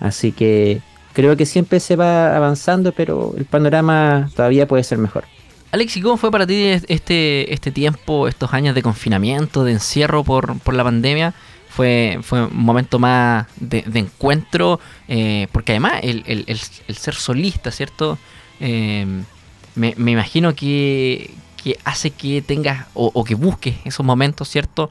Así 0.00 0.32
que 0.32 0.80
creo 1.12 1.36
que 1.36 1.46
siempre 1.46 1.78
se 1.78 1.94
va 1.94 2.36
avanzando, 2.36 2.90
pero 2.90 3.34
el 3.36 3.44
panorama 3.44 4.28
todavía 4.34 4.66
puede 4.66 4.82
ser 4.82 4.98
mejor. 4.98 5.24
Alex, 5.70 5.96
¿y 5.96 6.02
cómo 6.02 6.16
fue 6.16 6.32
para 6.32 6.44
ti 6.44 6.64
este, 6.88 7.54
este 7.54 7.70
tiempo, 7.70 8.26
estos 8.26 8.52
años 8.52 8.74
de 8.74 8.82
confinamiento, 8.82 9.62
de 9.62 9.72
encierro 9.72 10.24
por, 10.24 10.58
por 10.58 10.74
la 10.74 10.82
pandemia? 10.82 11.32
fue, 11.68 12.18
fue 12.22 12.46
un 12.46 12.64
momento 12.64 12.98
más 12.98 13.46
de, 13.60 13.84
encuentro, 13.94 14.80
eh, 15.06 15.46
porque 15.52 15.70
además 15.70 16.00
el, 16.02 16.24
el, 16.26 16.44
el, 16.48 16.96
ser 16.96 17.14
solista, 17.14 17.70
¿cierto? 17.70 18.18
Me, 18.58 19.94
me, 19.96 20.10
imagino 20.10 20.52
que, 20.56 21.30
que, 21.62 21.78
hace 21.84 22.10
que 22.10 22.42
tengas 22.42 22.86
o, 22.94 23.24
que 23.24 23.34
busques 23.34 23.76
esos 23.84 24.04
momentos, 24.04 24.48
¿cierto? 24.48 24.90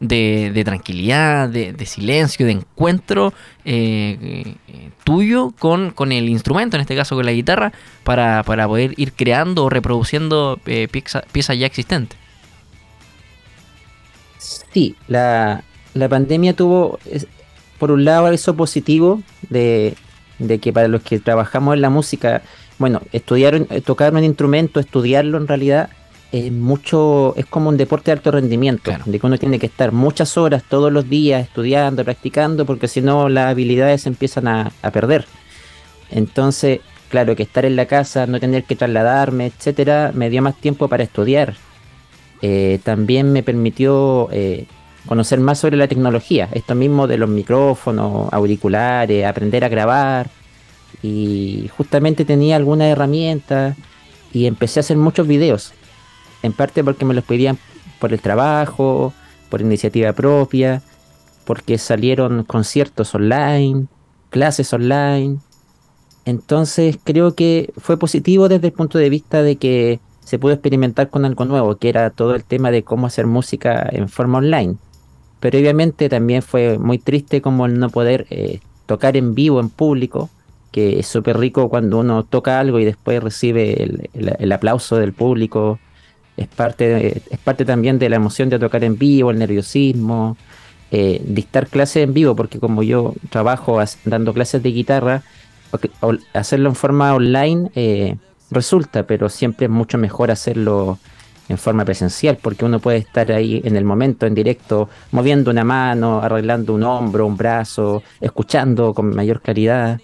De, 0.00 0.62
tranquilidad, 0.64 1.48
de, 1.48 1.86
silencio, 1.86 2.46
de 2.46 2.52
encuentro 2.52 3.34
eh, 3.64 4.54
tuyo 5.04 5.52
con, 5.58 5.90
con, 5.90 6.10
el 6.12 6.28
instrumento, 6.28 6.76
en 6.76 6.80
este 6.80 6.96
caso 6.96 7.16
con 7.16 7.26
la 7.26 7.32
guitarra, 7.32 7.72
para, 8.04 8.42
para 8.42 8.66
poder 8.66 8.94
ir 8.96 9.12
creando 9.12 9.64
o 9.64 9.70
reproduciendo 9.70 10.58
eh, 10.66 10.88
piezas 10.90 11.24
pieza 11.32 11.54
ya 11.54 11.66
existentes. 11.66 12.18
Sí, 14.72 14.96
la, 15.06 15.62
la 15.94 16.08
pandemia 16.08 16.54
tuvo, 16.54 16.98
por 17.78 17.90
un 17.90 18.04
lado, 18.04 18.28
eso 18.28 18.56
positivo 18.56 19.22
de, 19.48 19.94
de, 20.38 20.58
que 20.58 20.72
para 20.72 20.88
los 20.88 21.02
que 21.02 21.18
trabajamos 21.18 21.74
en 21.74 21.82
la 21.82 21.90
música, 21.90 22.42
bueno, 22.78 23.02
estudiar, 23.12 23.60
tocar 23.84 24.14
un 24.14 24.24
instrumento, 24.24 24.80
estudiarlo 24.80 25.36
en 25.36 25.46
realidad, 25.46 25.90
es 26.32 26.52
mucho, 26.52 27.34
es 27.36 27.46
como 27.46 27.68
un 27.70 27.76
deporte 27.76 28.10
de 28.10 28.12
alto 28.12 28.30
rendimiento, 28.30 28.84
claro. 28.84 29.04
de 29.06 29.18
que 29.18 29.26
uno 29.26 29.38
tiene 29.38 29.58
que 29.58 29.66
estar 29.66 29.92
muchas 29.92 30.36
horas 30.36 30.62
todos 30.68 30.92
los 30.92 31.08
días 31.08 31.42
estudiando, 31.42 32.04
practicando, 32.04 32.64
porque 32.64 32.88
si 32.88 33.00
no 33.00 33.28
las 33.28 33.50
habilidades 33.50 34.06
empiezan 34.06 34.46
a, 34.46 34.72
a, 34.82 34.90
perder. 34.90 35.26
Entonces, 36.10 36.80
claro, 37.08 37.34
que 37.34 37.42
estar 37.42 37.64
en 37.64 37.76
la 37.76 37.86
casa, 37.86 38.26
no 38.26 38.38
tener 38.38 38.64
que 38.64 38.76
trasladarme, 38.76 39.46
etcétera, 39.46 40.12
me 40.14 40.30
dio 40.30 40.40
más 40.42 40.56
tiempo 40.56 40.88
para 40.88 41.02
estudiar. 41.02 41.56
Eh, 42.42 42.78
también 42.82 43.32
me 43.32 43.42
permitió 43.42 44.28
eh, 44.32 44.66
conocer 45.06 45.40
más 45.40 45.58
sobre 45.58 45.76
la 45.76 45.88
tecnología, 45.88 46.48
esto 46.52 46.74
mismo 46.74 47.06
de 47.06 47.18
los 47.18 47.28
micrófonos, 47.28 48.32
auriculares, 48.32 49.26
aprender 49.26 49.64
a 49.64 49.68
grabar. 49.68 50.30
Y 51.02 51.70
justamente 51.76 52.24
tenía 52.24 52.56
algunas 52.56 52.88
herramientas 52.88 53.76
y 54.32 54.46
empecé 54.46 54.80
a 54.80 54.82
hacer 54.82 54.96
muchos 54.96 55.26
videos. 55.26 55.72
En 56.42 56.52
parte 56.52 56.82
porque 56.84 57.04
me 57.04 57.14
los 57.14 57.24
pedían 57.24 57.58
por 57.98 58.12
el 58.12 58.20
trabajo, 58.20 59.12
por 59.48 59.60
iniciativa 59.60 60.12
propia, 60.12 60.82
porque 61.44 61.78
salieron 61.78 62.44
conciertos 62.44 63.14
online, 63.14 63.86
clases 64.30 64.72
online. 64.72 65.38
Entonces 66.24 66.98
creo 67.02 67.34
que 67.34 67.72
fue 67.76 67.98
positivo 67.98 68.48
desde 68.48 68.68
el 68.68 68.72
punto 68.72 68.98
de 68.98 69.10
vista 69.10 69.42
de 69.42 69.56
que 69.56 70.00
se 70.24 70.38
pudo 70.38 70.52
experimentar 70.52 71.10
con 71.10 71.24
algo 71.24 71.44
nuevo, 71.44 71.76
que 71.76 71.88
era 71.88 72.10
todo 72.10 72.34
el 72.34 72.44
tema 72.44 72.70
de 72.70 72.84
cómo 72.84 73.06
hacer 73.06 73.26
música 73.26 73.88
en 73.90 74.08
forma 74.08 74.38
online 74.38 74.76
pero 75.40 75.58
obviamente 75.58 76.08
también 76.08 76.42
fue 76.42 76.78
muy 76.78 76.98
triste 76.98 77.40
como 77.40 77.66
el 77.66 77.78
no 77.78 77.88
poder 77.88 78.26
eh, 78.30 78.60
tocar 78.86 79.16
en 79.16 79.34
vivo, 79.34 79.58
en 79.58 79.70
público, 79.70 80.28
que 80.70 81.00
es 81.00 81.06
súper 81.06 81.38
rico 81.38 81.68
cuando 81.70 81.98
uno 81.98 82.24
toca 82.24 82.60
algo 82.60 82.78
y 82.78 82.84
después 82.84 83.22
recibe 83.22 83.90
el, 84.12 84.52
aplauso 84.52 84.96
del 84.96 85.14
público. 85.14 85.80
Es 86.36 86.48
parte, 86.48 87.22
es 87.30 87.38
parte 87.38 87.64
también 87.64 87.98
de 87.98 88.08
la 88.08 88.16
emoción 88.16 88.48
de 88.48 88.58
tocar 88.58 88.82
en 88.84 88.96
vivo, 88.96 89.30
el 89.30 89.38
nerviosismo, 89.38 90.36
eh, 90.90 91.22
dictar 91.24 91.68
clases 91.68 92.04
en 92.04 92.14
vivo, 92.14 92.34
porque 92.34 92.58
como 92.58 92.82
yo 92.82 93.14
trabajo 93.30 93.78
dando 94.04 94.32
clases 94.34 94.62
de 94.62 94.70
guitarra, 94.72 95.22
hacerlo 96.32 96.68
en 96.68 96.74
forma 96.74 97.14
online 97.14 97.70
eh, 97.74 98.16
resulta, 98.50 99.04
pero 99.04 99.28
siempre 99.28 99.66
es 99.66 99.70
mucho 99.70 99.98
mejor 99.98 100.30
hacerlo 100.30 100.98
en 101.48 101.58
forma 101.58 101.84
presencial, 101.84 102.38
porque 102.40 102.64
uno 102.64 102.78
puede 102.78 102.98
estar 102.98 103.30
ahí 103.32 103.60
en 103.64 103.76
el 103.76 103.84
momento, 103.84 104.26
en 104.26 104.34
directo, 104.34 104.88
moviendo 105.10 105.50
una 105.50 105.64
mano, 105.64 106.20
arreglando 106.20 106.74
un 106.74 106.84
hombro, 106.84 107.26
un 107.26 107.36
brazo, 107.36 108.02
escuchando 108.20 108.94
con 108.94 109.14
mayor 109.14 109.40
claridad. 109.40 110.00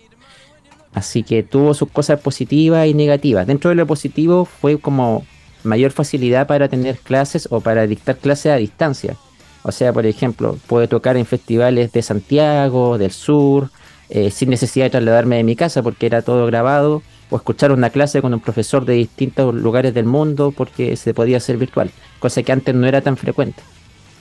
Así 0.93 1.23
que 1.23 1.43
tuvo 1.43 1.75
sus 1.75 1.91
cosas 1.91 2.21
positivas 2.21 2.87
y 2.87 2.95
negativas. 2.95 3.47
Dentro 3.47 3.71
de 3.71 3.77
lo 3.77 3.87
positivo 3.87 4.45
fue 4.45 4.79
como 4.79 5.25
mayor 5.67 5.93
facilidad 5.93 6.47
para 6.47 6.69
tener 6.69 6.99
clases 6.99 7.49
o 7.51 7.61
para 7.61 7.87
dictar 7.87 8.17
clases 8.17 8.53
a 8.53 8.57
distancia. 8.57 9.17
O 9.63 9.73
sea, 9.73 9.93
por 9.93 10.07
ejemplo, 10.07 10.59
puedo 10.67 10.89
tocar 10.89 11.17
en 11.17 11.27
festivales 11.27 11.93
de 11.93 12.03
Santiago, 12.03 12.99
del 12.99 13.11
sur, 13.11 13.71
eh, 14.09 14.31
sin 14.31 14.51
necesidad 14.51 14.87
de 14.87 14.91
trasladarme 14.91 15.37
de 15.37 15.43
mi 15.43 15.57
casa 15.57 15.83
porque 15.83 16.07
era 16.07 16.23
todo 16.23 16.47
grabado 16.47 17.03
o 17.31 17.37
escuchar 17.37 17.73
una 17.73 17.91
clase 17.91 18.23
con 18.23 18.33
un 18.33 18.41
profesor 18.41 18.85
de 18.85 18.95
distintos 18.95 19.53
lugares 19.55 19.93
del 19.93 20.05
mundo 20.05 20.55
porque 20.57 20.97
se 20.97 21.13
podía 21.13 21.39
hacer 21.39 21.57
virtual, 21.57 21.91
cosa 22.21 22.43
que 22.45 22.53
antes 22.53 22.75
no 22.75 22.87
era 22.87 23.01
tan 23.01 23.17
frecuente. 23.17 23.63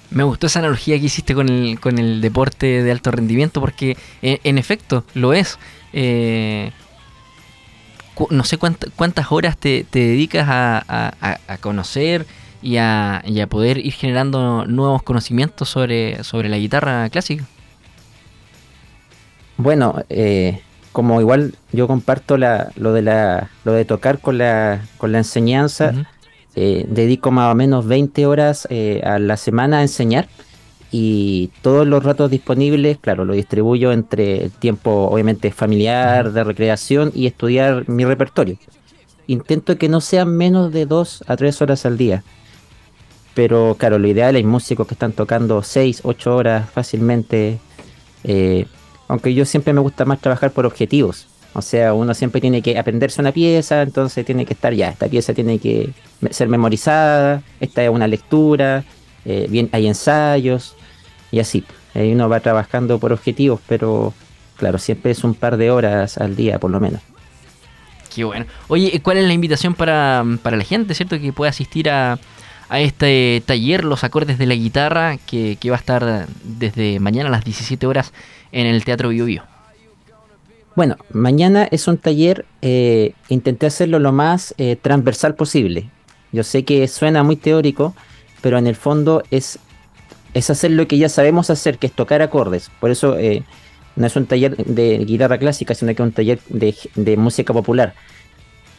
Me 0.09 0.23
gustó 0.23 0.47
esa 0.47 0.59
analogía 0.59 0.99
que 0.99 1.05
hiciste 1.05 1.35
con 1.35 1.49
el, 1.49 1.79
con 1.79 1.99
el 1.99 2.21
deporte 2.21 2.83
de 2.83 2.91
alto 2.91 3.11
rendimiento 3.11 3.61
porque 3.61 3.97
en, 4.21 4.39
en 4.43 4.57
efecto 4.57 5.03
lo 5.13 5.33
es. 5.33 5.57
Eh, 5.93 6.71
no 8.29 8.43
sé 8.43 8.57
cuántas, 8.57 8.89
cuántas 8.95 9.31
horas 9.31 9.57
te, 9.57 9.85
te 9.89 9.99
dedicas 9.99 10.47
a, 10.49 10.83
a, 10.87 11.39
a 11.47 11.57
conocer 11.57 12.25
y 12.61 12.77
a, 12.77 13.21
y 13.25 13.39
a, 13.41 13.47
poder 13.47 13.77
ir 13.77 13.93
generando 13.93 14.65
nuevos 14.65 15.03
conocimientos 15.03 15.69
sobre, 15.69 16.23
sobre 16.23 16.49
la 16.49 16.57
guitarra 16.57 17.09
clásica. 17.09 17.45
Bueno, 19.57 20.03
eh, 20.09 20.61
como 20.91 21.21
igual 21.21 21.53
yo 21.71 21.87
comparto 21.87 22.37
la, 22.37 22.71
lo 22.75 22.91
de 22.93 23.03
la 23.03 23.49
lo 23.65 23.73
de 23.73 23.85
tocar 23.85 24.19
con 24.19 24.37
la, 24.37 24.81
con 24.97 25.11
la 25.11 25.19
enseñanza, 25.19 25.91
uh 25.93 25.97
-huh. 25.97 26.07
eh, 26.55 26.85
dedico 26.89 27.31
más 27.31 27.51
o 27.51 27.55
menos 27.55 27.85
20 27.85 28.25
horas 28.25 28.67
eh, 28.71 29.01
a 29.05 29.19
la 29.19 29.37
semana 29.37 29.79
a 29.79 29.81
enseñar 29.81 30.27
y 30.97 31.51
todos 31.61 31.85
los 31.85 32.05
ratos 32.05 32.31
disponibles, 32.31 32.97
claro, 32.97 33.25
lo 33.25 33.33
distribuyo 33.33 33.91
entre 33.91 34.45
el 34.45 34.51
tiempo 34.51 35.09
obviamente 35.11 35.51
familiar, 35.51 36.31
de 36.31 36.41
recreación 36.45 37.11
y 37.13 37.27
estudiar 37.27 37.89
mi 37.89 38.05
repertorio. 38.05 38.55
Intento 39.27 39.77
que 39.77 39.89
no 39.89 39.99
sean 39.99 40.37
menos 40.37 40.71
de 40.71 40.85
2 40.85 41.25
a 41.27 41.35
3 41.35 41.61
horas 41.61 41.85
al 41.85 41.97
día. 41.97 42.23
Pero 43.33 43.75
claro, 43.77 43.99
lo 43.99 44.07
ideal 44.07 44.35
hay 44.35 44.45
músicos 44.45 44.87
que 44.87 44.93
están 44.93 45.11
tocando 45.11 45.61
6, 45.61 45.99
8 46.05 46.33
horas 46.33 46.69
fácilmente. 46.69 47.59
Eh, 48.23 48.65
aunque 49.09 49.33
yo 49.33 49.43
siempre 49.43 49.73
me 49.73 49.81
gusta 49.81 50.05
más 50.05 50.21
trabajar 50.21 50.51
por 50.51 50.65
objetivos. 50.65 51.27
O 51.51 51.61
sea, 51.61 51.93
uno 51.93 52.13
siempre 52.13 52.39
tiene 52.39 52.61
que 52.61 52.79
aprenderse 52.79 53.19
una 53.19 53.33
pieza, 53.33 53.81
entonces 53.81 54.25
tiene 54.25 54.45
que 54.45 54.53
estar 54.53 54.73
ya, 54.73 54.91
esta 54.91 55.09
pieza 55.09 55.33
tiene 55.33 55.59
que 55.59 55.89
ser 56.29 56.47
memorizada, 56.47 57.43
esta 57.59 57.83
es 57.83 57.89
una 57.89 58.07
lectura, 58.07 58.85
eh, 59.25 59.47
bien, 59.49 59.67
hay 59.73 59.87
ensayos 59.87 60.73
y 61.35 61.39
así. 61.41 61.65
Ahí 61.93 62.13
uno 62.13 62.29
va 62.29 62.39
trabajando 62.39 62.97
por 62.97 63.11
objetivos, 63.11 63.59
pero 63.67 64.13
claro, 64.55 64.77
siempre 64.77 65.11
es 65.11 65.23
un 65.25 65.33
par 65.33 65.57
de 65.57 65.69
horas 65.69 66.17
al 66.17 66.37
día 66.37 66.59
por 66.59 66.71
lo 66.71 66.79
menos. 66.79 67.01
Qué 68.13 68.23
bueno. 68.23 68.45
Oye, 68.69 69.01
¿cuál 69.03 69.17
es 69.17 69.27
la 69.27 69.33
invitación 69.33 69.73
para, 69.73 70.23
para 70.41 70.55
la 70.55 70.63
gente, 70.63 70.95
cierto? 70.95 71.19
Que 71.19 71.33
pueda 71.33 71.49
asistir 71.49 71.89
a, 71.89 72.17
a 72.69 72.79
este 72.79 73.43
taller, 73.45 73.83
los 73.83 74.05
acordes 74.05 74.37
de 74.37 74.45
la 74.45 74.55
guitarra, 74.55 75.17
que, 75.17 75.57
que 75.59 75.69
va 75.69 75.75
a 75.75 75.79
estar 75.79 76.25
desde 76.43 77.01
mañana 77.01 77.27
a 77.27 77.31
las 77.33 77.43
17 77.43 77.85
horas 77.85 78.13
en 78.53 78.67
el 78.67 78.85
Teatro 78.85 79.09
Bio, 79.09 79.25
Bio. 79.25 79.43
Bueno, 80.77 80.95
mañana 81.11 81.67
es 81.69 81.89
un 81.89 81.97
taller, 81.97 82.45
eh, 82.61 83.11
intenté 83.27 83.65
hacerlo 83.65 83.99
lo 83.99 84.13
más 84.13 84.55
eh, 84.57 84.77
transversal 84.81 85.35
posible. 85.35 85.89
Yo 86.31 86.43
sé 86.43 86.63
que 86.63 86.87
suena 86.87 87.23
muy 87.23 87.35
teórico, 87.35 87.93
pero 88.41 88.57
en 88.57 88.67
el 88.67 88.75
fondo 88.75 89.23
es, 89.31 89.59
es 90.35 90.49
hacer 90.49 90.71
lo 90.71 90.85
que 90.87 90.97
ya 90.97 91.07
sabemos 91.07 91.49
hacer, 91.49 91.77
que 91.79 91.87
es 91.87 91.93
tocar 91.93 92.21
acordes. 92.21 92.69
Por 92.81 92.91
eso 92.91 93.17
eh, 93.17 93.43
no 93.95 94.05
es 94.05 94.15
un 94.17 94.25
taller 94.25 94.57
de 94.57 94.97
guitarra 94.97 95.37
clásica, 95.37 95.73
sino 95.73 95.95
que 95.95 96.03
es 96.03 96.07
un 96.07 96.11
taller 96.11 96.39
de, 96.49 97.17
música 97.17 97.53
popular. 97.53 97.95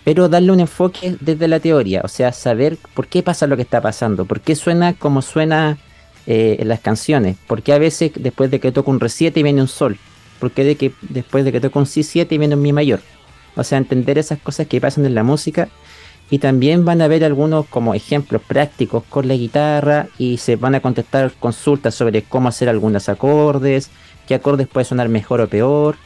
Pero 0.05 0.29
darle 0.29 0.53
un 0.53 0.61
enfoque 0.61 1.17
desde 1.19 1.49
la 1.49 1.59
teoría, 1.59 2.03
o 2.05 2.09
sea, 2.09 2.33
saber 2.33 2.77
por 2.95 3.09
qué 3.09 3.23
pasa 3.23 3.47
lo 3.47 3.57
que 3.57 3.63
está 3.63 3.81
pasando, 3.81 4.27
por 4.27 4.43
qué 4.43 4.55
suena 4.55 4.93
como 4.93 5.23
suena 5.23 5.79
eh, 6.27 6.59
en 6.61 6.69
las 6.69 6.81
canciones, 6.81 7.39
por 7.47 7.63
qué 7.63 7.73
a 7.73 7.79
veces 7.79 8.13
después 8.15 8.51
de 8.51 8.61
que 8.61 8.71
toca 8.71 8.91
un 8.91 9.01
re 9.01 9.09
7 9.09 9.43
viene 9.43 9.63
un 9.63 9.69
sol, 9.69 9.97
por 10.39 10.51
qué 10.51 10.93
después 11.09 11.45
de 11.47 11.53
que 11.53 11.61
toca 11.61 11.79
un 11.79 11.87
si 11.87 12.03
7 12.03 12.37
viene 12.37 12.55
un 12.55 12.63
mi 12.63 12.75
mayor. 12.75 13.01
O 13.57 13.65
sea, 13.65 13.79
entender 13.79 14.19
esas 14.19 14.39
cosas 14.39 14.67
que 14.67 14.79
pasan 14.79 15.07
en 15.07 15.15
la 15.15 15.23
música 15.23 15.71
y 16.31 16.39
también 16.39 16.85
van 16.85 17.03
a 17.03 17.09
ver 17.09 17.25
algunos 17.25 17.67
como 17.67 17.95
ejemplos 17.95 18.43
prácticos 18.43 19.05
con 19.09 19.29
la 19.29 19.35
guitarra 19.35 20.09
y 20.19 20.39
se 20.39 20.57
van 20.57 20.75
a 20.75 20.81
contestar 20.81 21.33
consultas 21.39 21.95
sobre 21.95 22.23
cómo 22.23 22.49
hacer 22.49 22.69
algunos 22.69 23.09
acordes, 23.09 23.91
qué 24.27 24.35
acordes 24.35 24.67
puede 24.67 24.85
sonar 24.85 25.09
mejor 25.09 25.41
o 25.41 25.49
peor. 25.49 25.97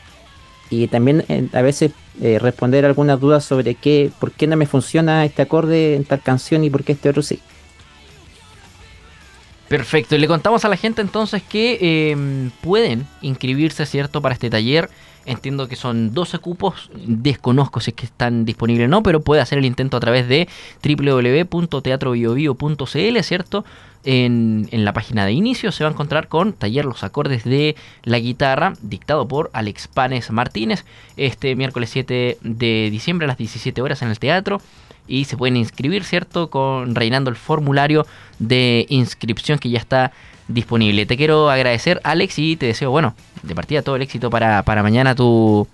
Y 0.68 0.86
también 0.88 1.24
eh, 1.28 1.48
a 1.52 1.62
veces 1.62 1.92
eh, 2.20 2.38
responder 2.38 2.84
algunas 2.84 3.18
dudas 3.18 3.44
sobre 3.44 3.74
qué, 3.74 4.12
por 4.20 4.30
qué 4.32 4.46
no 4.46 4.56
me 4.56 4.66
funciona 4.66 5.24
este 5.24 5.42
acorde 5.42 5.96
en 5.96 6.04
tal 6.04 6.20
canción 6.20 6.62
y 6.64 6.70
por 6.70 6.84
qué 6.84 6.92
este 6.92 7.08
otro 7.08 7.22
sí. 7.22 7.40
Perfecto, 9.68 10.16
y 10.16 10.18
le 10.18 10.26
contamos 10.26 10.64
a 10.64 10.68
la 10.68 10.76
gente 10.76 11.00
entonces 11.00 11.42
que 11.44 12.10
em, 12.10 12.50
pueden 12.60 13.06
inscribirse, 13.22 13.86
¿cierto?, 13.86 14.20
para 14.20 14.34
este 14.34 14.50
taller. 14.50 14.90
Entiendo 15.26 15.68
que 15.68 15.76
son 15.76 16.14
12 16.14 16.38
cupos, 16.38 16.90
desconozco 16.94 17.80
si 17.80 17.90
es 17.90 17.94
que 17.94 18.06
están 18.06 18.46
disponibles 18.46 18.86
o 18.86 18.88
no, 18.88 19.02
pero 19.02 19.20
puede 19.20 19.42
hacer 19.42 19.58
el 19.58 19.66
intento 19.66 19.98
a 19.98 20.00
través 20.00 20.26
de 20.28 20.48
www.teatrobiobio.cl, 20.82 23.22
¿cierto? 23.22 23.66
En, 24.02 24.66
en, 24.70 24.86
la 24.86 24.94
página 24.94 25.26
de 25.26 25.32
inicio 25.32 25.72
se 25.72 25.84
va 25.84 25.90
a 25.90 25.92
encontrar 25.92 26.28
con 26.28 26.54
taller 26.54 26.86
los 26.86 27.04
acordes 27.04 27.44
de 27.44 27.76
la 28.02 28.18
guitarra, 28.18 28.72
dictado 28.80 29.28
por 29.28 29.50
Alex 29.52 29.88
Panes 29.88 30.30
Martínez, 30.30 30.86
este 31.18 31.54
miércoles 31.54 31.90
7 31.90 32.38
de 32.40 32.88
diciembre 32.90 33.26
a 33.26 33.28
las 33.28 33.36
17 33.36 33.82
horas 33.82 34.00
en 34.00 34.08
el 34.08 34.18
teatro. 34.18 34.62
Y 35.06 35.24
se 35.24 35.36
pueden 35.36 35.56
inscribir, 35.56 36.04
¿cierto? 36.04 36.50
Con, 36.50 36.94
rellenando 36.94 37.30
el 37.30 37.36
formulario 37.36 38.06
de 38.38 38.86
inscripción 38.88 39.58
que 39.58 39.68
ya 39.68 39.78
está 39.78 40.12
disponible. 40.48 41.06
Te 41.06 41.16
quiero 41.16 41.50
agradecer, 41.50 42.00
Alex, 42.04 42.38
y 42.38 42.56
te 42.56 42.66
deseo, 42.66 42.90
bueno, 42.90 43.14
de 43.42 43.54
partida 43.54 43.82
todo 43.82 43.96
el 43.96 44.02
éxito 44.02 44.30
para, 44.30 44.62
para 44.62 44.82
mañana 44.82 45.14
tu, 45.14 45.66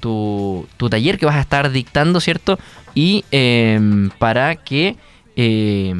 tu, 0.00 0.66
tu, 0.76 0.88
taller 0.88 1.18
que 1.18 1.26
vas 1.26 1.36
a 1.36 1.40
estar 1.40 1.70
dictando, 1.70 2.20
¿cierto? 2.20 2.58
Y 2.94 3.24
eh, 3.30 4.08
para 4.18 4.56
que 4.56 4.96
eh, 5.36 5.94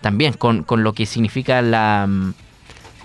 también 0.00 0.34
con, 0.34 0.62
con, 0.62 0.82
lo 0.82 0.92
que 0.92 1.06
significa 1.06 1.62
la, 1.62 2.08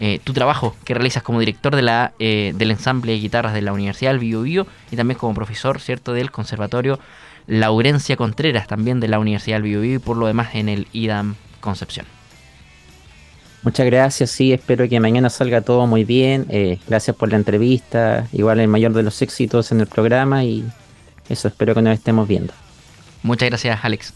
eh, 0.01 0.19
tu 0.23 0.31
trabajo 0.31 0.75
que 0.85 0.93
realizas 0.93 1.23
como 1.23 1.41
director 1.41 1.75
de 1.75 1.81
la, 1.81 2.13
eh, 2.19 2.53
del 2.55 2.71
ensamble 2.71 3.11
de 3.11 3.19
guitarras 3.19 3.53
de 3.53 3.61
la 3.61 3.73
Universidad 3.73 4.11
del 4.11 4.19
Bio, 4.19 4.43
Bio 4.43 4.65
y 4.91 4.95
también 4.95 5.17
como 5.17 5.33
profesor, 5.33 5.81
¿cierto? 5.81 6.13
Del 6.13 6.31
Conservatorio 6.31 6.99
Laurencia 7.47 8.15
Contreras, 8.15 8.67
también 8.67 9.01
de 9.01 9.09
la 9.09 9.19
Universidad 9.19 9.57
del 9.57 9.63
Bio, 9.63 9.81
Bio 9.81 9.95
y 9.95 9.99
por 9.99 10.15
lo 10.15 10.27
demás 10.27 10.55
en 10.55 10.69
el 10.69 10.87
IDAM 10.93 11.35
Concepción. 11.59 12.05
Muchas 13.61 13.85
gracias, 13.87 14.31
sí, 14.31 14.53
espero 14.53 14.87
que 14.87 14.99
mañana 15.01 15.29
salga 15.29 15.61
todo 15.61 15.85
muy 15.85 16.05
bien. 16.05 16.45
Eh, 16.49 16.79
gracias 16.87 17.15
por 17.15 17.29
la 17.29 17.35
entrevista, 17.35 18.27
igual 18.31 18.59
el 18.61 18.69
mayor 18.69 18.93
de 18.93 19.03
los 19.03 19.21
éxitos 19.21 19.71
en 19.73 19.81
el 19.81 19.87
programa 19.87 20.45
y 20.45 20.63
eso 21.27 21.49
espero 21.49 21.75
que 21.75 21.81
nos 21.81 21.93
estemos 21.93 22.27
viendo. 22.27 22.53
Muchas 23.21 23.49
gracias, 23.49 23.79
Alex. 23.83 24.13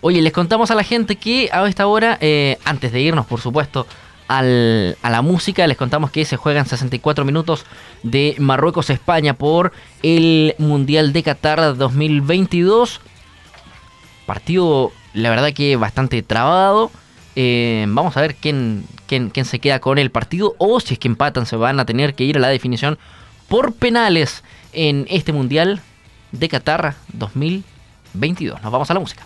Oye, 0.00 0.20
les 0.20 0.32
contamos 0.32 0.70
a 0.72 0.74
la 0.74 0.82
gente 0.82 1.16
que 1.16 1.48
a 1.52 1.66
esta 1.68 1.86
hora, 1.86 2.18
eh, 2.20 2.58
antes 2.64 2.90
de 2.90 3.00
irnos, 3.00 3.26
por 3.26 3.40
supuesto, 3.40 3.86
al, 4.26 4.96
a 5.02 5.10
la 5.10 5.22
música, 5.22 5.66
les 5.66 5.76
contamos 5.76 6.10
que 6.10 6.24
se 6.24 6.36
juegan 6.36 6.66
64 6.66 7.24
minutos 7.24 7.64
de 8.02 8.34
Marruecos-España 8.38 9.34
por 9.34 9.72
el 10.02 10.54
Mundial 10.58 11.12
de 11.12 11.22
Qatar 11.22 11.76
2022. 11.76 13.00
Partido, 14.26 14.92
la 15.14 15.30
verdad 15.30 15.52
que 15.52 15.76
bastante 15.76 16.22
trabado. 16.22 16.90
Eh, 17.40 17.84
vamos 17.86 18.16
a 18.16 18.20
ver 18.20 18.34
quién, 18.34 18.84
quién, 19.06 19.30
quién, 19.30 19.46
se 19.46 19.60
queda 19.60 19.78
con 19.78 19.98
el 19.98 20.10
partido 20.10 20.56
o 20.58 20.80
si 20.80 20.94
es 20.94 20.98
que 20.98 21.06
empatan 21.06 21.46
se 21.46 21.54
van 21.54 21.78
a 21.78 21.86
tener 21.86 22.16
que 22.16 22.24
ir 22.24 22.36
a 22.36 22.40
la 22.40 22.48
definición 22.48 22.98
por 23.46 23.74
penales 23.74 24.42
en 24.72 25.06
este 25.08 25.32
Mundial 25.32 25.80
de 26.32 26.48
Qatar 26.48 26.96
2022. 27.12 28.60
Nos 28.60 28.72
vamos 28.72 28.90
a 28.90 28.94
la 28.94 28.98
música. 28.98 29.24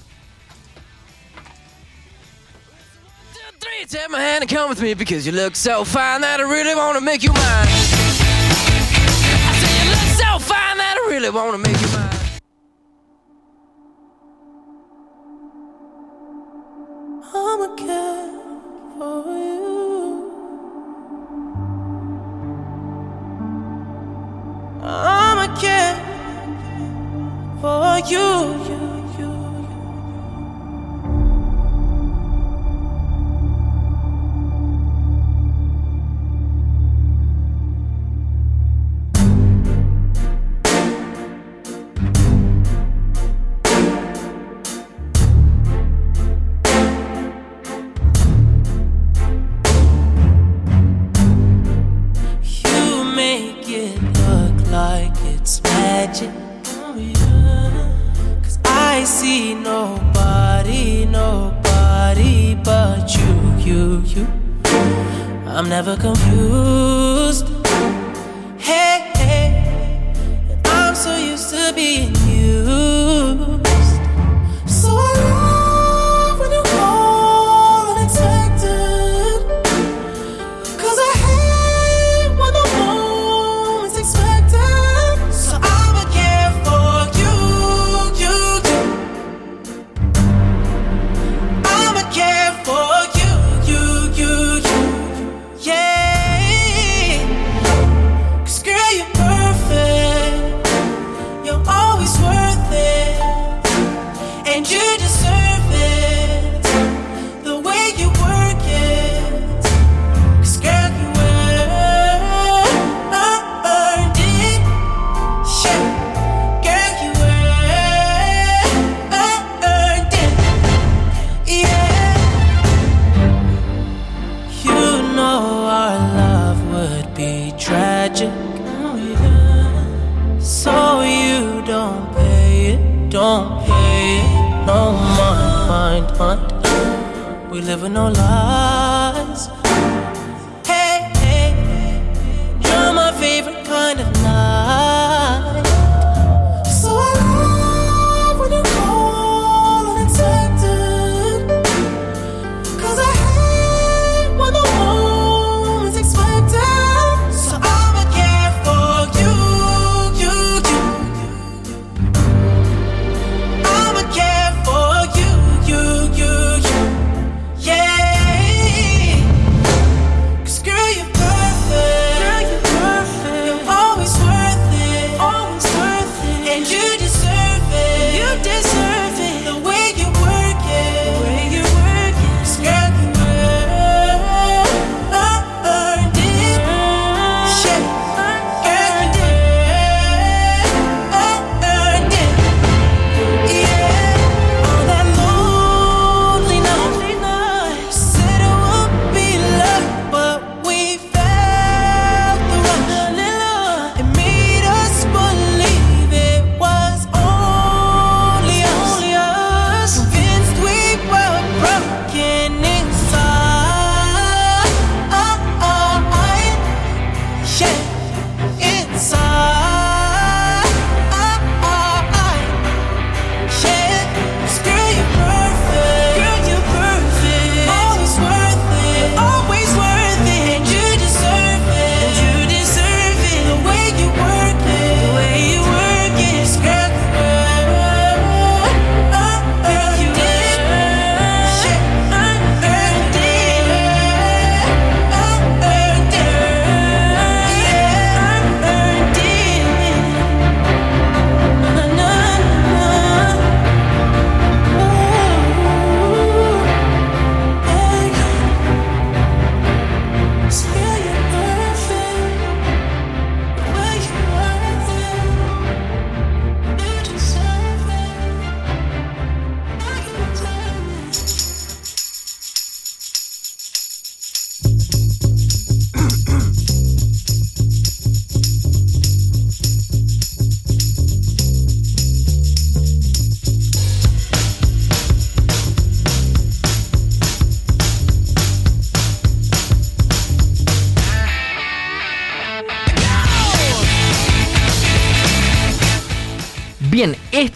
never 137.82 137.94
know 137.94 138.08
love. 138.12 138.51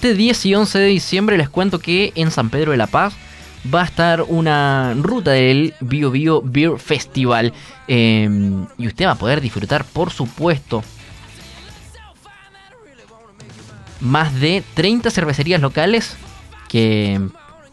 Este 0.07 0.19
10 0.19 0.47
y 0.47 0.55
11 0.55 0.79
de 0.79 0.87
diciembre 0.87 1.37
les 1.37 1.49
cuento 1.49 1.81
que 1.81 2.13
en 2.15 2.31
San 2.31 2.49
Pedro 2.49 2.71
de 2.71 2.77
la 2.77 2.87
Paz 2.87 3.15
va 3.75 3.83
a 3.83 3.85
estar 3.87 4.23
una 4.23 4.95
ruta 4.95 5.33
del 5.33 5.75
Bio 5.81 6.13
Bio 6.13 6.43
Beer 6.45 6.79
Festival. 6.79 7.53
Em, 7.89 8.67
y 8.79 8.87
usted 8.87 9.07
va 9.07 9.13
a 9.13 9.17
poder 9.17 9.41
disfrutar, 9.41 9.85
por 9.85 10.13
supuesto, 10.13 10.85
más 14.01 14.39
de 14.39 14.63
30 14.75 15.11
cervecerías 15.11 15.61
locales 15.61 16.17
que 16.69 17.21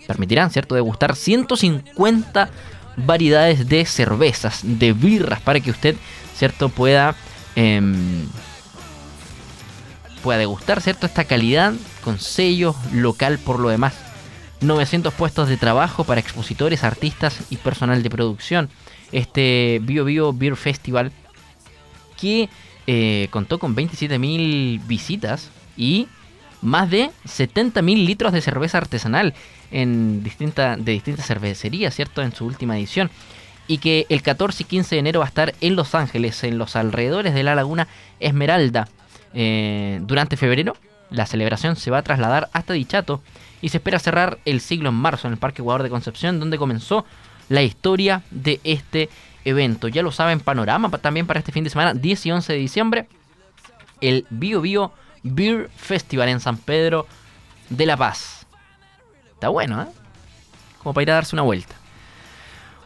permitirán, 0.08 0.50
¿cierto?, 0.50 0.74
degustar 0.74 1.16
150 1.16 2.50
variedades 2.98 3.70
de 3.70 3.86
cervezas, 3.86 4.62
de 4.64 4.94
birras, 4.94 5.40
para 5.40 5.60
que 5.60 5.70
usted, 5.70 5.96
¿cierto?, 6.36 6.70
pueda, 6.70 7.16
em, 7.56 8.26
pueda 10.24 10.39
degustar, 10.39 10.82
¿cierto?, 10.82 11.05
esta 11.05 11.26
calidad 11.26 11.74
con 12.03 12.19
sello 12.19 12.76
local 12.93 13.38
por 13.38 13.59
lo 13.59 13.69
demás. 13.69 13.93
900 14.61 15.13
puestos 15.13 15.49
de 15.49 15.57
trabajo 15.57 16.05
para 16.05 16.21
expositores, 16.21 16.84
artistas 16.84 17.38
y 17.49 17.57
personal 17.57 18.01
de 18.01 18.09
producción. 18.09 18.69
Este 19.11 19.80
Bio 19.84 20.05
Bio 20.05 20.34
Beer 20.34 20.55
Festival 20.55 21.11
que 22.19 22.49
eh, 22.88 23.28
contó 23.30 23.59
con 23.59 23.76
27.000 23.76 24.88
visitas 24.88 25.51
y 25.78 26.07
más 26.61 26.89
de 26.89 27.11
70.000 27.26 28.05
litros 28.05 28.32
de 28.32 28.41
cerveza 28.41 28.78
artesanal 28.78 29.34
en 29.71 30.24
distinta, 30.24 30.78
de 30.78 30.93
distintas 30.93 31.28
cervecerías, 31.28 31.93
¿cierto? 31.93 32.21
En 32.21 32.34
su 32.34 32.45
última 32.45 32.78
edición. 32.78 33.11
Y 33.67 33.80
que 33.80 34.05
el 34.09 34.21
14 34.21 34.63
y 34.63 34.65
15 34.65 34.95
de 34.95 34.99
enero 34.99 35.19
va 35.19 35.26
a 35.26 35.30
estar 35.30 35.53
en 35.61 35.76
Los 35.76 35.95
Ángeles, 35.95 36.43
en 36.43 36.57
los 36.57 36.76
alrededores 36.76 37.34
de 37.34 37.43
la 37.43 37.55
laguna 37.55 37.88
Esmeralda. 38.19 38.88
Eh, 39.34 40.00
durante 40.04 40.38
febrero, 40.38 40.76
la 41.10 41.26
celebración 41.26 41.76
se 41.76 41.92
va 41.92 42.00
a 42.00 42.04
trasladar 42.04 42.50
hasta 42.54 42.74
Dichato 42.74 43.22
y 43.62 43.70
se 43.70 43.78
espera 43.78 44.00
cerrar 44.00 44.40
el 44.46 44.62
siglo 44.62 44.90
en 44.90 44.96
marzo 44.96 45.28
en 45.28 45.34
el 45.34 45.40
Parque 45.40 45.62
Ecuador 45.62 45.84
de 45.84 45.90
Concepción, 45.90 46.40
donde 46.40 46.58
comenzó 46.58 47.06
la 47.50 47.64
historia 47.64 48.24
de 48.32 48.60
este 48.64 49.10
evento. 49.46 49.88
Ya 49.88 50.02
lo 50.02 50.12
saben, 50.12 50.40
panorama 50.40 50.90
también 50.90 51.28
para 51.28 51.40
este 51.40 51.52
fin 51.52 51.64
de 51.64 51.70
semana, 51.70 51.94
10 51.94 52.26
y 52.26 52.32
11 52.32 52.54
de 52.54 52.60
diciembre, 52.60 53.08
el 54.02 54.26
Bio 54.30 54.62
Bio 54.62 54.92
Beer 55.24 55.70
Festival 55.76 56.30
en 56.30 56.40
San 56.40 56.58
Pedro 56.58 57.08
de 57.70 57.86
la 57.86 57.98
Paz. 57.98 58.46
Está 59.34 59.50
bueno, 59.50 59.82
¿eh? 59.82 59.88
Como 60.82 60.94
para 60.94 61.04
ir 61.04 61.12
a 61.12 61.16
darse 61.16 61.36
una 61.36 61.44
vuelta. 61.44 61.76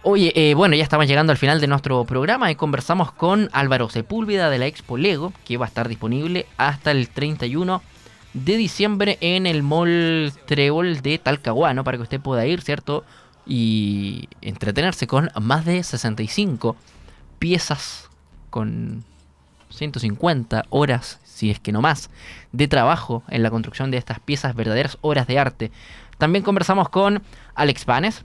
Oye, 0.03 0.31
eh, 0.35 0.53
bueno, 0.53 0.75
ya 0.75 0.83
estamos 0.83 1.07
llegando 1.07 1.31
al 1.31 1.37
final 1.37 1.59
de 1.59 1.67
nuestro 1.67 2.05
programa 2.05 2.51
y 2.51 2.55
conversamos 2.55 3.11
con 3.11 3.49
Álvaro 3.51 3.89
Sepúlveda 3.89 4.49
de 4.49 4.59
la 4.59 4.67
Expo 4.67 4.97
Lego, 4.97 5.33
que 5.45 5.57
va 5.57 5.65
a 5.65 5.67
estar 5.67 5.89
disponible 5.89 6.45
hasta 6.57 6.91
el 6.91 7.09
31 7.09 7.81
de 8.33 8.57
diciembre 8.57 9.17
en 9.21 9.47
el 9.47 9.63
Mall 9.63 10.31
Trébol 10.45 11.01
de 11.01 11.17
Talcahuano, 11.17 11.83
para 11.83 11.97
que 11.97 12.03
usted 12.03 12.21
pueda 12.21 12.45
ir, 12.45 12.61
¿cierto? 12.61 13.03
Y 13.45 14.29
entretenerse 14.41 15.07
con 15.07 15.29
más 15.41 15.65
de 15.65 15.83
65 15.83 16.75
piezas 17.39 18.09
con 18.49 19.03
150 19.69 20.65
horas 20.69 21.19
si 21.37 21.51
es 21.51 21.59
que 21.59 21.71
no 21.71 21.81
más, 21.81 22.09
de 22.51 22.67
trabajo 22.67 23.21
en 23.29 23.43
la 23.43 23.51
construcción 23.51 23.91
de 23.91 23.97
estas 23.97 24.19
piezas, 24.19 24.55
verdaderas 24.55 24.97
obras 25.01 25.27
de 25.27 25.37
arte. 25.37 25.71
También 26.17 26.43
conversamos 26.43 26.89
con 26.89 27.21
Alex 27.53 27.85
Panes, 27.85 28.23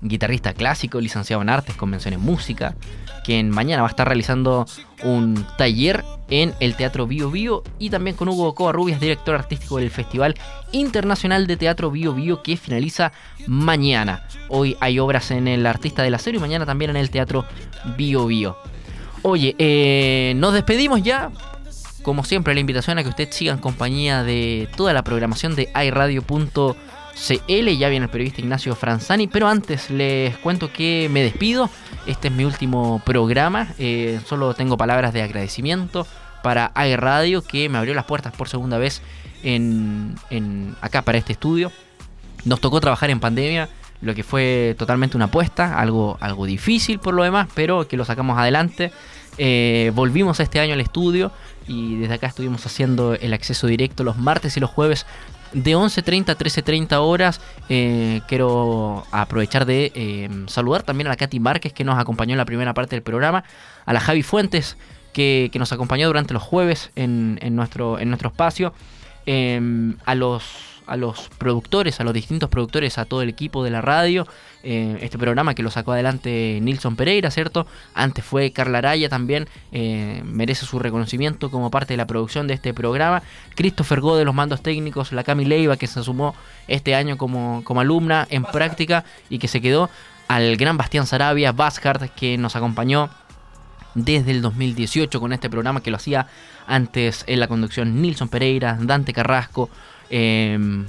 guitarrista 0.00 0.52
clásico, 0.52 1.00
licenciado 1.00 1.42
en 1.42 1.48
artes, 1.48 1.74
convención 1.76 2.14
en 2.14 2.20
música, 2.20 2.74
quien 3.24 3.50
mañana 3.50 3.82
va 3.82 3.88
a 3.88 3.90
estar 3.90 4.06
realizando 4.06 4.66
un 5.02 5.44
taller 5.56 6.04
en 6.30 6.54
el 6.60 6.76
Teatro 6.76 7.06
Bio 7.06 7.30
Bio 7.30 7.62
y 7.78 7.90
también 7.90 8.16
con 8.16 8.28
Hugo 8.28 8.54
Covarrubias, 8.54 9.00
director 9.00 9.34
artístico 9.34 9.78
del 9.78 9.90
Festival 9.90 10.34
Internacional 10.72 11.46
de 11.46 11.56
Teatro 11.56 11.90
Bio 11.90 12.14
Bio 12.14 12.42
que 12.42 12.56
finaliza 12.56 13.12
mañana. 13.46 14.26
Hoy 14.48 14.76
hay 14.80 14.98
obras 14.98 15.30
en 15.30 15.48
el 15.48 15.66
Artista 15.66 16.02
del 16.02 16.14
Acero 16.14 16.38
y 16.38 16.40
mañana 16.40 16.66
también 16.66 16.90
en 16.90 16.96
el 16.96 17.10
Teatro 17.10 17.44
Bio 17.96 18.26
Bio. 18.26 18.56
Oye, 19.22 19.56
eh, 19.58 20.32
nos 20.36 20.54
despedimos 20.54 21.02
ya 21.02 21.30
como 22.02 22.24
siempre, 22.24 22.54
la 22.54 22.60
invitación 22.60 22.96
a 22.96 23.02
que 23.02 23.10
usted 23.10 23.28
siga 23.30 23.52
en 23.52 23.58
compañía 23.58 24.22
de 24.22 24.66
toda 24.76 24.94
la 24.94 25.02
programación 25.02 25.54
de 25.54 25.68
iRadio.cl. 27.18 27.78
Ya 27.78 27.88
viene 27.88 28.04
el 28.04 28.10
periodista 28.10 28.40
Ignacio 28.40 28.74
Franzani, 28.74 29.26
pero 29.26 29.48
antes 29.48 29.90
les 29.90 30.36
cuento 30.38 30.72
que 30.72 31.08
me 31.10 31.22
despido. 31.22 31.70
Este 32.06 32.28
es 32.28 32.34
mi 32.34 32.44
último 32.44 33.02
programa. 33.04 33.68
Eh, 33.78 34.20
solo 34.26 34.54
tengo 34.54 34.76
palabras 34.76 35.12
de 35.12 35.22
agradecimiento 35.22 36.06
para 36.42 36.72
iRadio 36.76 37.42
que 37.42 37.68
me 37.68 37.78
abrió 37.78 37.94
las 37.94 38.04
puertas 38.04 38.32
por 38.34 38.48
segunda 38.48 38.78
vez 38.78 39.02
en, 39.42 40.16
acá 40.80 41.02
para 41.02 41.18
este 41.18 41.32
estudio. 41.32 41.72
Nos 42.44 42.60
tocó 42.60 42.80
trabajar 42.80 43.10
en 43.10 43.20
pandemia, 43.20 43.68
lo 44.00 44.14
que 44.14 44.22
fue 44.22 44.76
totalmente 44.78 45.16
una 45.16 45.26
apuesta, 45.26 45.78
algo, 45.78 46.16
algo 46.20 46.46
difícil 46.46 47.00
por 47.00 47.14
lo 47.14 47.24
demás, 47.24 47.48
pero 47.54 47.88
que 47.88 47.96
lo 47.96 48.04
sacamos 48.04 48.38
adelante. 48.38 48.92
Eh, 49.36 49.92
volvimos 49.94 50.40
este 50.40 50.58
año 50.60 50.74
al 50.74 50.80
estudio 50.80 51.30
y 51.68 51.96
desde 51.96 52.14
acá 52.14 52.26
estuvimos 52.26 52.64
haciendo 52.66 53.14
el 53.14 53.32
acceso 53.32 53.66
directo 53.66 54.02
los 54.02 54.16
martes 54.16 54.56
y 54.56 54.60
los 54.60 54.70
jueves 54.70 55.06
de 55.52 55.76
11.30 55.76 56.30
a 56.30 56.38
13.30 56.38 56.96
horas. 57.00 57.40
Eh, 57.68 58.20
quiero 58.28 59.04
aprovechar 59.10 59.66
de 59.66 59.92
eh, 59.94 60.28
saludar 60.46 60.82
también 60.82 61.06
a 61.06 61.10
la 61.10 61.16
Katy 61.16 61.40
Márquez 61.40 61.72
que 61.72 61.84
nos 61.84 61.98
acompañó 61.98 62.32
en 62.32 62.38
la 62.38 62.44
primera 62.44 62.74
parte 62.74 62.96
del 62.96 63.02
programa, 63.02 63.44
a 63.84 63.92
la 63.92 64.00
Javi 64.00 64.22
Fuentes 64.22 64.76
que, 65.12 65.50
nos 65.54 65.72
acompañó 65.72 66.06
durante 66.06 66.32
los 66.32 66.42
jueves 66.42 66.90
en, 66.94 67.38
nuestro, 67.56 67.98
en 67.98 68.08
nuestro 68.08 68.28
espacio, 68.30 68.72
em, 69.26 69.96
a 70.04 70.14
los 70.14 70.77
a 70.88 70.96
los 70.96 71.28
productores, 71.38 72.00
a 72.00 72.04
los 72.04 72.14
distintos 72.14 72.48
productores, 72.48 72.98
a 72.98 73.04
todo 73.04 73.22
el 73.22 73.28
equipo 73.28 73.62
de 73.64 73.70
la 73.70 73.80
radio. 73.80 74.26
Eh, 74.62 74.98
este 75.02 75.18
programa 75.18 75.54
que 75.54 75.62
lo 75.62 75.70
sacó 75.70 75.92
adelante 75.92 76.58
Nilson 76.60 76.96
Pereira, 76.96 77.30
¿cierto? 77.30 77.66
Antes 77.94 78.24
fue 78.24 78.50
Carla 78.50 78.78
Araya 78.78 79.08
también, 79.08 79.48
eh, 79.70 80.22
merece 80.24 80.66
su 80.66 80.78
reconocimiento 80.78 81.50
como 81.50 81.70
parte 81.70 81.92
de 81.92 81.98
la 81.98 82.06
producción 82.06 82.48
de 82.48 82.54
este 82.54 82.74
programa. 82.74 83.22
Christopher 83.54 84.00
Go 84.00 84.16
de 84.16 84.24
los 84.24 84.34
mandos 84.34 84.62
técnicos, 84.62 85.12
la 85.12 85.22
Cami 85.22 85.44
Leiva 85.44 85.76
que 85.76 85.86
se 85.86 86.02
sumó 86.02 86.34
este 86.66 86.94
año 86.94 87.16
como, 87.16 87.62
como 87.64 87.80
alumna 87.80 88.26
en 88.30 88.44
práctica 88.44 89.04
y 89.30 89.38
que 89.38 89.48
se 89.48 89.60
quedó 89.60 89.90
al 90.26 90.56
gran 90.56 90.76
Bastián 90.76 91.06
Sarabia, 91.06 91.52
Bashard, 91.52 92.10
que 92.10 92.36
nos 92.36 92.56
acompañó 92.56 93.08
desde 93.94 94.30
el 94.30 94.42
2018 94.42 95.20
con 95.20 95.32
este 95.32 95.50
programa 95.50 95.82
que 95.82 95.90
lo 95.90 95.96
hacía 95.96 96.28
antes 96.66 97.24
en 97.26 97.40
la 97.40 97.48
conducción 97.48 98.00
Nilson 98.02 98.28
Pereira, 98.28 98.78
Dante 98.80 99.12
Carrasco, 99.12 99.70
Em, 100.10 100.86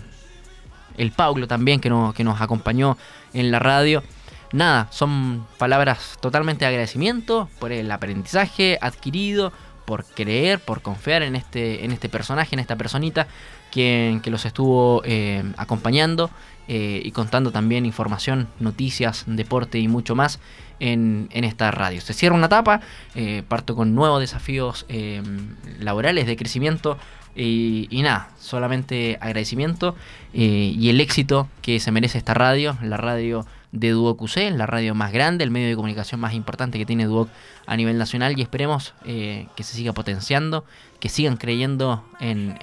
el 0.98 1.12
Paulo 1.12 1.48
también 1.48 1.80
que, 1.80 1.90
que 2.16 2.24
nos 2.24 2.42
acompañó 2.42 2.98
en 3.34 3.52
la 3.52 3.60
radio. 3.60 4.04
Nada, 4.52 4.88
son 4.92 5.46
palabras 5.58 6.18
totalmente 6.22 6.66
de 6.66 6.70
agradecimiento 6.70 7.50
por 7.60 7.72
el 7.72 7.92
aprendizaje 7.92 8.78
adquirido, 8.82 9.54
por 9.86 10.06
creer, 10.06 10.60
por 10.60 10.82
confiar 10.82 11.24
en 11.24 11.36
este, 11.36 11.86
en 11.86 11.92
este 11.92 12.10
personaje, 12.10 12.56
en 12.56 12.60
esta 12.60 12.76
personita 12.76 13.28
que, 13.72 14.20
que 14.24 14.32
los 14.32 14.46
estuvo 14.46 15.04
em, 15.06 15.54
acompañando 15.58 16.30
eh, 16.68 17.02
y 17.04 17.12
contando 17.12 17.52
también 17.52 17.88
información, 17.88 18.48
noticias, 18.60 19.24
deporte 19.26 19.80
y 19.80 19.88
mucho 19.88 20.14
más 20.14 20.40
en, 20.80 21.28
esta 21.32 21.72
radio. 21.72 22.02
Se 22.02 22.14
cierra 22.14 22.36
una 22.36 22.46
etapa, 22.46 22.82
eh, 23.16 23.42
parto 23.48 23.76
con 23.76 23.96
nuevos 23.96 24.20
desafíos 24.20 24.86
em, 24.88 25.56
laborales 25.80 26.28
de 26.28 26.36
crecimiento 26.36 27.00
y, 27.36 28.02
nada, 28.02 28.30
solamente 28.40 29.18
agradecimiento 29.22 29.96
eh, 30.34 30.74
y 30.76 30.90
el 30.90 31.00
éxito 31.00 31.48
que 31.62 31.80
se 31.80 31.92
merece 31.92 32.18
esta 32.18 32.34
radio, 32.34 32.78
la 32.82 32.98
radio 32.98 33.46
de 33.72 33.92
Duoc 33.92 34.22
UC, 34.22 34.52
la 34.52 34.66
radio 34.66 34.96
más 34.96 35.12
grande, 35.12 35.44
el 35.44 35.52
medio 35.52 35.70
de 35.70 35.76
comunicación 35.76 36.20
más 36.20 36.34
importante 36.34 36.78
que 36.78 36.86
tiene 36.86 37.06
Duoc 37.06 37.30
a 37.68 37.78
nivel 37.78 37.98
nacional 37.98 38.38
y 38.38 38.42
esperemos 38.42 38.94
eh, 39.06 39.48
que 39.56 39.64
se 39.64 39.76
siga 39.76 39.94
potenciando, 39.94 40.66
que 41.00 41.08
sigan 41.08 41.38
creyendo 41.38 42.04
en, 42.20 42.58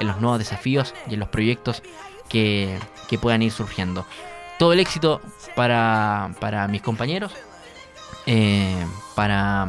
los 0.00 0.20
nuevos 0.20 0.38
desafíos 0.38 0.94
y 1.08 1.14
en 1.14 1.20
los 1.20 1.28
proyectos 1.28 1.82
que, 2.28 2.78
puedan 3.20 3.42
ir 3.42 3.52
surgiendo. 3.52 4.06
Todo 4.58 4.72
el 4.72 4.80
éxito 4.80 5.20
para, 5.54 6.34
para 6.40 6.66
mis 6.66 6.82
compañeros, 6.82 7.32
eh, 8.26 8.86
para... 9.14 9.68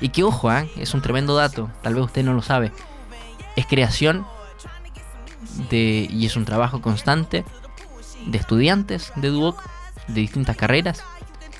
Y 0.00 0.08
que 0.08 0.24
ojo, 0.24 0.50
es 0.50 0.92
un 0.94 1.00
tremendo 1.00 1.36
dato, 1.36 1.70
tal 1.80 1.94
vez 1.94 2.04
usted 2.04 2.24
no 2.24 2.34
lo 2.34 2.42
sabe 2.42 2.72
es 3.56 3.66
creación 3.66 4.26
de, 5.70 6.08
y 6.10 6.26
es 6.26 6.36
un 6.36 6.44
trabajo 6.44 6.80
constante 6.80 7.44
de 8.26 8.38
estudiantes 8.38 9.12
de 9.16 9.28
Duoc 9.28 9.62
de 10.08 10.20
distintas 10.20 10.56
carreras, 10.56 11.02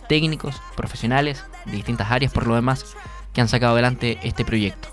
técnicos, 0.08 0.60
profesionales, 0.76 1.44
de 1.66 1.72
distintas 1.72 2.10
áreas 2.10 2.32
por 2.32 2.46
lo 2.46 2.54
demás, 2.54 2.94
que 3.32 3.40
han 3.40 3.48
sacado 3.48 3.72
adelante 3.72 4.18
este 4.22 4.44
proyecto. 4.44 4.88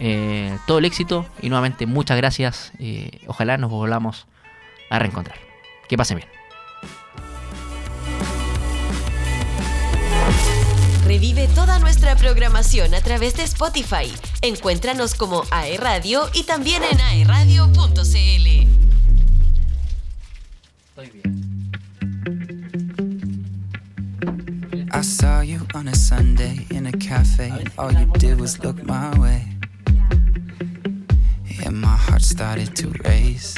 Eh, 0.00 0.56
todo 0.66 0.78
el 0.78 0.84
éxito 0.84 1.26
y 1.42 1.48
nuevamente 1.48 1.86
muchas 1.86 2.16
gracias. 2.16 2.72
Eh, 2.78 3.20
ojalá 3.26 3.56
nos 3.56 3.70
volvamos 3.70 4.26
a 4.90 4.98
reencontrar. 4.98 5.38
Que 5.88 5.96
pasen 5.96 6.18
bien. 6.18 6.37
Revive 11.08 11.48
toda 11.54 11.78
nuestra 11.78 12.16
programación 12.16 12.92
a 12.92 13.00
través 13.00 13.34
de 13.34 13.42
Spotify. 13.44 14.12
Encuéntranos 14.42 15.14
como 15.14 15.42
AE 15.50 15.78
Radio 15.78 16.28
y 16.34 16.42
también 16.42 16.82
en 16.84 17.00
aeradio.cl. 17.00 17.98
Estoy 20.84 21.10
bien. 21.10 21.70
I 24.92 25.02
saw 25.02 25.40
you 25.40 25.66
on 25.72 25.88
a 25.88 25.94
Sunday 25.94 26.66
in 26.68 26.86
a 26.86 26.92
cafe, 26.92 27.48
and 27.52 27.70
all 27.78 27.90
you 27.90 28.06
did 28.18 28.38
was 28.38 28.58
look 28.62 28.76
my 28.84 29.18
way. 29.18 29.46
And 31.64 31.80
my 31.80 31.96
heart 31.96 32.20
started 32.20 32.76
to 32.76 32.90
race. 33.08 33.54